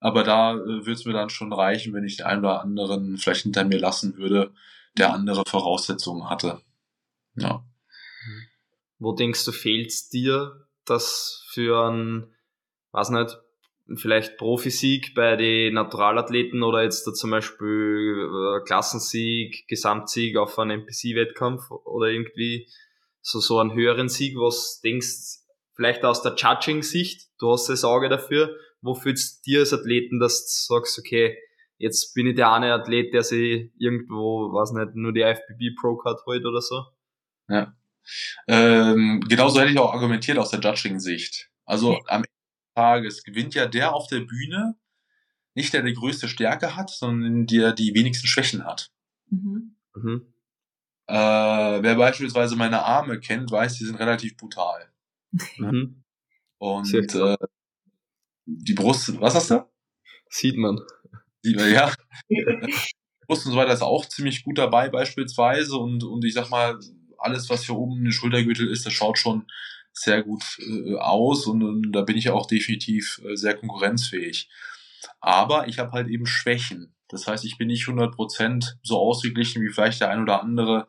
Aber 0.00 0.24
da 0.24 0.54
äh, 0.54 0.56
würde 0.56 0.92
es 0.92 1.04
mir 1.04 1.12
dann 1.12 1.30
schon 1.30 1.52
reichen, 1.52 1.94
wenn 1.94 2.04
ich 2.04 2.16
den 2.16 2.26
einen 2.26 2.44
oder 2.44 2.60
anderen 2.60 3.16
vielleicht 3.18 3.42
hinter 3.42 3.64
mir 3.64 3.78
lassen 3.78 4.16
würde, 4.16 4.52
der 4.98 5.12
andere 5.12 5.44
Voraussetzungen 5.46 6.28
hatte. 6.28 6.60
Ja. 7.36 7.64
Wo 8.98 9.12
denkst 9.12 9.44
du, 9.44 9.52
fehlt's 9.52 10.08
dir, 10.08 10.66
dass 10.84 11.41
für 11.52 11.90
ein, 11.90 12.34
weiß 12.92 13.10
nicht, 13.10 13.38
vielleicht 13.96 14.38
Profisieg 14.38 15.14
bei 15.14 15.36
den 15.36 15.74
Naturalathleten 15.74 16.62
oder 16.62 16.82
jetzt 16.82 17.06
da 17.06 17.12
zum 17.12 17.30
Beispiel 17.30 18.28
äh, 18.30 18.64
Klassensieg, 18.64 19.66
Gesamtsieg 19.68 20.36
auf 20.36 20.58
einem 20.58 20.80
NPC-Wettkampf 20.80 21.70
oder 21.70 22.08
irgendwie 22.08 22.68
so, 23.20 23.40
so 23.40 23.58
einen 23.58 23.74
höheren 23.74 24.08
Sieg, 24.08 24.36
was 24.36 24.80
denkst, 24.82 25.40
vielleicht 25.74 26.04
aus 26.04 26.22
der 26.22 26.34
Judging-Sicht, 26.36 27.28
du 27.38 27.52
hast 27.52 27.68
das 27.68 27.84
Auge 27.84 28.08
dafür, 28.08 28.54
wo 28.80 28.94
fühlst 28.94 29.46
du 29.46 29.50
dir 29.50 29.60
als 29.60 29.72
Athleten, 29.72 30.20
dass 30.20 30.44
du 30.44 30.74
sagst, 30.74 30.98
okay, 30.98 31.38
jetzt 31.78 32.14
bin 32.14 32.26
ich 32.26 32.36
der 32.36 32.52
eine 32.52 32.72
Athlet, 32.72 33.12
der 33.14 33.22
sich 33.22 33.72
irgendwo, 33.78 34.52
weiß 34.52 34.72
nicht, 34.72 34.94
nur 34.94 35.12
die 35.12 35.22
FBB 35.22 35.76
Pro 35.80 35.96
Card 35.96 36.20
holt 36.26 36.44
oder 36.44 36.60
so? 36.60 36.84
Ja. 37.48 37.74
Ähm, 38.48 39.20
genauso 39.28 39.60
hätte 39.60 39.72
ich 39.72 39.78
auch 39.78 39.92
argumentiert 39.92 40.38
aus 40.38 40.50
der 40.50 40.60
Judging-Sicht. 40.60 41.50
Also 41.64 42.00
am 42.06 42.24
Tages 42.74 43.22
gewinnt 43.22 43.54
ja 43.54 43.66
der 43.66 43.94
auf 43.94 44.08
der 44.08 44.20
Bühne, 44.20 44.76
nicht 45.54 45.72
der 45.72 45.82
die 45.82 45.94
größte 45.94 46.28
Stärke 46.28 46.76
hat, 46.76 46.90
sondern 46.90 47.46
der 47.46 47.72
die 47.72 47.94
wenigsten 47.94 48.26
Schwächen 48.26 48.64
hat. 48.64 48.90
Mhm. 49.30 49.76
Mhm. 49.94 50.32
Äh, 51.08 51.14
wer 51.14 51.94
beispielsweise 51.96 52.56
meine 52.56 52.84
Arme 52.84 53.20
kennt, 53.20 53.50
weiß, 53.50 53.78
die 53.78 53.84
sind 53.84 53.98
relativ 53.98 54.36
brutal. 54.36 54.88
Mhm. 55.56 56.04
Und 56.58 56.94
äh, 56.94 57.36
die 58.44 58.74
Brust, 58.74 59.20
was 59.20 59.34
hast 59.34 59.50
du? 59.50 59.64
Sieht 60.28 60.56
man. 60.56 60.78
Sieht 61.42 61.56
man, 61.56 61.72
ja. 61.72 61.92
Brust 63.26 63.46
und 63.46 63.52
so 63.52 63.56
weiter 63.56 63.72
ist 63.72 63.82
auch 63.82 64.06
ziemlich 64.06 64.44
gut 64.44 64.58
dabei 64.58 64.88
beispielsweise 64.88 65.76
und, 65.76 66.04
und 66.04 66.24
ich 66.24 66.34
sag 66.34 66.50
mal, 66.50 66.78
alles, 67.24 67.50
was 67.50 67.64
hier 67.64 67.76
oben 67.76 67.98
in 67.98 68.04
den 68.04 68.12
Schultergürtel 68.12 68.68
ist, 68.68 68.86
das 68.86 68.92
schaut 68.92 69.18
schon 69.18 69.46
sehr 69.92 70.22
gut 70.22 70.42
äh, 70.58 70.96
aus 70.96 71.46
und, 71.46 71.62
und, 71.62 71.92
da 71.92 72.02
bin 72.02 72.16
ich 72.16 72.30
auch 72.30 72.46
definitiv 72.46 73.20
äh, 73.24 73.36
sehr 73.36 73.54
konkurrenzfähig. 73.54 74.48
Aber 75.20 75.68
ich 75.68 75.78
habe 75.78 75.92
halt 75.92 76.08
eben 76.08 76.26
Schwächen. 76.26 76.94
Das 77.08 77.26
heißt, 77.26 77.44
ich 77.44 77.58
bin 77.58 77.68
nicht 77.68 77.86
100% 77.86 78.76
so 78.82 78.98
ausgeglichen 78.98 79.62
wie 79.62 79.68
vielleicht 79.68 80.00
der 80.00 80.10
ein 80.10 80.22
oder 80.22 80.40
andere 80.40 80.88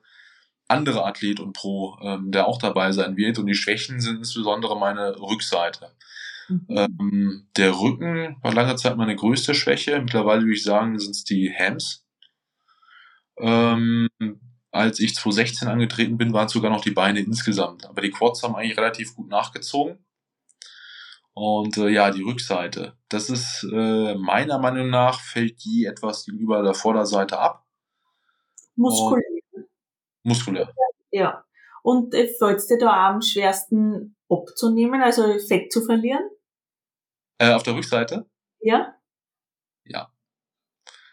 andere 0.67 1.05
Athlet 1.05 1.39
und 1.39 1.53
Pro, 1.53 1.97
ähm, 2.01 2.31
der 2.31 2.47
auch 2.47 2.57
dabei 2.57 2.91
sein 2.91 3.17
wird. 3.17 3.37
Und 3.37 3.47
die 3.47 3.55
Schwächen 3.55 3.99
sind 3.99 4.17
insbesondere 4.17 4.77
meine 4.77 5.19
Rückseite. 5.19 5.91
Mhm. 6.47 6.65
Ähm, 6.69 7.47
der 7.57 7.79
Rücken 7.79 8.37
war 8.41 8.53
lange 8.53 8.75
Zeit 8.75 8.97
meine 8.97 9.15
größte 9.15 9.53
Schwäche. 9.53 9.99
Mittlerweile 9.99 10.41
würde 10.41 10.53
ich 10.53 10.63
sagen, 10.63 10.97
sind 10.99 11.11
es 11.11 11.23
die 11.23 11.53
Hams. 11.53 12.05
Ähm, 13.37 14.07
als 14.73 14.99
ich 14.99 15.15
2016 15.15 15.67
angetreten 15.67 16.17
bin, 16.17 16.33
waren 16.33 16.47
es 16.47 16.51
sogar 16.51 16.71
noch 16.71 16.81
die 16.81 16.91
Beine 16.91 17.19
insgesamt. 17.19 17.85
Aber 17.85 18.01
die 18.01 18.09
Quads 18.09 18.41
haben 18.41 18.55
eigentlich 18.55 18.77
relativ 18.77 19.15
gut 19.15 19.29
nachgezogen. 19.29 20.03
Und 21.35 21.77
äh, 21.77 21.89
ja, 21.89 22.09
die 22.11 22.23
Rückseite. 22.23 22.97
Das 23.07 23.29
ist 23.29 23.67
äh, 23.71 24.15
meiner 24.15 24.57
Meinung 24.57 24.89
nach 24.89 25.19
fällt 25.19 25.63
die 25.63 25.85
etwas 25.85 26.25
gegenüber 26.25 26.63
der 26.63 26.73
Vorderseite 26.73 27.39
ab. 27.39 27.65
Muskulär. 28.75 29.23
Und 29.53 29.67
muskulär. 30.23 30.73
Ja. 31.11 31.43
Und 31.83 32.13
äh, 32.15 32.27
fällt 32.27 32.57
es 32.57 32.67
dir 32.67 32.79
da 32.79 33.09
am 33.09 33.21
schwersten 33.21 34.15
abzunehmen, 34.27 35.03
also 35.03 35.37
Fett 35.47 35.71
zu 35.71 35.85
verlieren? 35.85 36.23
Äh, 37.37 37.53
auf 37.53 37.61
der 37.61 37.75
Rückseite? 37.75 38.25
Ja. 38.59 38.95
Ja. 39.85 40.11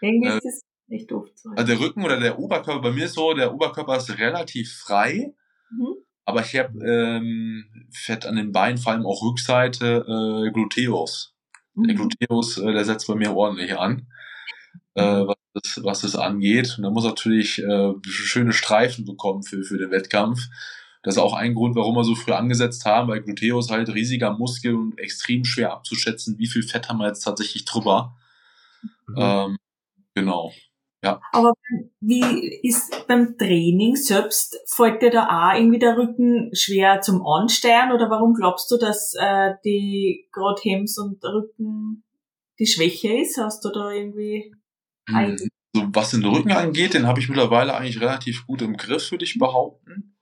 Irgendwie 0.01 0.29
äh, 0.29 0.38
ist 0.38 0.46
es 0.46 0.69
nicht 0.90 1.12
oft 1.12 1.38
so. 1.38 1.50
Also 1.50 1.66
der 1.66 1.81
Rücken 1.81 2.05
oder 2.05 2.18
der 2.18 2.38
Oberkörper, 2.38 2.83
bei 2.83 2.92
mir 2.92 3.07
ist 3.07 3.14
so, 3.14 3.33
der 3.33 3.55
Oberkörper 3.55 3.96
ist 3.96 4.18
relativ 4.18 4.72
frei, 4.74 5.33
mhm. 5.70 5.94
aber 6.24 6.40
ich 6.42 6.57
habe 6.57 6.79
ähm, 6.85 7.64
Fett 7.90 8.26
an 8.26 8.37
den 8.37 8.53
Beinen, 8.53 8.79
vor 8.79 8.92
allem 8.92 9.07
auch 9.07 9.22
Rückseite, 9.22 10.05
äh, 10.07 10.50
Gluteus. 10.50 11.35
Mhm. 11.74 11.85
Der 11.85 11.96
Gluteus, 11.96 12.59
äh, 12.59 12.72
der 12.72 12.85
setzt 12.85 13.07
bei 13.07 13.14
mir 13.14 13.35
ordentlich 13.35 13.76
an, 13.79 14.09
äh, 14.94 15.03
was, 15.03 15.37
das, 15.55 15.81
was 15.83 16.00
das 16.03 16.16
angeht. 16.16 16.74
Und 16.76 16.85
da 16.85 16.90
muss 16.90 17.05
natürlich 17.05 17.62
äh, 17.62 17.92
schöne 18.03 18.53
Streifen 18.53 19.05
bekommen 19.05 19.42
für, 19.42 19.62
für 19.62 19.79
den 19.79 19.90
Wettkampf. 19.90 20.40
Das 21.03 21.14
ist 21.14 21.22
auch 21.22 21.33
ein 21.33 21.55
Grund, 21.55 21.76
warum 21.76 21.94
wir 21.94 22.05
so 22.05 22.14
früh 22.14 22.33
angesetzt 22.33 22.85
haben, 22.85 23.09
weil 23.09 23.22
Gluteus 23.22 23.70
halt 23.70 23.88
riesiger 23.88 24.37
Muskel 24.37 24.74
und 24.74 24.98
extrem 24.98 25.44
schwer 25.44 25.72
abzuschätzen, 25.72 26.38
wie 26.38 26.46
viel 26.46 26.62
Fett 26.62 26.88
haben 26.88 26.98
wir 26.98 27.07
jetzt 27.07 27.22
tatsächlich 27.22 27.64
drüber. 27.64 28.16
Mhm. 29.07 29.14
Ähm, 29.16 29.57
genau. 30.14 30.53
Ja. 31.03 31.21
Aber 31.33 31.55
wie 32.01 32.61
ist 32.63 33.07
beim 33.07 33.38
Training 33.38 33.96
selbst, 33.96 34.59
fällt 34.67 35.01
dir 35.01 35.11
da 35.11 35.27
auch 35.27 35.57
irgendwie 35.57 35.79
der 35.79 35.96
Rücken 35.96 36.51
schwer 36.55 37.01
zum 37.01 37.27
Ansteuern 37.27 37.92
oder 37.92 38.11
warum 38.11 38.35
glaubst 38.35 38.71
du, 38.71 38.77
dass 38.77 39.15
äh, 39.19 39.55
die 39.65 40.29
gerade 40.31 40.61
Hems 40.63 40.98
und 40.98 41.25
Rücken 41.25 42.05
die 42.59 42.67
Schwäche 42.67 43.19
ist? 43.19 43.38
Hast 43.38 43.65
du 43.65 43.71
da 43.71 43.90
irgendwie 43.90 44.55
hm. 45.09 45.38
so, 45.75 45.83
was 45.92 46.11
den 46.11 46.25
Rücken 46.25 46.53
angeht, 46.53 46.92
den 46.92 47.07
habe 47.07 47.21
ich 47.21 47.29
mittlerweile 47.29 47.75
eigentlich 47.75 48.01
relativ 48.01 48.46
gut 48.46 48.61
im 48.61 48.77
Griff, 48.77 49.11
würde 49.11 49.25
ich 49.25 49.38
behaupten. 49.38 50.19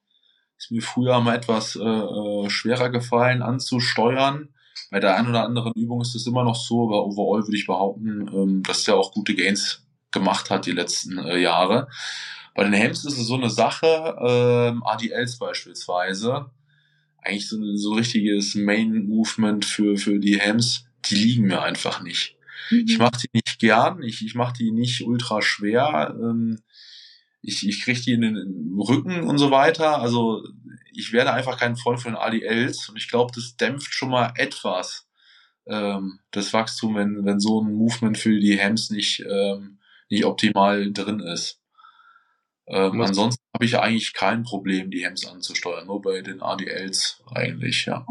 Ist 0.57 0.71
mir 0.71 0.83
früher 0.83 1.21
mal 1.21 1.37
etwas 1.37 1.75
äh, 1.77 1.83
äh, 1.83 2.51
schwerer 2.51 2.91
gefallen 2.91 3.43
anzusteuern. 3.43 4.55
Bei 4.91 5.01
der 5.01 5.17
einen 5.17 5.31
oder 5.31 5.45
anderen 5.45 5.73
Übung 5.75 6.01
ist 6.01 6.15
es 6.15 6.27
immer 6.27 6.45
noch 6.45 6.57
so, 6.57 6.87
aber 6.87 7.05
overall 7.05 7.43
würde 7.43 7.57
ich 7.57 7.67
behaupten, 7.67 8.31
ähm, 8.33 8.63
dass 8.63 8.85
der 8.85 8.97
auch 8.97 9.13
gute 9.13 9.35
Gains 9.35 9.88
gemacht 10.11 10.51
hat 10.51 10.67
die 10.67 10.73
letzten 10.73 11.19
äh, 11.19 11.39
Jahre. 11.39 11.89
Bei 12.55 12.65
den 12.65 12.73
Helms 12.73 13.05
ist 13.05 13.19
es 13.19 13.27
so 13.27 13.35
eine 13.35 13.51
Sache, 13.51 14.17
ähm, 14.21 14.83
ADLs 14.85 15.39
beispielsweise, 15.39 16.51
eigentlich 17.23 17.49
so, 17.49 17.59
so 17.77 17.93
ein 17.93 17.99
richtiges 17.99 18.55
Main-Movement 18.55 19.65
für, 19.65 19.97
für 19.97 20.19
die 20.19 20.41
Helms, 20.41 20.87
die 21.07 21.15
liegen 21.15 21.47
mir 21.47 21.63
einfach 21.63 22.03
nicht. 22.03 22.37
Mhm. 22.71 22.85
Ich 22.89 22.99
mache 22.99 23.21
die 23.23 23.31
nicht 23.33 23.59
gern, 23.59 24.03
ich, 24.03 24.25
ich 24.25 24.35
mache 24.35 24.55
die 24.59 24.73
nicht 24.73 25.03
ultra 25.03 25.43
schwer. 25.43 26.17
Ähm, 26.21 26.61
ich, 27.41 27.67
ich 27.67 27.83
kriege 27.83 28.01
die 28.01 28.13
in 28.13 28.23
den 28.23 28.77
Rücken 28.79 29.23
und 29.23 29.39
so 29.39 29.51
weiter. 29.51 30.01
Also 30.01 30.45
ich 30.93 31.13
werde 31.13 31.33
einfach 31.33 31.59
kein 31.59 31.77
Freund 31.77 32.01
von 32.01 32.13
den 32.13 32.21
ADLs 32.21 32.89
und 32.89 32.97
ich 32.97 33.09
glaube, 33.09 33.33
das 33.35 33.57
dämpft 33.57 33.95
schon 33.95 34.11
mal 34.11 34.33
etwas 34.37 35.09
ähm, 35.69 36.19
das 36.31 36.53
Wachstum, 36.53 36.97
wenn, 36.97 37.25
wenn 37.25 37.41
so 37.41 37.61
ein 37.61 37.73
Movement 37.73 38.19
für 38.19 38.39
die 38.41 38.61
Hams 38.61 38.91
nicht, 38.91 39.25
ähm, 39.29 39.78
nicht 40.11 40.25
optimal 40.25 40.93
drin 40.93 41.21
ist. 41.21 41.61
Ähm, 42.71 43.01
ansonsten 43.01 43.43
habe 43.55 43.65
ich 43.65 43.79
eigentlich 43.79 44.13
kein 44.13 44.43
Problem, 44.43 44.91
die 44.91 45.05
Hems 45.05 45.27
anzusteuern, 45.27 45.87
nur 45.87 46.03
bei 46.03 46.21
den 46.21 46.43
ADLs 46.43 47.23
eigentlich, 47.35 47.87
ja. 47.87 48.07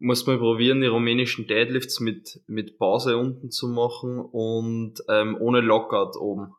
Muss 0.00 0.26
mal 0.26 0.38
probieren, 0.38 0.80
die 0.80 0.88
rumänischen 0.88 1.46
Deadlifts 1.46 2.00
mit, 2.00 2.42
mit 2.46 2.76
Pause 2.76 3.16
unten 3.16 3.50
zu 3.50 3.68
machen 3.68 4.18
und 4.18 4.96
ähm, 5.08 5.36
ohne 5.40 5.60
Lockout 5.60 6.18
oben. 6.18 6.52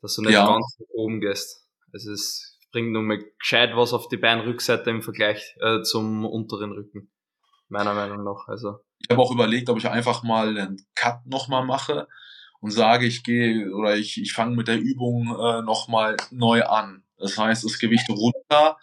Dass 0.00 0.16
du 0.16 0.22
nicht 0.22 0.32
ja. 0.32 0.46
ganz 0.46 0.78
oben 0.88 1.20
gehst. 1.20 1.68
Also 1.92 2.12
es 2.12 2.58
bringt 2.72 2.92
nur 2.92 3.02
mal 3.02 3.22
gescheit 3.38 3.76
was 3.76 3.92
auf 3.92 4.08
die 4.08 4.16
Beinrückseite 4.16 4.90
im 4.90 5.02
Vergleich 5.02 5.56
äh, 5.60 5.82
zum 5.82 6.24
unteren 6.24 6.72
Rücken. 6.72 7.12
Meiner 7.68 7.94
Meinung 7.94 8.24
nach. 8.24 8.48
Also. 8.48 8.78
Ich 9.00 9.10
habe 9.10 9.20
auch 9.20 9.32
überlegt, 9.32 9.68
ob 9.68 9.76
ich 9.76 9.88
einfach 9.88 10.22
mal 10.22 10.48
einen 10.48 10.86
Cut 10.94 11.26
nochmal 11.26 11.66
mache 11.66 12.08
und 12.66 12.72
sage, 12.72 13.06
ich 13.06 13.22
gehe 13.22 13.72
oder 13.72 13.94
ich, 13.94 14.20
ich 14.20 14.32
fange 14.32 14.56
mit 14.56 14.66
der 14.66 14.80
Übung 14.80 15.28
äh, 15.28 15.62
nochmal 15.62 16.16
neu 16.32 16.64
an. 16.64 17.04
Das 17.16 17.38
heißt, 17.38 17.64
das 17.64 17.78
Gewicht 17.78 18.10
runter 18.10 18.76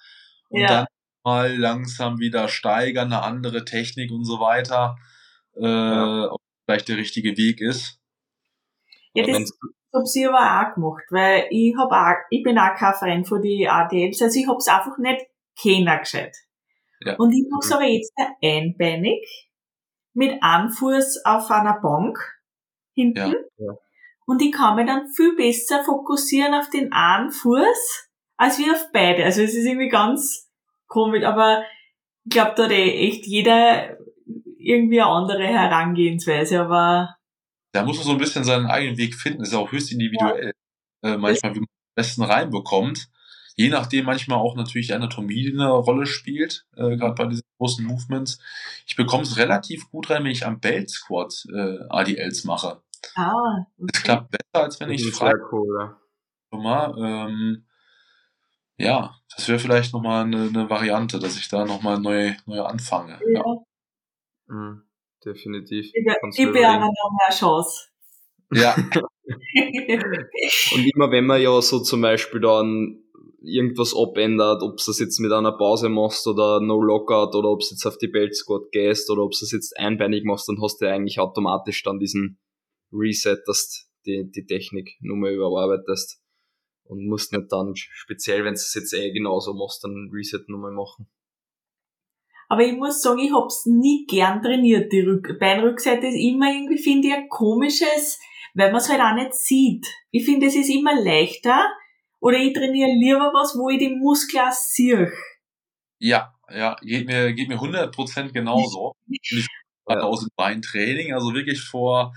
und 0.48 0.62
ja. 0.62 0.68
dann 0.68 0.86
mal 1.26 1.54
langsam 1.54 2.18
wieder 2.18 2.48
steigern, 2.48 3.12
eine 3.12 3.24
andere 3.24 3.66
Technik 3.66 4.10
und 4.10 4.24
so 4.24 4.40
weiter, 4.40 4.96
äh, 5.58 5.66
ja. 5.66 6.32
ob 6.32 6.40
vielleicht 6.64 6.88
der 6.88 6.96
richtige 6.96 7.36
Weg 7.36 7.60
ist. 7.60 8.00
Ja, 9.14 9.26
das 9.28 9.52
habe 9.94 10.06
ich 10.06 10.28
aber 10.30 10.70
auch 10.70 10.76
gemacht, 10.76 11.04
weil 11.10 11.48
ich 11.50 11.76
hab 11.78 11.92
auch, 11.92 12.16
ich 12.30 12.42
bin 12.42 12.58
auch 12.58 12.76
kein 12.76 12.94
Fan 12.94 13.26
von 13.26 13.42
die 13.42 13.68
ADLs, 13.68 14.22
also 14.22 14.40
ich 14.40 14.48
hab's 14.48 14.70
einfach 14.70 14.98
nicht 14.98 15.26
kennengelernt. 15.60 16.38
Ja. 17.02 17.18
Und 17.18 17.34
ich 17.34 17.46
mache 17.50 17.76
aber 17.76 17.86
jetzt 17.86 18.14
einbeinig 18.42 19.50
mit 20.14 20.42
einem 20.42 20.70
Fuß 20.70 21.26
auf 21.26 21.52
einer 21.52 21.82
Bank 21.82 22.18
hinten. 22.94 23.18
Ja. 23.18 23.34
Ja. 23.58 23.74
Und 24.26 24.42
ich 24.42 24.52
kann 24.52 24.76
mich 24.76 24.86
dann 24.86 25.08
viel 25.16 25.36
besser 25.36 25.84
fokussieren 25.84 26.54
auf 26.54 26.70
den 26.70 26.92
einen 26.94 27.32
Fuß 27.32 28.10
als 28.38 28.58
wie 28.60 28.72
auf 28.72 28.92
beide. 28.92 29.24
Also 29.24 29.42
es 29.42 29.54
ist 29.54 29.66
irgendwie 29.66 29.90
ganz 29.90 30.50
komisch, 30.88 31.24
aber 31.24 31.64
ich 32.26 32.32
glaube, 32.32 32.54
da 32.56 32.64
hat 32.64 32.72
eh 32.72 33.08
echt 33.08 33.26
jeder 33.26 33.98
irgendwie 34.58 35.02
eine 35.02 35.12
andere 35.12 35.44
Herangehensweise, 35.44 36.62
aber. 36.62 37.16
Da 37.74 37.84
muss 37.84 37.98
man 37.98 38.06
so 38.06 38.12
ein 38.14 38.18
bisschen 38.18 38.44
seinen 38.44 38.68
eigenen 38.68 38.98
Weg 38.98 39.16
finden, 39.16 39.40
das 39.40 39.50
ist 39.50 39.56
auch 39.56 39.72
höchst 39.72 39.92
individuell. 39.92 40.54
Ja. 41.04 41.14
Äh, 41.14 41.18
manchmal, 41.18 41.56
wie 41.56 41.60
man 41.60 41.68
am 41.68 41.96
besten 41.96 42.24
reinbekommt. 42.24 43.10
Je 43.56 43.70
nachdem 43.70 44.06
manchmal 44.06 44.40
auch 44.40 44.56
natürlich 44.56 44.88
die 44.88 44.94
Anatomie 44.94 45.52
eine 45.52 45.70
Rolle 45.70 46.06
spielt, 46.06 46.66
äh, 46.76 46.98
gerade 46.98 47.16
bei 47.16 47.26
diesen 47.28 47.44
großen 47.58 47.86
Movements. 47.86 48.40
Ich 48.88 48.96
bekomme 48.96 49.24
es 49.24 49.38
relativ 49.38 49.90
gut 49.92 50.10
rein, 50.10 50.24
wenn 50.24 50.32
ich 50.32 50.46
am 50.46 50.60
Belt 50.60 50.90
Squat 50.90 51.46
äh, 51.54 51.80
ADLs 51.90 52.44
mache. 52.46 52.82
Ah, 53.16 53.66
okay. 53.78 53.90
Das 53.94 54.04
klappt 54.04 54.32
besser, 54.32 54.64
als 54.64 54.80
wenn 54.80 54.90
ich 54.90 55.06
frei. 55.12 55.34
Cool, 55.52 55.98
ja. 56.52 56.96
ähm, 56.98 57.66
ja, 58.78 59.16
das 59.36 59.48
wäre 59.48 59.60
vielleicht 59.60 59.94
nochmal 59.94 60.26
eine, 60.26 60.48
eine 60.48 60.70
Variante, 60.70 61.20
dass 61.20 61.38
ich 61.38 61.48
da 61.48 61.66
nochmal 61.66 62.00
neu, 62.00 62.34
neu 62.46 62.62
anfange. 62.62 63.20
Ja. 63.34 63.44
ja. 63.46 63.64
Mhm, 64.48 64.84
definitiv. 65.24 65.92
Gib 66.36 66.54
mir 66.54 66.80
noch 66.80 66.80
mehr 66.80 67.38
Chance. 67.38 67.90
Ja. 68.52 68.76
Und 69.26 70.86
immer 70.94 71.12
wenn 71.12 71.26
man 71.26 71.42
ja 71.42 71.62
so 71.62 71.80
zum 71.80 72.02
Beispiel 72.02 72.42
dann 72.42 73.03
irgendwas 73.44 73.94
abändert, 73.96 74.64
ob 74.64 74.78
du 74.78 74.84
das 74.88 75.00
jetzt 75.00 75.20
mit 75.20 75.32
einer 75.32 75.52
Pause 75.52 75.90
machst 75.90 76.26
oder 76.28 76.62
No 76.62 76.82
Lockout 76.82 77.36
oder 77.36 77.50
ob 77.50 77.60
du 77.60 77.68
jetzt 77.70 77.86
auf 77.86 77.98
die 77.98 78.08
Belt 78.08 78.36
Squat 78.36 78.72
gehst 78.72 79.10
oder 79.10 79.24
ob 79.24 79.32
du 79.32 79.38
das 79.42 79.52
jetzt 79.52 79.78
einbeinig 79.78 80.24
machst, 80.24 80.48
dann 80.48 80.62
hast 80.62 80.82
du 80.82 80.90
eigentlich 80.90 81.20
automatisch 81.20 81.84
dann 81.84 82.00
diesen 82.00 82.40
Reset, 82.92 83.38
dass 83.46 83.90
die, 84.06 84.30
die 84.32 84.46
Technik 84.46 84.98
nur 85.02 85.18
mal 85.18 85.34
überarbeitest 85.34 86.22
und 86.86 87.08
musst 87.08 87.34
nicht 87.34 87.52
dann 87.52 87.74
speziell, 87.76 88.44
wenn 88.44 88.54
du 88.54 88.60
es 88.60 88.74
jetzt 88.74 88.94
eh 88.94 89.12
genauso 89.12 89.54
machst, 89.54 89.84
dann 89.84 90.10
Reset 90.14 90.44
nochmal 90.48 90.72
machen. 90.72 91.10
Aber 92.50 92.64
ich 92.64 92.74
muss 92.74 93.02
sagen, 93.02 93.20
ich 93.20 93.34
hab's 93.34 93.66
nie 93.66 94.06
gern 94.06 94.42
trainiert. 94.42 94.92
Die 94.92 95.02
Rück 95.02 95.40
Beinrückseite 95.40 96.08
ist 96.08 96.16
immer 96.16 96.54
irgendwie, 96.54 96.78
finde 96.78 97.08
ich, 97.08 97.14
ein 97.14 97.30
komisches, 97.30 98.20
weil 98.54 98.72
man 98.72 98.82
es 98.82 98.90
halt 98.90 99.02
auch 99.02 99.16
nicht 99.16 99.34
sieht. 99.34 99.88
Ich 100.12 100.26
finde, 100.26 100.48
es 100.48 100.56
ist 100.56 100.70
immer 100.70 100.94
leichter, 101.02 101.66
oder 102.24 102.38
ich 102.38 102.54
trainiere 102.54 102.90
lieber 102.90 103.32
was, 103.34 103.54
wo 103.56 103.70
ich 103.70 103.80
die 103.80 103.90
Muskeln 103.90 104.50
sehe. 104.54 105.12
Ja, 106.00 106.34
ja, 106.50 106.78
geht 106.82 107.06
mir, 107.06 107.34
geht 107.34 107.50
mir 107.50 107.58
100% 107.60 108.32
genauso. 108.32 108.94
Ich 109.10 109.46
ja. 109.90 110.00
aus 110.00 110.22
dem 110.22 110.30
Beintraining, 110.38 111.14
also 111.14 111.34
wirklich 111.34 111.62
vor 111.62 112.14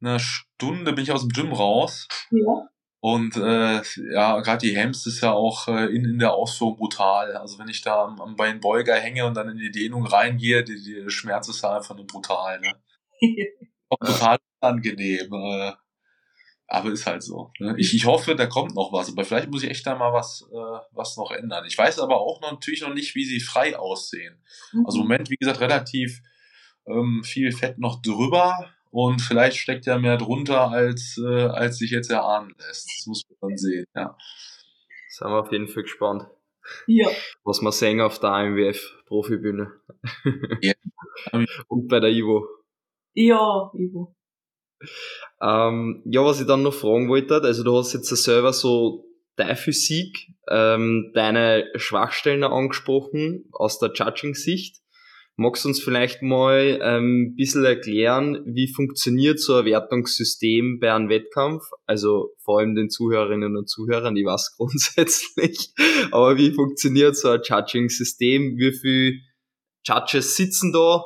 einer 0.00 0.18
Stunde 0.18 0.94
bin 0.94 1.04
ich 1.04 1.12
aus 1.12 1.20
dem 1.20 1.28
Gym 1.28 1.52
raus. 1.52 2.08
Ja. 2.30 2.68
Und 3.00 3.36
äh, 3.36 3.82
ja, 4.14 4.40
gerade 4.40 4.66
die 4.66 4.78
Hams 4.78 5.04
ist 5.06 5.20
ja 5.20 5.32
auch 5.32 5.68
äh, 5.68 5.94
in, 5.94 6.06
in 6.06 6.18
der 6.18 6.32
Ausführung 6.32 6.76
brutal. 6.76 7.36
Also 7.36 7.58
wenn 7.58 7.68
ich 7.68 7.82
da 7.82 8.02
am, 8.02 8.18
am 8.22 8.36
Beinbeuger 8.36 8.94
hänge 8.94 9.26
und 9.26 9.34
dann 9.34 9.50
in 9.50 9.58
die 9.58 9.70
Dehnung 9.70 10.06
reingehe, 10.06 10.64
die, 10.64 10.82
die 10.82 11.10
Schmerz 11.10 11.48
ist 11.48 11.62
da 11.62 11.76
einfach 11.76 11.94
nur 11.94 12.06
brutal. 12.06 12.60
Ne? 12.60 12.72
auch 13.90 13.98
total 13.98 14.38
angenehm. 14.60 15.30
Äh, 15.34 15.72
aber 16.66 16.90
ist 16.90 17.06
halt 17.06 17.22
so. 17.22 17.52
Ne? 17.58 17.74
Ich, 17.78 17.94
ich 17.94 18.06
hoffe, 18.06 18.34
da 18.34 18.46
kommt 18.46 18.74
noch 18.74 18.92
was. 18.92 19.10
Aber 19.10 19.24
vielleicht 19.24 19.50
muss 19.50 19.62
ich 19.62 19.70
echt 19.70 19.86
da 19.86 19.94
mal 19.94 20.12
was, 20.12 20.48
äh, 20.50 20.78
was 20.92 21.16
noch 21.16 21.30
ändern. 21.30 21.64
Ich 21.66 21.76
weiß 21.76 21.98
aber 21.98 22.20
auch 22.20 22.40
noch, 22.40 22.52
natürlich 22.52 22.82
noch 22.82 22.94
nicht, 22.94 23.14
wie 23.14 23.24
sie 23.24 23.40
frei 23.40 23.78
aussehen. 23.78 24.42
Mhm. 24.72 24.86
Also 24.86 24.98
im 24.98 25.04
Moment, 25.04 25.30
wie 25.30 25.36
gesagt, 25.36 25.60
relativ 25.60 26.20
ähm, 26.86 27.22
viel 27.24 27.52
Fett 27.52 27.78
noch 27.78 28.00
drüber. 28.00 28.72
Und 28.90 29.20
vielleicht 29.20 29.56
steckt 29.56 29.86
ja 29.86 29.98
mehr 29.98 30.16
drunter, 30.16 30.70
als, 30.70 31.18
äh, 31.18 31.46
als 31.46 31.78
sich 31.78 31.90
jetzt 31.90 32.10
erahnen 32.10 32.54
lässt. 32.58 32.88
Das 32.96 33.06
muss 33.06 33.24
man 33.28 33.50
dann 33.50 33.58
sehen, 33.58 33.86
ja. 33.94 34.16
Sind 35.08 35.28
wir 35.28 35.40
auf 35.40 35.52
jeden 35.52 35.68
Fall 35.68 35.82
gespannt. 35.82 36.26
Ja. 36.86 37.08
Was 37.44 37.60
wir 37.60 37.72
sehen 37.72 38.00
auf 38.00 38.18
der 38.20 38.30
AMWF 38.30 39.02
Profibühne. 39.06 39.72
Ja. 40.62 40.74
Und 41.68 41.88
bei 41.88 42.00
der 42.00 42.10
Ivo. 42.10 42.46
Ja, 43.14 43.70
Ivo. 43.74 44.14
Ähm, 45.40 46.02
ja, 46.06 46.24
was 46.24 46.40
ich 46.40 46.46
dann 46.46 46.62
noch 46.62 46.74
fragen 46.74 47.08
wollte, 47.08 47.42
also 47.42 47.64
du 47.64 47.76
hast 47.76 47.92
jetzt 47.92 48.08
selber 48.08 48.52
so 48.52 49.04
deine 49.36 49.56
Physik, 49.56 50.28
ähm, 50.48 51.10
deine 51.14 51.66
Schwachstellen 51.76 52.44
angesprochen 52.44 53.46
aus 53.52 53.78
der 53.78 53.92
Judging-Sicht. 53.92 54.80
Magst 55.36 55.64
du 55.64 55.68
uns 55.70 55.82
vielleicht 55.82 56.22
mal 56.22 56.78
ähm, 56.80 57.32
ein 57.32 57.34
bisschen 57.34 57.64
erklären, 57.64 58.40
wie 58.46 58.72
funktioniert 58.72 59.40
so 59.40 59.56
ein 59.56 59.64
Wertungssystem 59.64 60.78
bei 60.78 60.92
einem 60.92 61.08
Wettkampf? 61.08 61.64
Also 61.86 62.30
vor 62.38 62.60
allem 62.60 62.76
den 62.76 62.88
Zuhörerinnen 62.88 63.56
und 63.56 63.68
Zuhörern, 63.68 64.16
ich 64.16 64.24
weiß 64.24 64.54
grundsätzlich, 64.56 65.72
aber 66.12 66.36
wie 66.36 66.52
funktioniert 66.52 67.16
so 67.16 67.30
ein 67.30 67.40
Judging-System? 67.42 68.56
Wie 68.56 68.72
viele 68.72 69.18
Judges 69.84 70.36
sitzen 70.36 70.72
da? 70.72 71.02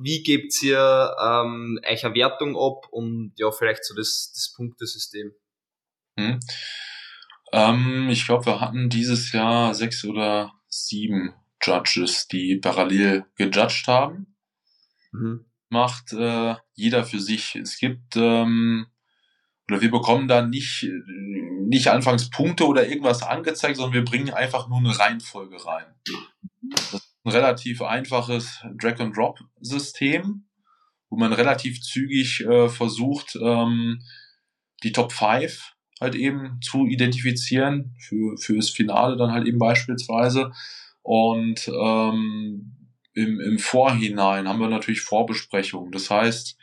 Wie 0.00 0.22
gebt 0.22 0.62
ihr 0.62 1.14
ähm, 1.20 1.78
euch 1.88 2.04
eine 2.04 2.14
Wertung 2.14 2.56
ab 2.56 2.88
und 2.90 3.32
ja, 3.36 3.50
vielleicht 3.50 3.84
so 3.84 3.94
das, 3.94 4.32
das 4.34 4.52
Punktesystem? 4.54 5.32
Hm. 6.18 6.40
Ähm, 7.52 8.08
ich 8.10 8.26
glaube, 8.26 8.46
wir 8.46 8.60
hatten 8.60 8.88
dieses 8.88 9.32
Jahr 9.32 9.74
sechs 9.74 10.04
oder 10.04 10.52
sieben 10.68 11.34
Judges, 11.62 12.28
die 12.28 12.56
parallel 12.56 13.26
gejudged 13.36 13.86
haben. 13.86 14.36
Mhm. 15.12 15.46
Macht 15.68 16.12
äh, 16.12 16.56
jeder 16.74 17.04
für 17.04 17.20
sich. 17.20 17.54
Es 17.56 17.78
gibt 17.78 18.16
ähm, 18.16 18.86
oder 19.68 19.80
wir 19.80 19.90
bekommen 19.90 20.28
da 20.28 20.42
nicht, 20.42 20.86
nicht 21.66 21.88
anfangs 21.88 22.28
Punkte 22.28 22.66
oder 22.66 22.86
irgendwas 22.86 23.22
angezeigt, 23.22 23.76
sondern 23.76 23.94
wir 23.94 24.04
bringen 24.04 24.30
einfach 24.30 24.68
nur 24.68 24.78
eine 24.78 24.98
Reihenfolge 24.98 25.64
rein. 25.64 25.86
Das 26.92 27.03
ein 27.24 27.32
relativ 27.32 27.82
einfaches 27.82 28.62
Drag-and-Drop-System, 28.78 30.44
wo 31.08 31.16
man 31.16 31.32
relativ 31.32 31.80
zügig 31.80 32.40
äh, 32.40 32.68
versucht, 32.68 33.36
ähm, 33.40 34.02
die 34.82 34.92
Top 34.92 35.12
5 35.12 35.72
halt 36.00 36.14
eben 36.14 36.60
zu 36.60 36.86
identifizieren, 36.86 37.96
für, 37.98 38.36
für 38.36 38.56
das 38.56 38.70
Finale 38.70 39.16
dann 39.16 39.32
halt 39.32 39.46
eben 39.46 39.58
beispielsweise. 39.58 40.52
Und 41.02 41.68
ähm, 41.68 42.90
im, 43.14 43.40
im 43.40 43.58
Vorhinein 43.58 44.48
haben 44.48 44.60
wir 44.60 44.68
natürlich 44.68 45.00
Vorbesprechungen. 45.00 45.92
Das 45.92 46.10
heißt, 46.10 46.58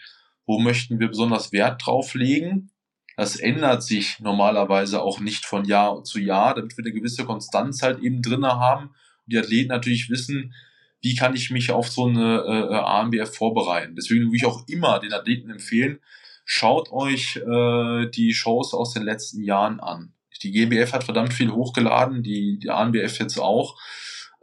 wo 0.45 0.59
möchten 0.59 0.99
wir 0.99 1.07
besonders 1.07 1.51
Wert 1.51 1.85
drauf 1.85 2.13
legen? 2.13 2.71
Das 3.17 3.35
ändert 3.35 3.83
sich 3.83 4.19
normalerweise 4.19 5.01
auch 5.01 5.19
nicht 5.19 5.45
von 5.45 5.65
Jahr 5.65 6.03
zu 6.03 6.19
Jahr, 6.19 6.55
damit 6.55 6.77
wir 6.77 6.83
eine 6.83 6.93
gewisse 6.93 7.25
Konstanz 7.25 7.81
halt 7.81 7.99
eben 7.99 8.21
drinne 8.21 8.59
haben 8.59 8.91
die 9.25 9.37
Athleten 9.37 9.69
natürlich 9.69 10.09
wissen, 10.09 10.53
wie 11.01 11.15
kann 11.15 11.35
ich 11.35 11.49
mich 11.49 11.71
auf 11.71 11.89
so 11.89 12.05
eine 12.05 12.43
äh, 12.45 12.75
AMBF 12.75 13.35
vorbereiten. 13.35 13.95
Deswegen 13.95 14.25
würde 14.25 14.37
ich 14.37 14.45
auch 14.45 14.67
immer 14.67 14.99
den 14.99 15.13
Athleten 15.13 15.49
empfehlen, 15.49 15.99
schaut 16.45 16.91
euch 16.91 17.37
äh, 17.37 18.07
die 18.09 18.33
Shows 18.33 18.73
aus 18.73 18.93
den 18.93 19.03
letzten 19.03 19.43
Jahren 19.43 19.79
an. 19.79 20.13
Die 20.43 20.51
GmbF 20.51 20.93
hat 20.93 21.03
verdammt 21.03 21.33
viel 21.33 21.51
hochgeladen, 21.51 22.23
die, 22.23 22.57
die 22.59 22.69
ANBF 22.69 23.19
jetzt 23.19 23.37
auch. 23.37 23.79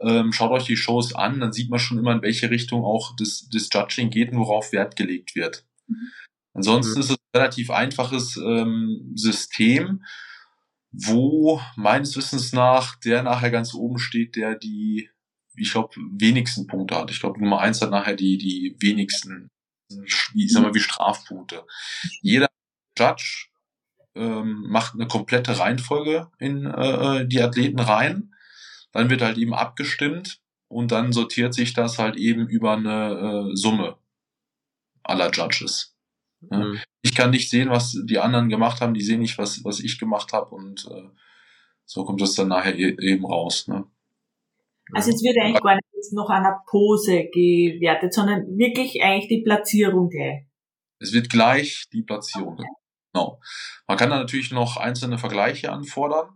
Ähm, 0.01 0.31
schaut 0.31 0.51
euch 0.51 0.63
die 0.63 0.77
Shows 0.77 1.13
an, 1.13 1.41
dann 1.41 1.51
sieht 1.51 1.69
man 1.69 1.79
schon 1.79 1.97
immer, 1.97 2.13
in 2.13 2.21
welche 2.21 2.49
Richtung 2.49 2.85
auch 2.85 3.15
das, 3.17 3.49
das 3.51 3.67
Judging 3.71 4.09
geht 4.09 4.31
und 4.31 4.39
worauf 4.39 4.71
Wert 4.71 4.95
gelegt 4.95 5.35
wird. 5.35 5.65
Mhm. 5.87 6.09
Ansonsten 6.53 6.95
mhm. 6.95 7.01
ist 7.01 7.09
es 7.09 7.17
ein 7.17 7.39
relativ 7.39 7.69
einfaches 7.69 8.37
ähm, 8.37 9.11
System, 9.15 10.03
wo 10.91 11.61
meines 11.75 12.15
Wissens 12.15 12.53
nach 12.53 12.95
der 12.95 13.23
nachher 13.23 13.51
ganz 13.51 13.73
oben 13.73 13.99
steht, 13.99 14.35
der 14.35 14.55
die, 14.55 15.09
ich 15.55 15.71
glaube, 15.71 15.95
wenigsten 16.11 16.67
Punkte 16.67 16.95
hat. 16.95 17.11
Ich 17.11 17.19
glaube, 17.19 17.39
Nummer 17.39 17.59
eins 17.59 17.81
hat 17.81 17.91
nachher 17.91 18.15
die, 18.15 18.37
die 18.37 18.75
wenigsten, 18.79 19.49
ich 20.35 20.51
sag 20.51 20.63
mal, 20.63 20.73
wie 20.73 20.79
Strafpunkte. 20.79 21.65
Jeder 22.21 22.47
Judge 22.97 23.47
ähm, 24.15 24.65
macht 24.67 24.95
eine 24.95 25.07
komplette 25.07 25.57
Reihenfolge 25.59 26.29
in 26.39 26.65
äh, 26.65 27.27
die 27.27 27.41
Athleten 27.41 27.79
rein. 27.79 28.33
Dann 28.91 29.09
wird 29.09 29.21
halt 29.21 29.37
eben 29.37 29.53
abgestimmt 29.53 30.41
und 30.67 30.91
dann 30.91 31.13
sortiert 31.13 31.53
sich 31.53 31.73
das 31.73 31.99
halt 31.99 32.15
eben 32.15 32.47
über 32.47 32.73
eine 32.73 33.49
äh, 33.51 33.55
Summe 33.55 33.97
aller 35.03 35.31
Judges. 35.31 35.95
Mhm. 36.41 36.79
Ich 37.01 37.15
kann 37.15 37.29
nicht 37.29 37.49
sehen, 37.49 37.69
was 37.69 37.97
die 38.05 38.19
anderen 38.19 38.49
gemacht 38.49 38.81
haben, 38.81 38.93
die 38.93 39.01
sehen 39.01 39.21
nicht, 39.21 39.37
was, 39.37 39.63
was 39.63 39.79
ich 39.79 39.99
gemacht 39.99 40.33
habe 40.33 40.53
und 40.53 40.85
äh, 40.91 41.09
so 41.85 42.03
kommt 42.05 42.21
das 42.21 42.35
dann 42.35 42.49
nachher 42.49 42.77
e 42.77 42.95
eben 42.99 43.25
raus. 43.25 43.67
Ne? 43.67 43.85
Also 44.93 45.11
es 45.11 45.23
wird 45.23 45.37
eigentlich 45.41 45.63
gar 45.63 45.75
nicht 45.75 46.13
noch 46.13 46.29
einer 46.29 46.61
Pose 46.67 47.29
gewertet, 47.31 48.13
sondern 48.13 48.57
wirklich 48.57 49.01
eigentlich 49.03 49.27
die 49.27 49.43
Platzierung 49.43 50.09
gleich. 50.09 50.45
Es 50.99 51.13
wird 51.13 51.29
gleich 51.29 51.85
die 51.93 52.01
Platzierung. 52.01 52.53
Okay. 52.53 52.67
Genau. 53.13 53.39
Man 53.87 53.97
kann 53.97 54.09
da 54.09 54.17
natürlich 54.17 54.51
noch 54.51 54.77
einzelne 54.77 55.17
Vergleiche 55.17 55.71
anfordern, 55.71 56.29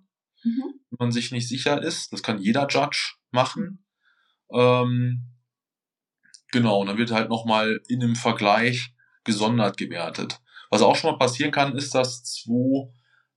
mhm. 0.44 0.74
wenn 0.90 0.98
man 1.00 1.12
sich 1.12 1.32
nicht 1.32 1.48
sicher 1.48 1.82
ist. 1.82 2.14
Das 2.14 2.24
kann 2.24 2.40
jeder 2.40 2.68
Judge 2.68 3.14
machen. 3.32 3.86
Ähm, 4.52 5.24
genau, 6.52 6.82
und 6.82 6.88
dann 6.88 6.98
wird 6.98 7.12
halt 7.12 7.30
nochmal 7.30 7.82
in 7.88 8.04
einem 8.04 8.16
Vergleich 8.16 8.94
gesondert 9.24 9.78
gewertet. 9.78 10.42
Was 10.74 10.82
auch 10.82 10.96
schon 10.96 11.12
mal 11.12 11.18
passieren 11.18 11.52
kann, 11.52 11.78
ist, 11.78 11.94
dass 11.94 12.24
zwei 12.24 12.92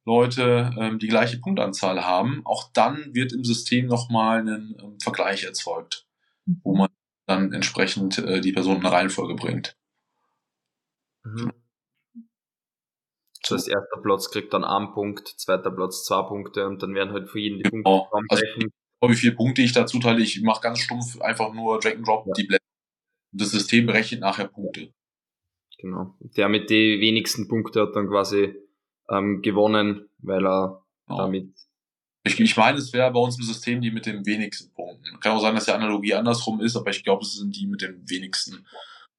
Leute 0.07 0.70
ähm, 0.78 0.99
die 0.99 1.09
gleiche 1.09 1.39
Punktanzahl 1.39 2.03
haben. 2.03 2.41
Auch 2.47 2.70
dann 2.72 3.14
wird 3.14 3.32
im 3.34 3.45
System 3.45 3.87
nochmal 3.87 4.41
ein 4.41 4.74
ähm, 4.80 4.99
Vergleich 5.03 5.45
erzeugt, 5.45 6.07
wo 6.62 6.74
man 6.74 6.89
dann 7.26 7.53
entsprechend 7.53 8.16
äh, 8.18 8.41
die 8.41 8.53
Person 8.53 8.76
in 8.76 8.87
eine 8.87 8.93
Reihenfolge 8.93 9.34
bringt. 9.34 9.76
Mhm. 11.24 11.53
Das 13.43 13.51
heißt, 13.51 13.68
erster 13.68 14.01
Platz 14.03 14.30
kriegt 14.30 14.55
dann 14.55 14.64
einen 14.64 14.93
Punkt, 14.93 15.28
zweiter 15.28 15.70
Platz 15.70 16.05
zwei 16.05 16.22
Punkte 16.22 16.66
und 16.66 16.82
dann 16.82 16.95
werden 16.95 17.12
halt 17.12 17.28
für 17.28 17.39
jeden 17.39 17.59
die 17.59 17.68
genau. 17.68 18.09
Punkte 18.11 18.37
also, 19.01 19.12
wie 19.12 19.16
viele 19.16 19.34
Punkte 19.34 19.61
ich 19.61 19.72
dazu 19.72 19.99
teile, 19.99 20.22
ich 20.22 20.41
mache 20.41 20.62
ganz 20.62 20.78
stumpf 20.78 21.20
einfach 21.20 21.53
nur 21.53 21.78
Drag 21.80 21.97
and 21.97 22.07
Drop 22.07 22.26
ja. 22.28 22.32
die 22.32 22.45
Blätter. 22.45 22.64
Das 23.32 23.51
System 23.51 23.84
berechnet 23.84 24.20
nachher 24.20 24.49
Punkte. 24.49 24.95
Genau. 25.79 26.14
Der 26.37 26.49
mit 26.49 26.70
den 26.70 27.01
wenigsten 27.01 27.49
Punkten 27.49 27.81
hat 27.81 27.95
dann 27.95 28.09
quasi 28.09 28.55
ähm, 29.11 29.43
gewonnen, 29.43 30.09
weil 30.18 30.47
er 30.47 30.83
ja. 31.09 31.16
damit. 31.16 31.53
Ich, 32.24 32.41
ich 32.41 32.57
meine, 32.57 32.79
es 32.79 32.93
wäre 32.93 33.12
bei 33.12 33.20
uns 33.20 33.39
im 33.39 33.45
System 33.45 33.81
die 33.81 33.91
mit 33.91 34.07
den 34.07 34.27
wenigsten 34.27 34.72
Punkten. 34.72 35.20
Kann 35.20 35.33
auch 35.33 35.41
sein, 35.41 35.55
dass 35.55 35.66
die 35.66 35.72
Analogie 35.72 36.14
andersrum 36.14 36.61
ist, 36.61 36.77
aber 36.77 36.91
ich 36.91 37.05
glaube, 37.05 37.22
es 37.22 37.35
sind 37.35 37.55
die 37.55 37.66
mit 37.66 37.83
den 37.83 38.09
wenigsten 38.09 38.66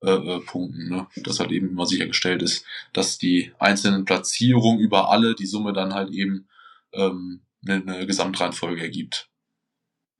äh, 0.01 0.11
äh, 0.11 0.39
Punkten. 0.41 0.89
Ne? 0.89 1.07
Dass 1.17 1.39
halt 1.39 1.51
eben 1.51 1.69
immer 1.69 1.85
sichergestellt 1.85 2.41
ist, 2.41 2.65
dass 2.93 3.17
die 3.17 3.53
einzelnen 3.59 4.05
Platzierungen 4.05 4.79
über 4.79 5.09
alle 5.09 5.35
die 5.35 5.45
Summe 5.45 5.73
dann 5.73 5.93
halt 5.93 6.11
eben 6.11 6.47
ähm, 6.93 7.41
eine, 7.65 7.75
eine 7.75 8.05
Gesamtreihenfolge 8.05 8.81
ergibt. 8.81 9.29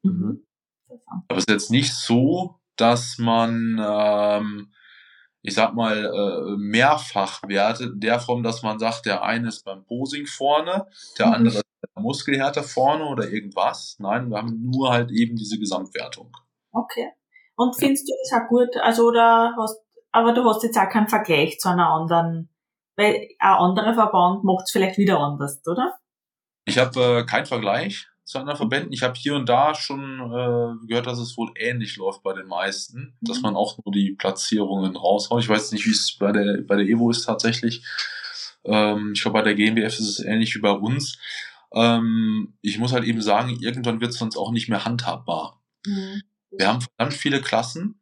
Mhm. 0.04 0.44
Aber 1.28 1.38
es 1.38 1.44
ist 1.44 1.50
jetzt 1.50 1.72
nicht 1.72 1.94
so, 1.94 2.56
dass 2.78 3.18
man 3.18 3.80
ähm, 3.84 4.72
ich 5.48 5.54
sag 5.54 5.76
mal, 5.76 6.04
äh, 6.04 6.58
mehrfach 6.58 7.42
Werte, 7.48 7.96
der 7.96 8.20
Form, 8.20 8.44
dass 8.44 8.64
man 8.64 8.80
sagt, 8.80 9.06
der 9.06 9.24
eine 9.24 9.48
ist 9.48 9.64
beim 9.64 9.86
Posing 9.86 10.26
vorne, 10.26 10.88
der 11.18 11.28
mhm. 11.28 11.34
andere 11.34 11.58
ist 11.60 11.66
der 11.96 12.02
Muskelhärte 12.04 12.64
vorne 12.64 13.06
oder 13.06 13.30
irgendwas. 13.30 13.96
Nein, 14.00 14.30
wir 14.30 14.40
haben 14.40 14.60
nur 14.70 14.92
halt 14.92 15.10
eben 15.10 15.38
diese 15.38 15.58
Gesamtwertung. 15.58 16.36
Okay. 16.74 17.14
Und 17.56 17.78
findest 17.78 18.10
du 18.10 18.14
das 18.22 18.42
auch 18.42 18.50
gut? 18.50 18.76
Also, 18.82 19.08
oder 19.08 19.56
hast, 19.58 19.80
aber 20.12 20.34
du 20.34 20.44
hast 20.44 20.64
jetzt 20.64 20.78
auch 20.78 20.90
keinen 20.90 21.08
Vergleich 21.08 21.58
zu 21.60 21.70
einer 21.70 21.92
anderen, 21.92 22.50
weil 22.98 23.30
ein 23.40 23.54
anderer 23.54 23.94
Verband 23.94 24.44
macht 24.44 24.66
es 24.66 24.72
vielleicht 24.72 24.98
wieder 24.98 25.18
anders, 25.18 25.62
oder? 25.66 25.98
Ich 26.66 26.78
habe 26.78 27.20
äh, 27.22 27.26
keinen 27.26 27.46
Vergleich 27.46 28.06
zu 28.28 28.40
anderen 28.40 28.58
Verbänden. 28.58 28.92
Ich 28.92 29.04
habe 29.04 29.18
hier 29.18 29.36
und 29.36 29.48
da 29.48 29.74
schon 29.74 30.20
äh, 30.20 30.86
gehört, 30.86 31.08
dass 31.08 31.18
es 31.18 31.38
wohl 31.38 31.50
ähnlich 31.56 31.96
läuft 31.96 32.24
bei 32.24 32.34
den 32.34 32.48
meisten, 32.48 33.16
mhm. 33.22 33.26
dass 33.26 33.42
man 33.42 33.56
auch 33.56 33.78
nur 33.84 33.94
die 33.94 34.12
Platzierungen 34.12 34.98
raushaut. 34.98 35.42
Ich 35.42 35.50
weiß 35.50 35.72
nicht, 35.72 35.86
wie 35.86 35.92
es 35.92 36.18
bei 36.20 36.34
der 36.34 36.62
bei 36.64 36.76
der 36.76 36.86
Evo 36.86 37.10
ist 37.10 37.24
tatsächlich. 37.24 37.84
Ähm, 38.66 39.14
ich 39.16 39.22
glaube, 39.22 39.40
bei 39.40 39.44
der 39.44 39.56
GmbF 39.56 39.98
ist 39.98 40.20
es 40.20 40.20
ähnlich 40.20 40.54
wie 40.56 40.60
bei 40.60 40.72
uns. 40.72 41.18
Ähm, 41.74 42.54
ich 42.62 42.78
muss 42.80 42.92
halt 42.92 43.06
eben 43.06 43.22
sagen, 43.22 43.58
irgendwann 43.62 44.02
wird 44.02 44.12
es 44.12 44.20
sonst 44.20 44.36
auch 44.36 44.52
nicht 44.52 44.68
mehr 44.68 44.84
handhabbar. 44.84 45.62
Mhm. 45.86 46.22
Wir 46.52 46.68
haben 46.68 46.82
verdammt 46.82 47.14
viele 47.14 47.40
Klassen, 47.40 48.02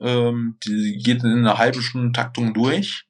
ähm, 0.00 0.58
die 0.66 0.98
geht 0.98 1.22
in 1.22 1.30
einer 1.30 1.58
halben 1.58 1.80
Stunde 1.80 2.10
Taktung 2.12 2.54
durch. 2.54 3.04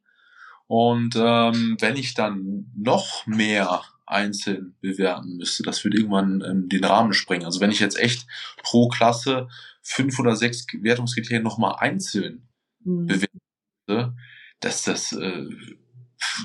Und 0.66 1.16
ähm, 1.16 1.78
wenn 1.80 1.96
ich 1.96 2.14
dann 2.14 2.70
noch 2.76 3.26
mehr 3.26 3.82
einzeln 4.11 4.76
bewerten 4.80 5.36
müsste. 5.36 5.62
Das 5.62 5.84
würde 5.84 5.98
irgendwann 5.98 6.42
ähm, 6.42 6.68
den 6.68 6.84
Rahmen 6.84 7.12
sprengen. 7.12 7.44
Also 7.44 7.61
wenn 7.61 7.70
ich 7.70 7.80
jetzt 7.80 7.98
echt 7.98 8.26
pro 8.62 8.88
Klasse 8.88 9.48
fünf 9.82 10.18
oder 10.18 10.36
sechs 10.36 10.66
Wertungskriterien 10.72 11.42
nochmal 11.42 11.76
einzeln 11.78 12.48
mhm. 12.84 13.06
bewerte, 13.06 14.14
dass 14.61 14.82
das, 14.84 15.12
äh, 15.12 15.46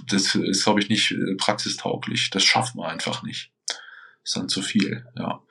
das 0.07 0.35
ist, 0.35 0.63
glaube 0.63 0.79
ich, 0.79 0.89
nicht 0.89 1.11
äh, 1.11 1.35
praxistauglich. 1.37 2.29
Das 2.29 2.43
schafft 2.43 2.75
man 2.75 2.89
einfach 2.89 3.23
nicht. 3.23 3.51
Ist 4.23 4.35
dann 4.35 4.49
zu 4.49 4.61
viel, 4.61 5.05
ja. 5.17 5.41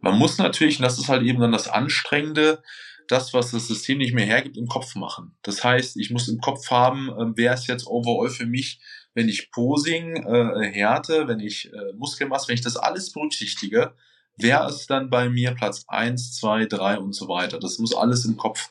Man 0.00 0.18
muss 0.18 0.36
natürlich, 0.36 0.78
und 0.78 0.82
das 0.82 0.98
ist 0.98 1.08
halt 1.08 1.22
eben 1.22 1.40
dann 1.40 1.52
das 1.52 1.68
Anstrengende, 1.68 2.62
das, 3.08 3.32
was 3.32 3.50
das 3.50 3.68
System 3.68 3.98
nicht 3.98 4.14
mehr 4.14 4.26
hergibt, 4.26 4.56
im 4.56 4.66
Kopf 4.66 4.94
machen. 4.96 5.36
Das 5.42 5.62
heißt, 5.62 5.96
ich 5.96 6.10
muss 6.10 6.28
im 6.28 6.40
Kopf 6.40 6.70
haben, 6.70 7.08
äh, 7.08 7.32
wer 7.36 7.54
ist 7.54 7.66
jetzt 7.68 7.86
overall 7.86 8.30
für 8.30 8.46
mich 8.46 8.80
wenn 9.14 9.28
ich 9.28 9.50
Posing, 9.50 10.16
äh, 10.16 10.70
Härte, 10.72 11.28
wenn 11.28 11.40
ich 11.40 11.72
äh, 11.72 11.92
Muskelmasse, 11.96 12.48
wenn 12.48 12.56
ich 12.56 12.62
das 12.62 12.76
alles 12.76 13.12
berücksichtige, 13.12 13.94
wer 14.36 14.66
ist 14.66 14.88
dann 14.88 15.08
bei 15.10 15.28
mir 15.28 15.52
Platz 15.52 15.84
eins, 15.88 16.34
zwei, 16.34 16.66
drei 16.66 16.98
und 16.98 17.14
so 17.14 17.28
weiter. 17.28 17.58
Das 17.58 17.78
muss 17.78 17.94
alles 17.94 18.24
im 18.24 18.36
Kopf 18.36 18.70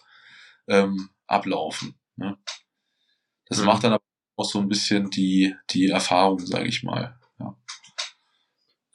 ähm, 0.67 1.09
ablaufen. 1.27 1.95
Ne? 2.17 2.37
Das 3.47 3.59
mhm. 3.59 3.65
macht 3.65 3.83
dann 3.83 3.93
aber 3.93 4.03
auch 4.35 4.45
so 4.45 4.59
ein 4.59 4.67
bisschen 4.67 5.09
die, 5.09 5.55
die 5.69 5.87
Erfahrung, 5.87 6.39
sage 6.39 6.67
ich 6.67 6.83
mal. 6.83 7.19
Ja. 7.39 7.57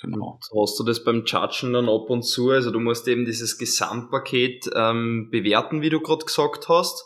Genau. 0.00 0.38
hast 0.54 0.78
du 0.78 0.84
das 0.84 1.02
beim 1.02 1.24
Judgen 1.24 1.72
dann 1.72 1.88
ab 1.88 2.10
und 2.10 2.22
zu? 2.22 2.50
Also 2.50 2.70
du 2.70 2.78
musst 2.78 3.08
eben 3.08 3.24
dieses 3.24 3.58
Gesamtpaket 3.58 4.70
ähm, 4.74 5.28
bewerten, 5.30 5.80
wie 5.80 5.90
du 5.90 6.00
gerade 6.00 6.24
gesagt 6.24 6.68
hast. 6.68 7.04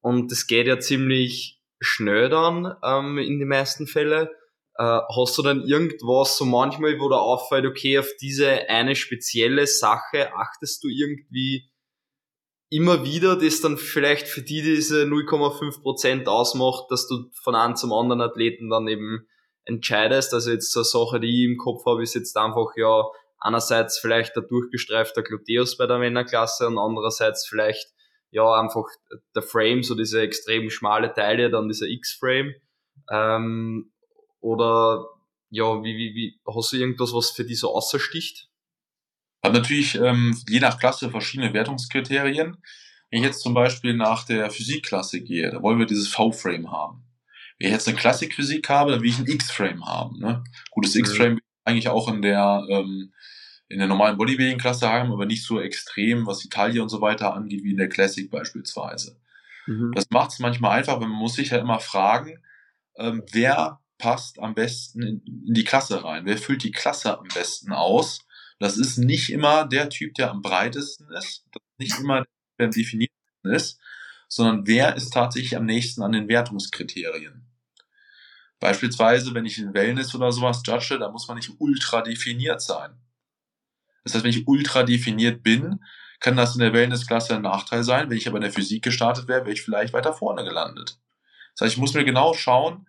Und 0.00 0.30
das 0.30 0.46
geht 0.46 0.66
ja 0.66 0.78
ziemlich 0.78 1.59
schnell 1.80 2.28
dann 2.28 2.76
ähm, 2.84 3.18
in 3.18 3.38
den 3.38 3.48
meisten 3.48 3.86
Fällen. 3.86 4.28
Äh, 4.76 5.00
hast 5.16 5.36
du 5.36 5.42
dann 5.42 5.62
irgendwas 5.62 6.36
so 6.36 6.44
manchmal, 6.44 6.98
wo 7.00 7.08
da 7.08 7.16
auffällt, 7.16 7.66
okay, 7.66 7.98
auf 7.98 8.08
diese 8.20 8.68
eine 8.68 8.94
spezielle 8.94 9.66
Sache 9.66 10.32
achtest 10.34 10.84
du 10.84 10.88
irgendwie 10.88 11.70
immer 12.70 13.04
wieder, 13.04 13.36
das 13.36 13.60
dann 13.60 13.76
vielleicht 13.76 14.28
für 14.28 14.42
die 14.42 14.62
diese 14.62 15.02
0,5% 15.02 16.26
ausmacht, 16.26 16.84
dass 16.90 17.08
du 17.08 17.24
von 17.42 17.56
einem 17.56 17.74
zum 17.74 17.92
anderen 17.92 18.20
Athleten 18.20 18.70
dann 18.70 18.86
eben 18.86 19.26
entscheidest. 19.64 20.32
Also 20.32 20.52
jetzt 20.52 20.72
so 20.72 20.80
eine 20.80 20.84
Sache, 20.84 21.20
die 21.20 21.44
ich 21.44 21.50
im 21.50 21.58
Kopf 21.58 21.84
habe, 21.84 22.02
ist 22.02 22.14
jetzt 22.14 22.36
einfach 22.36 22.68
ja 22.76 23.04
einerseits 23.40 23.98
vielleicht 23.98 24.36
der 24.36 24.44
durchgestreifte 24.44 25.22
Gluteus 25.22 25.76
bei 25.76 25.86
der 25.86 25.98
Männerklasse 25.98 26.66
und 26.68 26.78
andererseits 26.78 27.46
vielleicht 27.46 27.88
ja, 28.30 28.60
einfach 28.60 28.84
der 29.34 29.42
Frame, 29.42 29.82
so 29.82 29.94
diese 29.94 30.22
extrem 30.22 30.70
schmale 30.70 31.12
Teile, 31.12 31.50
dann 31.50 31.68
dieser 31.68 31.86
X-Frame. 31.86 32.54
Ähm, 33.10 33.92
oder 34.40 35.06
ja, 35.50 35.82
wie, 35.82 35.96
wie, 35.96 36.14
wie, 36.14 36.40
hast 36.46 36.72
du 36.72 36.76
irgendwas, 36.76 37.12
was 37.12 37.30
für 37.30 37.44
die 37.44 37.56
so 37.56 37.74
außersticht? 37.74 38.48
Hat 39.42 39.52
natürlich 39.52 39.96
ähm, 39.96 40.36
je 40.48 40.60
nach 40.60 40.78
Klasse 40.78 41.10
verschiedene 41.10 41.52
Wertungskriterien. 41.52 42.56
Wenn 43.10 43.20
ich 43.20 43.26
jetzt 43.26 43.40
zum 43.40 43.54
Beispiel 43.54 43.94
nach 43.94 44.24
der 44.24 44.50
Physikklasse 44.50 45.20
gehe, 45.22 45.50
da 45.50 45.62
wollen 45.62 45.78
wir 45.78 45.86
dieses 45.86 46.08
V-Frame 46.08 46.70
haben. 46.70 47.04
Wenn 47.58 47.68
ich 47.68 47.72
jetzt 47.72 47.88
eine 47.88 47.96
Klassikphysik 47.96 48.68
habe, 48.68 48.92
dann 48.92 49.02
will 49.02 49.10
ich 49.10 49.18
ein 49.18 49.26
X-Frame 49.26 49.84
haben. 49.86 50.18
Ne? 50.18 50.44
Gutes 50.70 50.94
mhm. 50.94 51.00
X-Frame 51.00 51.34
mhm. 51.34 51.40
eigentlich 51.64 51.88
auch 51.88 52.08
in 52.08 52.22
der 52.22 52.64
ähm, 52.70 53.12
in 53.70 53.78
der 53.78 53.86
normalen 53.86 54.18
Bodybuilding-Klasse 54.18 54.88
haben, 54.88 55.12
aber 55.12 55.26
nicht 55.26 55.44
so 55.44 55.60
extrem, 55.60 56.26
was 56.26 56.40
die 56.40 56.48
Taille 56.48 56.82
und 56.82 56.88
so 56.88 57.00
weiter 57.00 57.34
angeht, 57.34 57.62
wie 57.62 57.70
in 57.70 57.76
der 57.76 57.88
Classic 57.88 58.28
beispielsweise. 58.28 59.16
Mhm. 59.66 59.92
Das 59.94 60.10
macht 60.10 60.32
es 60.32 60.40
manchmal 60.40 60.78
einfach, 60.78 61.00
weil 61.00 61.08
man 61.08 61.18
muss 61.18 61.34
sich 61.34 61.50
ja 61.50 61.58
immer 61.58 61.78
fragen, 61.78 62.42
ähm, 62.98 63.22
wer 63.30 63.80
passt 63.96 64.40
am 64.40 64.54
besten 64.54 65.02
in, 65.02 65.22
in 65.46 65.54
die 65.54 65.64
Klasse 65.64 66.02
rein? 66.02 66.26
Wer 66.26 66.36
füllt 66.36 66.64
die 66.64 66.72
Klasse 66.72 67.16
am 67.16 67.28
besten 67.32 67.72
aus? 67.72 68.26
Das 68.58 68.76
ist 68.76 68.98
nicht 68.98 69.30
immer 69.30 69.66
der 69.66 69.88
Typ, 69.88 70.14
der 70.14 70.32
am 70.32 70.42
breitesten 70.42 71.06
ist, 71.12 71.46
das 71.52 71.62
ist 71.62 71.78
nicht 71.78 72.00
immer 72.00 72.24
der 72.58 72.66
am 72.66 72.72
definiertesten 72.72 73.52
ist, 73.52 73.78
sondern 74.26 74.66
wer 74.66 74.96
ist 74.96 75.12
tatsächlich 75.12 75.56
am 75.56 75.64
nächsten 75.64 76.02
an 76.02 76.12
den 76.12 76.28
Wertungskriterien. 76.28 77.46
Beispielsweise, 78.58 79.32
wenn 79.32 79.46
ich 79.46 79.58
in 79.58 79.74
Wellness 79.74 80.14
oder 80.14 80.32
sowas 80.32 80.60
judge, 80.66 80.98
da 80.98 81.10
muss 81.10 81.28
man 81.28 81.36
nicht 81.36 81.52
ultra 81.58 82.02
definiert 82.02 82.60
sein. 82.60 82.90
Das 84.04 84.14
heißt, 84.14 84.24
wenn 84.24 84.30
ich 84.30 84.46
ultra 84.46 84.82
definiert 84.82 85.42
bin, 85.42 85.80
kann 86.20 86.36
das 86.36 86.54
in 86.54 86.60
der 86.60 86.72
Wellnessklasse 86.72 87.34
ein 87.34 87.42
Nachteil 87.42 87.82
sein. 87.82 88.10
Wenn 88.10 88.16
ich 88.16 88.28
aber 88.28 88.36
in 88.36 88.42
der 88.42 88.52
Physik 88.52 88.84
gestartet 88.84 89.26
wäre, 89.26 89.40
wäre 89.40 89.52
ich 89.52 89.62
vielleicht 89.62 89.92
weiter 89.92 90.12
vorne 90.12 90.44
gelandet. 90.44 90.98
Das 91.54 91.66
heißt, 91.66 91.74
ich 91.74 91.80
muss 91.80 91.94
mir 91.94 92.04
genau 92.04 92.34
schauen, 92.34 92.86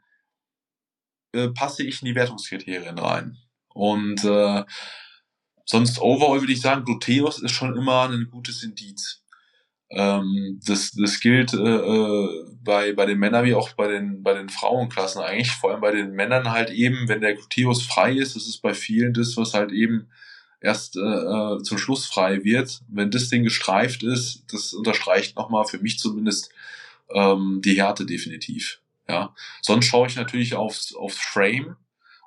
äh, 1.34 1.50
passe 1.50 1.84
ich 1.84 2.02
in 2.02 2.08
die 2.08 2.16
Wertungskriterien 2.16 3.00
rein. 3.00 3.38
Und 3.74 4.24
äh, 4.26 4.64
sonst 5.66 6.00
overall 6.02 6.42
würde 6.42 6.54
ich 6.54 6.62
sagen, 6.62 6.84
Gluteus 6.84 7.40
ist 7.40 7.52
schon 7.52 7.78
immer 7.78 8.10
ein 8.10 8.28
gutes 8.30 8.64
Indiz. 8.64 9.24
Ähm, 9.90 10.60
das, 10.66 10.92
das 10.92 11.20
gilt 11.20 11.54
äh, 11.54 11.58
äh, 11.58 12.46
bei, 12.62 12.94
bei 12.94 13.06
den 13.06 13.20
Männern 13.20 13.46
wie 13.46 13.56
auch 13.56 13.72
bei 13.74 13.88
den, 13.88 14.24
bei 14.24 14.34
den 14.34 14.50
Frauenklassen 14.50 15.22
eigentlich. 15.22 15.52
Vor 15.52 15.72
allem 15.72 15.82
bei 15.82 15.92
den 15.92 16.12
Männern 16.12 16.52
halt 16.52 16.70
eben, 16.70 17.08
wenn 17.08 17.22
der 17.22 17.34
Gluteus 17.34 17.84
frei 17.84 18.14
ist, 18.14 18.36
das 18.36 18.48
ist 18.48 18.62
bei 18.62 18.74
vielen 18.74 19.14
das, 19.14 19.36
was 19.38 19.54
halt 19.54 19.72
eben 19.72 20.10
erst 20.62 20.96
äh, 20.96 21.00
äh, 21.00 21.64
zum 21.64 21.78
Schluss 21.78 22.06
frei 22.06 22.44
wird. 22.44 22.82
Wenn 22.88 23.12
das 23.12 23.30
Ding 23.30 23.44
gestreift 23.44 24.04
ist, 24.04 24.46
das 24.52 24.74
unterstreicht 24.74 25.36
nochmal 25.36 25.66
für 25.66 25.80
mich 25.80 26.00
zumindest 26.00 26.52
ähm, 27.10 27.62
die 27.66 27.76
Härte 27.76 28.06
definitiv. 28.06 28.80
Ja. 29.10 29.36
Sonst 29.62 29.88
schaue 29.88 30.08
ich 30.08 30.16
natürlich 30.16 30.56
aufs, 30.56 30.96
aufs 30.96 31.18
Frame. 31.18 31.76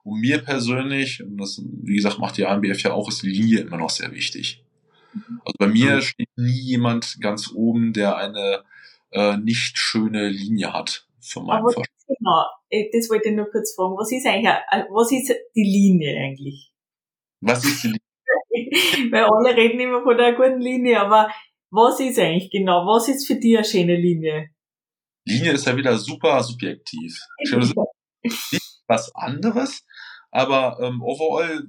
Und 0.03 0.21
mir 0.21 0.39
persönlich, 0.39 1.23
und 1.23 1.39
das, 1.39 1.63
wie 1.65 1.97
gesagt, 1.97 2.19
macht 2.19 2.37
die 2.37 2.45
AMBF 2.45 2.83
ja 2.83 2.93
auch, 2.93 3.09
ist 3.09 3.23
die 3.23 3.31
Linie 3.31 3.61
immer 3.61 3.79
noch 3.79 3.89
sehr 3.89 4.13
wichtig. 4.13 4.63
Also 5.15 5.55
bei 5.59 5.69
mir 5.69 6.03
steht 6.03 6.29
nie 6.37 6.61
jemand 6.61 7.19
ganz 7.21 7.51
oben, 7.55 7.95
der 7.95 8.17
eine 8.17 8.65
äh, 9.13 9.37
nicht 9.39 9.79
schöne 9.79 10.29
Linie 10.29 10.75
hat. 10.75 11.07
Von 11.21 11.47
meinem 11.47 11.65
Aber 11.65 11.73
genau, 12.07 12.45
äh, 12.69 12.91
das 12.93 13.09
wollte 13.09 13.31
ich 13.31 13.37
nur 13.37 13.51
kurz 13.51 13.75
fragen. 13.75 13.97
Was 13.97 14.13
ist 14.13 14.27
eigentlich, 14.27 14.51
äh, 14.51 14.85
was 14.91 15.11
ist 15.11 15.33
die 15.55 15.63
Linie 15.63 16.19
eigentlich? 16.19 16.75
Was 17.41 17.65
ist 17.65 17.83
die 17.85 17.87
Linie? 17.89 18.01
Weil 19.11 19.25
alle 19.25 19.57
reden 19.57 19.81
immer 19.81 20.03
von 20.03 20.17
der 20.17 20.35
guten 20.35 20.61
Linie, 20.61 21.01
aber 21.01 21.31
was 21.71 21.99
ist 21.99 22.19
eigentlich 22.19 22.51
genau? 22.51 22.87
Was 22.87 23.09
ist 23.09 23.27
für 23.27 23.35
dich 23.35 23.57
eine 23.57 23.65
schöne 23.65 23.97
Linie? 23.97 24.51
Linie 25.27 25.53
ist 25.53 25.67
ja 25.67 25.77
wieder 25.77 25.97
super 25.99 26.43
subjektiv. 26.43 27.19
Das 27.51 27.73
ist 28.23 28.83
was 28.87 29.15
anderes, 29.15 29.85
aber 30.31 30.79
ähm, 30.81 31.03
overall 31.03 31.67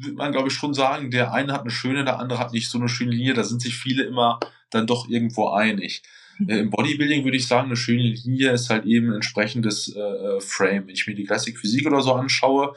würde 0.00 0.16
man, 0.16 0.32
glaube 0.32 0.48
ich, 0.48 0.54
schon 0.54 0.74
sagen, 0.74 1.10
der 1.10 1.32
eine 1.32 1.52
hat 1.52 1.62
eine 1.62 1.70
schöne, 1.70 2.04
der 2.04 2.18
andere 2.18 2.38
hat 2.38 2.52
nicht 2.52 2.68
so 2.68 2.78
eine 2.78 2.88
schöne 2.88 3.12
Linie. 3.12 3.34
Da 3.34 3.44
sind 3.44 3.62
sich 3.62 3.74
viele 3.74 4.04
immer 4.04 4.38
dann 4.70 4.86
doch 4.86 5.08
irgendwo 5.08 5.48
einig. 5.48 6.02
Äh, 6.46 6.60
Im 6.60 6.70
Bodybuilding 6.70 7.24
würde 7.24 7.36
ich 7.36 7.48
sagen, 7.48 7.66
eine 7.66 7.76
schöne 7.76 8.02
Linie 8.02 8.52
ist 8.52 8.70
halt 8.70 8.84
eben 8.84 9.08
ein 9.08 9.16
entsprechendes 9.16 9.94
äh, 9.94 10.00
äh 10.00 10.40
Frame. 10.40 10.86
Wenn 10.86 10.94
ich 10.94 11.06
mir 11.06 11.14
die 11.14 11.24
Classic 11.24 11.58
Physik 11.58 11.86
oder 11.86 12.00
so 12.00 12.12
anschaue, 12.12 12.74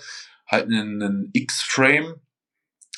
halt 0.47 0.65
einen, 0.65 1.01
einen 1.01 1.29
X-Frame, 1.33 2.15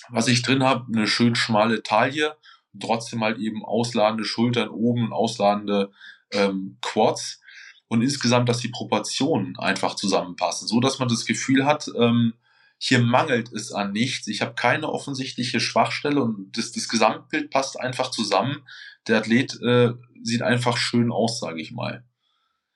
was 0.09 0.27
ich 0.27 0.41
drin 0.41 0.63
habe, 0.63 0.85
eine 0.93 1.07
schön 1.07 1.35
schmale 1.35 1.83
Taille, 1.83 2.37
trotzdem 2.79 3.23
halt 3.23 3.37
eben 3.37 3.63
ausladende 3.63 4.25
Schultern 4.25 4.69
oben 4.69 5.05
und 5.05 5.13
ausladende 5.13 5.91
ähm, 6.31 6.77
Quads 6.81 7.39
und 7.87 8.01
insgesamt, 8.01 8.49
dass 8.49 8.57
die 8.57 8.69
Proportionen 8.69 9.57
einfach 9.57 9.95
zusammenpassen, 9.95 10.67
so 10.67 10.79
dass 10.79 10.99
man 10.99 11.09
das 11.09 11.25
Gefühl 11.25 11.65
hat, 11.65 11.89
ähm, 11.97 12.33
hier 12.79 12.99
mangelt 12.99 13.53
es 13.53 13.71
an 13.71 13.93
nichts. 13.93 14.27
Ich 14.27 14.41
habe 14.41 14.55
keine 14.55 14.89
offensichtliche 14.89 15.61
Schwachstelle 15.61 16.21
und 16.21 16.57
das, 16.57 16.73
das 16.73 16.89
Gesamtbild 16.89 17.49
passt 17.49 17.79
einfach 17.79 18.11
zusammen. 18.11 18.63
Der 19.07 19.19
Athlet 19.19 19.61
äh, 19.61 19.93
sieht 20.21 20.41
einfach 20.41 20.75
schön 20.75 21.11
aus, 21.11 21.39
sage 21.39 21.61
ich 21.61 21.71
mal. 21.71 22.03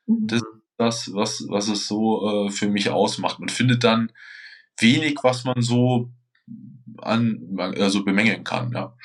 Mhm. 0.05 0.27
Das 0.27 0.41
ist 0.41 0.47
das, 0.77 1.13
was, 1.13 1.45
was 1.49 1.67
es 1.67 1.87
so 1.87 2.47
äh, 2.47 2.51
für 2.51 2.69
mich 2.69 2.89
ausmacht. 2.89 3.39
Man 3.39 3.49
findet 3.49 3.83
dann 3.83 4.11
wenig, 4.79 5.17
was 5.23 5.43
man 5.43 5.61
so 5.61 6.11
an, 6.99 7.57
also 7.57 8.03
bemängeln 8.03 8.43
kann, 8.43 8.71
ja. 8.71 8.95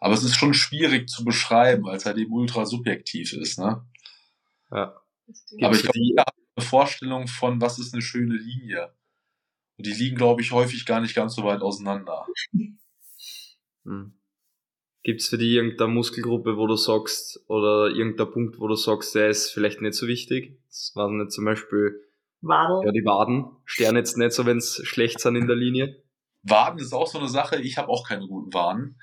Aber 0.00 0.14
es 0.14 0.22
ist 0.22 0.36
schon 0.36 0.54
schwierig 0.54 1.08
zu 1.08 1.24
beschreiben, 1.24 1.84
weil 1.84 1.96
es 1.96 2.06
halt 2.06 2.18
eben 2.18 2.32
ultra 2.32 2.66
subjektiv 2.66 3.32
ist, 3.32 3.58
ne? 3.58 3.84
Ja. 4.70 5.00
Aber 5.62 5.74
ich 5.74 5.82
glaube, 5.82 5.98
jeder 5.98 6.22
hat 6.22 6.34
eine 6.56 6.64
Vorstellung 6.64 7.26
von, 7.26 7.60
was 7.60 7.78
ist 7.78 7.94
eine 7.94 8.02
schöne 8.02 8.36
Linie. 8.36 8.94
Und 9.76 9.86
die 9.86 9.92
liegen, 9.92 10.16
glaube 10.16 10.42
ich, 10.42 10.52
häufig 10.52 10.86
gar 10.86 11.00
nicht 11.00 11.14
ganz 11.14 11.34
so 11.34 11.44
weit 11.44 11.62
auseinander. 11.62 12.26
Hm. 13.84 14.18
Gibt 15.02 15.22
es 15.22 15.28
für 15.28 15.38
dich 15.38 15.52
irgendeine 15.52 15.90
Muskelgruppe, 15.90 16.58
wo 16.58 16.66
du 16.66 16.76
sagst, 16.76 17.42
oder 17.48 17.88
irgendein 17.88 18.30
Punkt, 18.30 18.58
wo 18.58 18.66
du 18.66 18.74
sagst, 18.74 19.14
der 19.14 19.30
ist 19.30 19.50
vielleicht 19.50 19.80
nicht 19.80 19.94
so 19.94 20.06
wichtig? 20.06 20.60
Das 20.66 20.92
waren 20.94 21.16
nicht 21.16 21.32
zum 21.32 21.46
Beispiel 21.46 22.02
Waden. 22.40 22.82
Ja, 22.84 22.92
die 22.92 23.04
Waden 23.04 23.46
sternen 23.64 23.96
jetzt 23.96 24.18
nicht 24.18 24.32
so, 24.32 24.44
wenn 24.44 24.58
es 24.58 24.82
schlecht 24.84 25.20
sind 25.20 25.36
in 25.36 25.46
der 25.46 25.56
Linie. 25.56 26.02
Waden 26.50 26.78
ist 26.78 26.92
auch 26.92 27.06
so 27.06 27.18
eine 27.18 27.28
Sache. 27.28 27.56
Ich 27.60 27.78
habe 27.78 27.88
auch 27.88 28.06
keine 28.06 28.26
guten 28.26 28.52
Waden. 28.52 29.00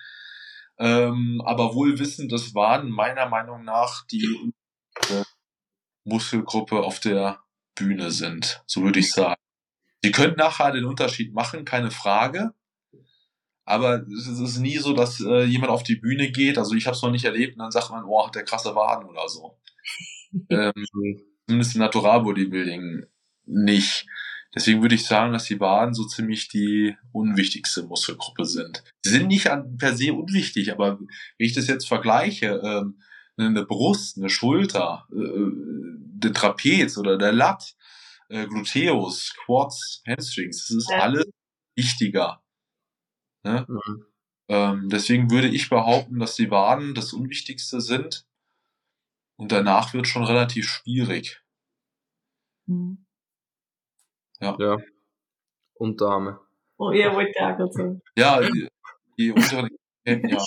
Ähm, 0.78 1.42
aber 1.46 1.74
wohl 1.74 2.00
wissend, 2.00 2.32
dass 2.32 2.54
Waden 2.54 2.90
meiner 2.92 3.28
Meinung 3.28 3.64
nach 3.64 4.06
die 4.08 4.54
äh, 5.10 5.24
Muskelgruppe 6.04 6.82
auf 6.82 7.00
der 7.00 7.40
Bühne 7.76 8.12
sind. 8.12 8.64
So 8.66 8.84
würde 8.84 9.00
ich 9.00 9.12
sagen. 9.12 9.40
Sie 10.04 10.12
können 10.12 10.36
nachher 10.36 10.72
den 10.72 10.86
Unterschied 10.86 11.34
machen, 11.34 11.66
keine 11.66 11.92
Frage. 11.92 12.54
Aber 13.64 14.06
es 14.08 14.28
ist 14.28 14.60
nie 14.60 14.78
so, 14.78 14.94
dass 14.94 15.20
äh, 15.20 15.44
jemand 15.44 15.72
auf 15.72 15.82
die 15.82 15.96
Bühne 15.96 16.32
geht. 16.32 16.58
Also 16.58 16.76
ich 16.76 16.86
habe 16.86 16.96
es 16.96 17.02
noch 17.02 17.10
nicht 17.10 17.26
erlebt 17.26 17.54
und 17.54 17.60
dann 17.60 17.72
sagt 17.72 17.90
man, 17.90 18.04
oh, 18.06 18.28
hat 18.28 18.36
der 18.36 18.44
krasse 18.44 18.76
Waden 18.76 19.10
oder 19.10 19.28
so. 19.28 19.58
ähm, 20.50 20.74
zumindest 21.48 21.76
im 21.76 21.82
Natural 21.82 22.22
Bodybuilding 22.22 23.06
nicht. 23.46 24.06
Deswegen 24.56 24.82
würde 24.82 24.96
ich 24.96 25.06
sagen, 25.06 25.34
dass 25.34 25.46
die 25.46 25.60
Waden 25.60 25.94
so 25.94 26.06
ziemlich 26.06 26.48
die 26.48 26.96
unwichtigste 27.12 27.84
Muskelgruppe 27.84 28.46
sind. 28.46 28.84
Sie 29.04 29.12
sind 29.12 29.28
nicht 29.28 29.52
an, 29.52 29.78
per 29.78 29.96
se 29.96 30.14
unwichtig, 30.14 30.72
aber 30.72 30.98
wenn 31.00 31.08
ich 31.38 31.54
das 31.54 31.68
jetzt 31.68 31.88
vergleiche, 31.88 32.62
ähm, 32.64 33.02
eine 33.38 33.66
Brust, 33.66 34.18
eine 34.18 34.30
Schulter, 34.30 35.08
äh, 35.12 35.52
der 36.18 36.32
Trapez 36.32 36.98
oder 36.98 37.18
der 37.18 37.34
Lat, 37.34 37.76
äh, 38.30 38.48
Gluteus, 38.48 39.34
Quads, 39.46 40.02
Hamstrings, 40.08 40.68
das 40.68 40.78
ist 40.78 40.90
ja. 40.90 41.00
alles 41.00 41.26
wichtiger. 41.76 42.42
Ne? 43.44 43.66
Mhm. 43.68 44.06
Ähm, 44.48 44.90
deswegen 44.90 45.30
würde 45.32 45.50
ich 45.50 45.70
behaupten, 45.70 46.20
dass 46.20 46.36
die 46.36 46.50
Waden 46.50 46.96
das 46.96 47.12
Unwichtigste 47.12 47.82
sind 47.82 48.26
und 49.36 49.52
danach 49.52 49.94
wird 49.94 50.08
schon 50.08 50.24
relativ 50.24 50.70
schwierig. 50.70 51.44
Mhm. 52.68 53.05
Ja. 54.46 54.58
ja. 54.60 54.78
Unterarme. 55.76 56.40
Oh, 56.78 56.92
ihr 56.92 57.14
wollt 57.14 57.34
ja 57.36 57.52
gerade 57.52 57.72
sagen. 57.72 58.02
Ja, 58.16 58.42
die, 58.42 58.68
die 59.18 59.32
unteren 59.32 59.70
ja, 60.06 60.44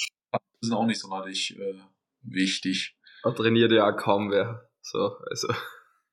sind 0.61 0.75
auch 0.75 0.87
nicht 0.87 1.01
sonderlich 1.01 1.59
äh, 1.59 1.75
wichtig. 2.23 2.97
Da 3.23 3.33
trainiert 3.33 3.73
ja 3.73 3.91
kaum 3.93 4.31
wer. 4.31 4.69
So, 4.81 5.17
also. 5.31 5.49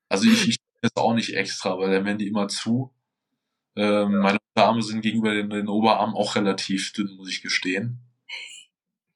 Also 0.08 0.28
ich, 0.28 0.48
ich 0.48 0.56
das 0.82 0.96
auch 0.96 1.14
nicht 1.14 1.34
extra, 1.34 1.78
weil 1.78 1.90
dann 1.90 2.04
werden 2.04 2.18
die 2.18 2.28
immer 2.28 2.48
zu. 2.48 2.92
Ähm, 3.76 4.12
ja. 4.12 4.20
Meine 4.20 4.38
Unterarme 4.54 4.82
sind 4.82 5.02
gegenüber 5.02 5.34
den, 5.34 5.50
den 5.50 5.68
Oberarmen 5.68 6.14
auch 6.14 6.36
relativ 6.36 6.92
dünn, 6.92 7.16
muss 7.16 7.30
ich 7.30 7.42
gestehen. 7.42 8.00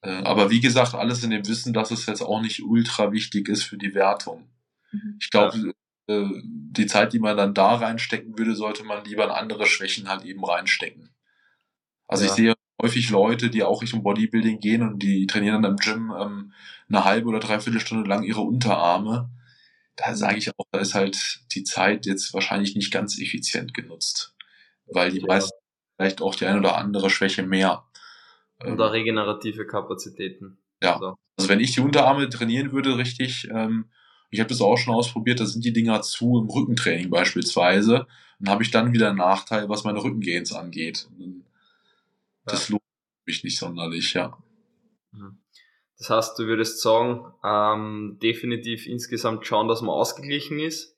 Äh, 0.03 0.23
aber 0.25 0.51
wie 0.51 0.61
gesagt, 0.61 0.95
alles 0.95 1.23
in 1.23 1.31
dem 1.31 1.47
Wissen, 1.47 1.73
dass 1.73 1.91
es 1.91 2.07
jetzt 2.07 2.23
auch 2.23 2.41
nicht 2.41 2.63
ultra 2.63 3.13
wichtig 3.13 3.49
ist 3.49 3.65
für 3.65 3.77
die 3.77 3.95
Wertung. 3.95 4.49
Mhm. 4.93 5.17
Ich 5.21 5.31
glaube, 5.31 5.57
äh, 5.59 5.73
die 6.09 6.87
Zeit, 6.87 7.13
die 7.13 7.19
man 7.19 7.37
dann 7.37 7.55
da 7.55 7.77
reinstecken 7.77 8.37
würde, 8.39 8.55
sollte 8.55 8.85
man 8.85 9.05
lieber 9.05 9.25
in 9.25 9.31
andere 9.31 9.67
Schwächen 9.67 10.09
halt 10.09 10.25
eben 10.25 10.45
reinstecken. 10.45 11.11
Also 12.09 12.25
ja. 12.25 12.31
ich 12.31 12.37
sehe 12.37 12.55
häufig 12.83 13.11
Leute, 13.11 13.51
die 13.51 13.63
auch 13.63 13.83
Richtung 13.83 14.03
Bodybuilding 14.03 14.59
gehen 14.59 14.83
und 14.83 15.01
die 15.03 15.27
trainieren 15.27 15.63
dann 15.63 15.73
im 15.73 15.77
Gym 15.77 16.13
ähm, 16.19 16.53
eine 16.89 17.05
halbe 17.05 17.29
oder 17.29 17.39
dreiviertel 17.39 17.81
Stunde 17.81 18.09
lang 18.09 18.25
ihre 18.25 18.41
Unterarme. 18.41 19.31
Da 19.97 20.15
sage 20.15 20.39
ich 20.39 20.51
auch, 20.51 20.65
da 20.73 20.81
ist 20.81 20.95
halt 20.95 21.41
die 21.55 21.63
Zeit 21.63 22.07
jetzt 22.07 22.33
wahrscheinlich 22.33 22.75
nicht 22.75 22.93
ganz 22.93 23.19
effizient 23.21 23.75
genutzt, 23.75 24.35
weil 24.87 25.13
die 25.13 25.21
ja. 25.21 25.27
meisten 25.27 25.57
vielleicht 25.97 26.23
auch 26.23 26.35
die 26.35 26.47
ein 26.47 26.59
oder 26.59 26.77
andere 26.77 27.11
Schwäche 27.11 27.43
mehr. 27.43 27.85
Und 28.65 28.81
auch 28.81 28.93
regenerative 28.93 29.67
Kapazitäten. 29.67 30.59
Ja. 30.83 30.95
Also. 30.95 31.17
also 31.37 31.49
wenn 31.49 31.61
ich 31.61 31.73
die 31.73 31.81
Unterarme 31.81 32.29
trainieren 32.29 32.73
würde, 32.73 32.97
richtig, 32.97 33.49
ähm, 33.51 33.91
ich 34.31 34.41
habe 34.41 34.49
das 34.49 34.61
auch 34.61 34.77
schon 34.77 34.95
ausprobiert, 34.95 35.41
da 35.41 35.47
sind 35.47 35.65
die 35.65 35.73
Dinger 35.73 36.03
zu 36.03 36.39
im 36.39 36.49
Rückentraining 36.49 37.11
beispielsweise. 37.11 38.07
Dann 38.39 38.53
habe 38.53 38.63
ich 38.63 38.71
dann 38.71 38.93
wieder 38.93 39.09
einen 39.09 39.19
Nachteil, 39.19 39.69
was 39.69 39.85
meine 39.85 40.03
Rückengains 40.03 40.53
angeht. 40.53 41.09
Das 42.45 42.69
ja. 42.69 42.73
lohnt 42.73 42.83
mich 43.27 43.45
nicht 43.45 43.59
sonderlich, 43.59 44.15
ja. 44.15 44.39
Mhm. 45.13 45.39
Das 45.99 46.09
heißt, 46.09 46.39
du 46.39 46.47
würdest 46.47 46.81
sagen, 46.81 47.27
ähm, 47.45 48.19
definitiv 48.23 48.87
insgesamt 48.87 49.47
schauen, 49.47 49.69
dass 49.69 49.83
man 49.83 49.91
ausgeglichen 49.91 50.59
ist. 50.59 50.97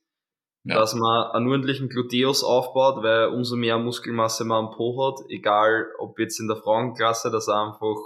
ja. 0.65 0.77
dass 0.77 0.95
man 0.95 1.33
einen 1.33 1.49
ordentlichen 1.49 1.89
Gluteus 1.89 2.45
aufbaut, 2.45 3.03
weil 3.03 3.29
umso 3.29 3.57
mehr 3.57 3.79
Muskelmasse 3.79 4.45
man 4.45 4.67
am 4.67 4.71
Po 4.71 4.97
hat, 5.05 5.25
egal 5.29 5.87
ob 5.99 6.19
jetzt 6.21 6.39
in 6.39 6.47
der 6.47 6.57
Frauenklasse, 6.57 7.31
dass 7.31 7.49
er 7.49 7.73
einfach 7.73 7.97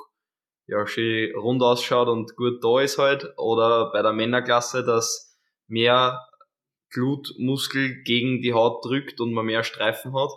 ja, 0.67 0.87
schön 0.87 1.35
rund 1.37 1.63
ausschaut 1.63 2.09
und 2.09 2.37
gut 2.37 2.63
da 2.63 2.81
ist 2.81 2.99
halt, 2.99 3.33
oder 3.37 3.91
bei 3.93 4.03
der 4.03 4.13
Männerklasse, 4.13 4.85
dass 4.85 5.39
mehr 5.69 6.27
Glutmuskel 6.91 8.03
gegen 8.03 8.41
die 8.43 8.53
Haut 8.53 8.85
drückt 8.85 9.21
und 9.21 9.33
man 9.33 9.47
mehr 9.47 9.65
Streifen 9.65 10.15
hat. 10.15 10.31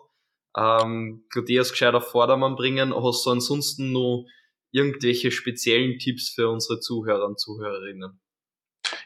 Ähm, 0.58 1.26
Gluteus 1.30 1.72
gescheit 1.72 1.94
auf 1.94 2.10
Vordermann 2.10 2.56
bringen. 2.56 2.94
Hast 2.94 3.26
du 3.26 3.32
ansonsten 3.32 3.92
noch 3.92 4.26
irgendwelche 4.72 5.32
speziellen 5.32 6.00
Tipps 6.00 6.30
für 6.30 6.50
unsere 6.50 6.80
Zuhörer 6.80 7.26
und 7.26 7.40
Zuhörerinnen? 7.40 8.20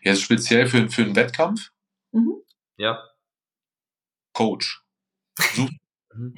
Ja, 0.04 0.16
speziell 0.16 0.68
für, 0.68 0.90
für 0.90 1.04
einen 1.04 1.16
Wettkampf? 1.16 1.70
Mhm. 2.12 2.42
Ja. 2.78 3.04
Coach. 4.34 4.84
Mhm. 6.16 6.36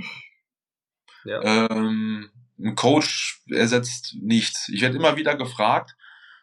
ja. 1.25 1.67
Ähm, 1.69 2.31
ein 2.59 2.75
Coach 2.75 3.41
ersetzt 3.49 4.15
nichts. 4.21 4.69
Ich 4.69 4.81
werde 4.81 4.97
immer 4.97 5.17
wieder 5.17 5.35
gefragt, 5.35 5.95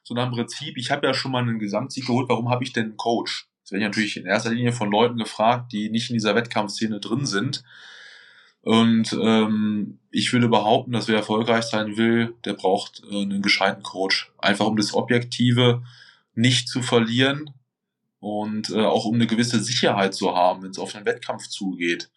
so 0.03 0.15
nach 0.15 0.29
dem 0.29 0.35
Prinzip, 0.35 0.77
ich 0.77 0.91
habe 0.91 1.07
ja 1.07 1.15
schon 1.15 1.33
mal 1.33 1.43
einen 1.43 1.59
Gesamtsieg 1.59 2.07
geholt, 2.07 2.29
warum 2.29 2.51
habe 2.51 2.65
ich 2.65 2.73
denn 2.73 2.85
einen 2.85 2.97
Coach? 2.97 3.49
Das 3.63 3.73
werde 3.73 3.85
ich 3.85 3.89
natürlich 3.89 4.17
in 4.17 4.27
erster 4.27 4.51
Linie 4.51 4.73
von 4.73 4.91
Leuten 4.91 5.17
gefragt, 5.17 5.73
die 5.73 5.89
nicht 5.91 6.11
in 6.11 6.15
dieser 6.15 6.35
Wettkampfszene 6.35 7.01
drin 7.01 7.27
sind. 7.27 7.63
Und 8.63 9.13
ähm, 9.13 9.99
ich 10.11 10.33
würde 10.33 10.49
behaupten, 10.49 10.93
dass 10.93 11.09
wer 11.09 11.17
erfolgreich 11.17 11.65
sein 11.65 11.97
will, 11.97 12.35
der 12.45 12.55
braucht 12.55 13.03
äh, 13.11 13.23
einen 13.23 13.43
gescheiten 13.43 13.83
Coach. 13.83 14.33
Einfach 14.39 14.67
um 14.67 14.77
das 14.77 14.95
Objektive 14.95 15.83
nicht 16.35 16.69
zu 16.69 16.81
verlieren 16.81 17.51
und 18.21 18.71
äh, 18.71 18.85
auch 18.85 19.05
um 19.05 19.17
eine 19.17 19.27
gewisse 19.27 19.61
Sicherheit 19.61 20.15
zu 20.15 20.35
haben, 20.37 20.63
wenn 20.63 20.71
es 20.71 20.79
auf 20.79 20.95
einen 20.95 21.07
Wettkampf 21.07 21.49
zugeht. 21.49 22.11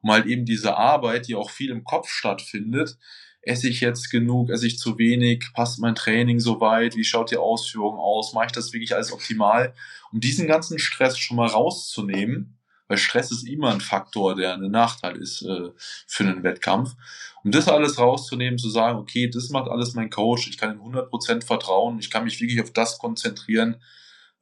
Um 0.00 0.12
halt 0.12 0.26
eben 0.26 0.44
diese 0.44 0.76
Arbeit, 0.76 1.26
die 1.26 1.34
auch 1.34 1.50
viel 1.50 1.70
im 1.70 1.84
Kopf 1.84 2.08
stattfindet, 2.08 2.96
esse 3.42 3.68
ich 3.68 3.80
jetzt 3.80 4.10
genug, 4.10 4.50
esse 4.50 4.66
ich 4.66 4.78
zu 4.78 4.98
wenig, 4.98 5.44
passt 5.54 5.78
mein 5.78 5.94
Training 5.94 6.40
soweit, 6.40 6.96
wie 6.96 7.04
schaut 7.04 7.30
die 7.30 7.36
Ausführung 7.36 7.98
aus, 7.98 8.32
mache 8.32 8.46
ich 8.46 8.52
das 8.52 8.72
wirklich 8.72 8.94
alles 8.94 9.12
optimal, 9.12 9.74
um 10.12 10.20
diesen 10.20 10.46
ganzen 10.46 10.78
Stress 10.78 11.18
schon 11.18 11.36
mal 11.36 11.48
rauszunehmen, 11.48 12.58
weil 12.88 12.98
Stress 12.98 13.30
ist 13.30 13.46
immer 13.46 13.72
ein 13.72 13.80
Faktor, 13.80 14.34
der 14.34 14.54
ein 14.54 14.70
Nachteil 14.70 15.16
ist 15.16 15.42
äh, 15.42 15.70
für 16.06 16.24
einen 16.24 16.42
Wettkampf. 16.42 16.96
Um 17.44 17.52
das 17.52 17.68
alles 17.68 17.98
rauszunehmen, 17.98 18.58
zu 18.58 18.68
sagen, 18.68 18.98
okay, 18.98 19.30
das 19.30 19.48
macht 19.48 19.70
alles 19.70 19.94
mein 19.94 20.10
Coach, 20.10 20.48
ich 20.48 20.58
kann 20.58 20.74
ihm 20.74 20.82
100% 20.82 21.44
vertrauen, 21.44 21.98
ich 21.98 22.10
kann 22.10 22.24
mich 22.24 22.40
wirklich 22.40 22.60
auf 22.60 22.72
das 22.72 22.98
konzentrieren, 22.98 23.76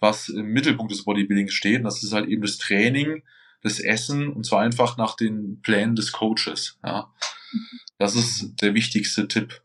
was 0.01 0.29
im 0.29 0.47
Mittelpunkt 0.47 0.93
des 0.93 1.05
Bodybuildings 1.05 1.53
steht, 1.53 1.79
und 1.79 1.85
das 1.85 2.03
ist 2.03 2.13
halt 2.13 2.29
eben 2.29 2.43
das 2.43 2.59
Training, 2.59 3.23
das 3.63 3.81
Essen, 3.81 4.33
und 4.33 4.47
zwar 4.47 4.63
einfach 4.63 4.97
nach 4.97 5.15
den 5.15 5.61
Plänen 5.63 5.95
des 5.95 6.13
Coaches. 6.13 6.79
Ja. 6.85 7.13
Das 7.99 8.15
ist 8.15 8.57
der 8.63 8.75
wichtigste 8.75 9.29
Tipp. 9.29 9.63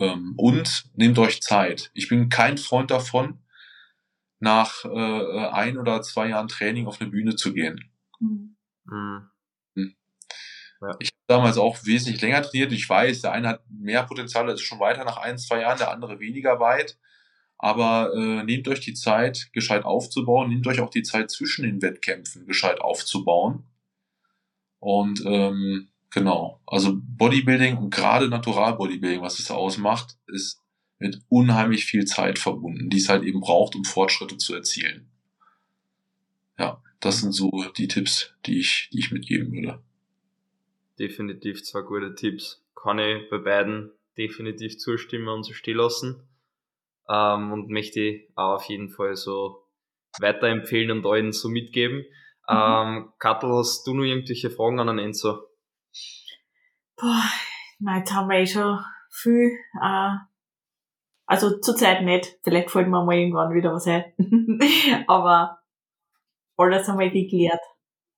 Ähm, 0.00 0.34
und 0.36 0.86
nehmt 0.94 1.18
euch 1.18 1.40
Zeit. 1.40 1.90
Ich 1.94 2.08
bin 2.08 2.28
kein 2.28 2.58
Freund 2.58 2.90
davon, 2.90 3.38
nach 4.40 4.84
äh, 4.84 5.46
ein 5.48 5.78
oder 5.78 6.02
zwei 6.02 6.28
Jahren 6.28 6.48
Training 6.48 6.86
auf 6.86 7.00
eine 7.00 7.10
Bühne 7.10 7.36
zu 7.36 7.52
gehen. 7.54 7.90
Mhm. 8.20 8.56
Hm. 8.88 9.30
Ich 10.98 11.08
habe 11.08 11.24
damals 11.26 11.56
auch 11.56 11.84
wesentlich 11.84 12.20
länger 12.20 12.42
trainiert. 12.42 12.72
Ich 12.72 12.88
weiß, 12.88 13.22
der 13.22 13.32
eine 13.32 13.48
hat 13.48 13.62
mehr 13.70 14.02
Potenzial, 14.02 14.48
ist 14.50 14.60
schon 14.60 14.80
weiter 14.80 15.04
nach 15.04 15.16
ein, 15.16 15.38
zwei 15.38 15.60
Jahren, 15.60 15.78
der 15.78 15.90
andere 15.90 16.20
weniger 16.20 16.60
weit. 16.60 16.98
Aber 17.56 18.12
äh, 18.14 18.42
nehmt 18.44 18.68
euch 18.68 18.80
die 18.80 18.94
Zeit, 18.94 19.50
gescheit 19.52 19.84
aufzubauen. 19.84 20.50
Nehmt 20.50 20.66
euch 20.66 20.80
auch 20.80 20.90
die 20.90 21.02
Zeit 21.02 21.30
zwischen 21.30 21.62
den 21.62 21.80
Wettkämpfen, 21.80 22.46
gescheit 22.46 22.80
aufzubauen. 22.80 23.64
Und 24.80 25.22
ähm, 25.24 25.88
Genau. 26.14 26.60
Also 26.64 26.92
Bodybuilding 26.94 27.76
und 27.76 27.92
gerade 27.92 28.28
Natural 28.28 28.76
Bodybuilding, 28.76 29.20
was 29.20 29.40
es 29.40 29.50
ausmacht, 29.50 30.16
ist 30.28 30.62
mit 31.00 31.20
unheimlich 31.28 31.86
viel 31.86 32.04
Zeit 32.04 32.38
verbunden, 32.38 32.88
die 32.88 32.98
es 32.98 33.08
halt 33.08 33.24
eben 33.24 33.40
braucht, 33.40 33.74
um 33.74 33.84
Fortschritte 33.84 34.36
zu 34.36 34.54
erzielen. 34.54 35.10
Ja, 36.56 36.80
das 37.00 37.20
sind 37.20 37.32
so 37.32 37.50
die 37.76 37.88
Tipps, 37.88 38.32
die 38.46 38.60
ich, 38.60 38.88
die 38.92 39.00
ich 39.00 39.10
mitgeben 39.10 39.52
würde. 39.52 39.82
Definitiv 41.00 41.64
zwei 41.64 41.80
gute 41.80 42.14
Tipps. 42.14 42.64
Kann 42.80 43.00
ich 43.00 43.28
bei 43.28 43.38
beiden 43.38 43.90
definitiv 44.16 44.78
zustimmen 44.78 45.26
und 45.26 45.42
so 45.42 45.52
stehen 45.52 45.78
lassen. 45.78 46.22
Ähm, 47.08 47.52
und 47.52 47.70
möchte 47.70 48.20
auch 48.36 48.54
auf 48.54 48.64
jeden 48.66 48.88
Fall 48.88 49.16
so 49.16 49.66
weiterempfehlen 50.20 50.92
und 50.92 51.06
allen 51.06 51.32
so 51.32 51.48
mitgeben. 51.48 52.04
Mhm. 52.48 52.56
Ähm, 52.56 53.12
Kattel, 53.18 53.50
hast 53.50 53.84
du 53.84 53.94
noch 53.94 54.04
irgendwelche 54.04 54.48
Fragen 54.48 54.78
an 54.78 54.86
den 54.86 55.00
Enzo? 55.00 55.48
Boah, 56.96 57.24
nein, 57.80 58.00
jetzt 58.00 58.12
haben 58.12 58.28
wir 58.28 58.38
eh 58.38 58.46
schon 58.46 58.78
viel. 59.10 59.50
Äh, 59.82 60.16
also 61.26 61.58
zurzeit 61.60 62.02
nicht. 62.02 62.38
Vielleicht 62.42 62.70
fällt 62.70 62.88
mir 62.88 63.04
mal 63.04 63.16
irgendwann 63.16 63.54
wieder 63.54 63.72
was 63.72 63.86
ein. 63.86 64.04
Aber 65.06 65.58
alles 66.56 66.88
haben 66.88 66.98
wir 66.98 67.10
geklärt. 67.10 67.60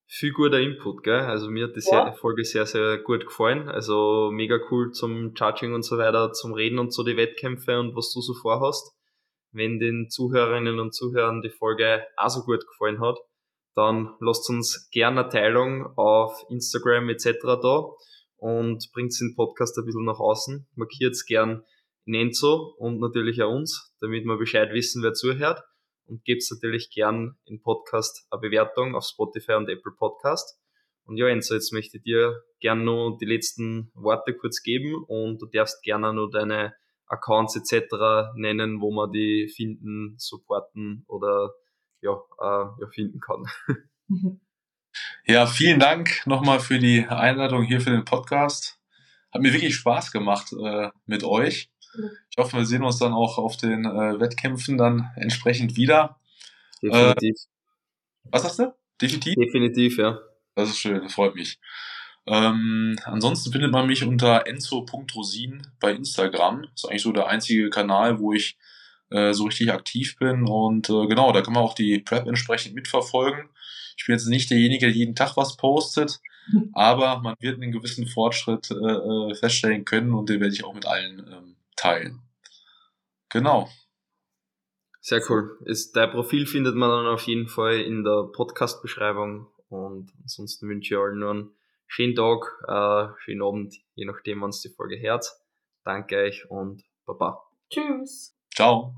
Viel 0.08 0.32
guter 0.32 0.60
Input, 0.60 1.02
gell? 1.02 1.20
Also 1.20 1.50
mir 1.50 1.66
hat 1.66 1.76
die 1.76 1.82
ja. 1.84 2.12
Folge 2.12 2.44
sehr, 2.44 2.66
sehr 2.66 2.98
gut 2.98 3.26
gefallen. 3.26 3.68
Also 3.68 4.30
mega 4.32 4.58
cool 4.70 4.92
zum 4.92 5.34
Charging 5.36 5.74
und 5.74 5.84
so 5.84 5.98
weiter, 5.98 6.32
zum 6.32 6.52
Reden 6.52 6.78
und 6.78 6.92
so 6.92 7.02
die 7.02 7.16
Wettkämpfe 7.16 7.78
und 7.80 7.96
was 7.96 8.12
du 8.12 8.20
so 8.20 8.34
vorhast. 8.34 8.94
Wenn 9.50 9.78
den 9.78 10.08
Zuhörerinnen 10.08 10.78
und 10.78 10.94
Zuhörern 10.94 11.40
die 11.40 11.50
Folge 11.50 12.06
auch 12.16 12.28
so 12.28 12.42
gut 12.42 12.64
gefallen 12.66 13.00
hat, 13.00 13.18
dann 13.76 14.14
lasst 14.20 14.48
uns 14.48 14.88
gerne 14.90 15.20
eine 15.20 15.28
Teilung 15.28 15.86
auf 15.96 16.44
Instagram 16.48 17.10
etc. 17.10 17.36
da 17.42 17.84
und 18.38 18.90
bringt 18.94 19.12
den 19.20 19.36
Podcast 19.36 19.78
ein 19.78 19.84
bisschen 19.84 20.06
nach 20.06 20.18
außen. 20.18 20.66
Markiert 20.74 21.14
gern 21.26 21.62
in 22.06 22.14
Enzo 22.14 22.74
und 22.78 23.00
natürlich 23.00 23.42
auch 23.42 23.52
uns, 23.52 23.94
damit 24.00 24.24
wir 24.24 24.38
Bescheid 24.38 24.72
wissen, 24.72 25.02
wer 25.02 25.12
zuhört. 25.12 25.60
Und 26.06 26.24
gebt 26.24 26.42
natürlich 26.50 26.90
gern 26.90 27.36
im 27.44 27.60
Podcast 27.60 28.26
eine 28.30 28.40
Bewertung 28.40 28.94
auf 28.94 29.04
Spotify 29.04 29.52
und 29.54 29.68
Apple 29.68 29.92
Podcast. 29.98 30.58
Und 31.04 31.18
ja, 31.18 31.28
Enzo, 31.28 31.52
jetzt 31.52 31.72
möchte 31.72 31.98
ich 31.98 32.04
dir 32.04 32.42
gern 32.60 32.82
noch 32.84 33.18
die 33.20 33.26
letzten 33.26 33.90
Worte 33.94 34.34
kurz 34.34 34.62
geben 34.62 35.04
und 35.06 35.42
du 35.42 35.46
darfst 35.46 35.82
gerne 35.82 36.14
noch 36.14 36.30
deine 36.30 36.74
Accounts 37.08 37.56
etc. 37.56 38.32
nennen, 38.36 38.80
wo 38.80 38.90
man 38.90 39.12
die 39.12 39.48
finden, 39.54 40.14
supporten 40.16 41.04
oder 41.08 41.52
ja, 42.06 42.12
äh, 42.40 42.80
ja 42.80 42.88
finden 42.90 43.20
kann. 43.20 43.46
Ja, 45.26 45.46
vielen 45.46 45.80
Dank 45.80 46.22
nochmal 46.26 46.60
für 46.60 46.78
die 46.78 47.06
Einladung 47.06 47.64
hier 47.64 47.80
für 47.80 47.90
den 47.90 48.04
Podcast. 48.04 48.78
Hat 49.32 49.42
mir 49.42 49.52
wirklich 49.52 49.74
Spaß 49.74 50.12
gemacht 50.12 50.52
äh, 50.52 50.90
mit 51.04 51.24
euch. 51.24 51.70
Ich 52.30 52.36
hoffe, 52.38 52.56
wir 52.56 52.64
sehen 52.64 52.82
uns 52.82 52.98
dann 52.98 53.12
auch 53.12 53.38
auf 53.38 53.56
den 53.56 53.84
äh, 53.84 54.20
Wettkämpfen 54.20 54.78
dann 54.78 55.10
entsprechend 55.16 55.76
wieder. 55.76 56.20
Definitiv. 56.82 57.36
Äh, 57.36 58.30
was 58.30 58.42
sagst 58.42 58.58
du? 58.58 58.74
Definitiv? 59.00 59.34
Definitiv, 59.34 59.98
ja. 59.98 60.18
Das 60.54 60.70
ist 60.70 60.78
schön, 60.78 61.02
das 61.02 61.12
freut 61.12 61.34
mich. 61.34 61.58
Ähm, 62.26 62.98
ansonsten 63.04 63.52
findet 63.52 63.72
man 63.72 63.86
mich 63.86 64.04
unter 64.04 64.46
enzo.rosin 64.46 65.66
bei 65.80 65.92
Instagram. 65.92 66.62
Das 66.62 66.84
ist 66.84 66.90
eigentlich 66.90 67.02
so 67.02 67.12
der 67.12 67.28
einzige 67.28 67.70
Kanal, 67.70 68.18
wo 68.18 68.32
ich 68.32 68.58
äh, 69.10 69.32
so 69.32 69.44
richtig 69.44 69.72
aktiv 69.72 70.16
bin. 70.18 70.48
Und 70.48 70.88
äh, 70.90 71.06
genau, 71.06 71.32
da 71.32 71.42
kann 71.42 71.54
man 71.54 71.62
auch 71.62 71.74
die 71.74 71.98
Prep 72.00 72.26
entsprechend 72.26 72.74
mitverfolgen. 72.74 73.48
Ich 73.96 74.06
bin 74.06 74.14
jetzt 74.14 74.26
nicht 74.26 74.50
derjenige, 74.50 74.86
der 74.86 74.94
jeden 74.94 75.14
Tag 75.14 75.36
was 75.36 75.56
postet, 75.56 76.20
aber 76.72 77.20
man 77.20 77.34
wird 77.40 77.60
einen 77.60 77.72
gewissen 77.72 78.06
Fortschritt 78.06 78.70
äh, 78.70 78.74
äh, 78.74 79.34
feststellen 79.34 79.84
können 79.84 80.12
und 80.12 80.28
den 80.28 80.40
werde 80.40 80.54
ich 80.54 80.64
auch 80.64 80.74
mit 80.74 80.86
allen 80.86 81.18
ähm, 81.30 81.56
teilen. 81.76 82.20
Genau. 83.28 83.68
Sehr 85.00 85.22
cool. 85.28 85.56
Ist, 85.64 85.94
dein 85.94 86.10
Profil 86.10 86.46
findet 86.46 86.74
man 86.74 86.90
dann 86.90 87.06
auf 87.06 87.22
jeden 87.28 87.46
Fall 87.46 87.80
in 87.80 88.02
der 88.02 88.28
Podcast-Beschreibung 88.32 89.46
und 89.68 90.12
ansonsten 90.22 90.68
wünsche 90.68 90.94
ich 90.94 91.00
allen 91.00 91.18
nur 91.18 91.30
einen 91.30 91.50
schönen 91.86 92.14
Tag, 92.14 92.44
äh, 92.66 93.14
schönen 93.20 93.42
Abend, 93.42 93.74
je 93.94 94.04
nachdem, 94.04 94.42
wann 94.42 94.50
es 94.50 94.60
die 94.60 94.68
Folge 94.68 95.00
hört. 95.00 95.26
Danke 95.84 96.16
euch 96.16 96.50
und 96.50 96.82
Baba. 97.04 97.40
Tschüss. 97.70 98.35
Ciao. 98.56 98.94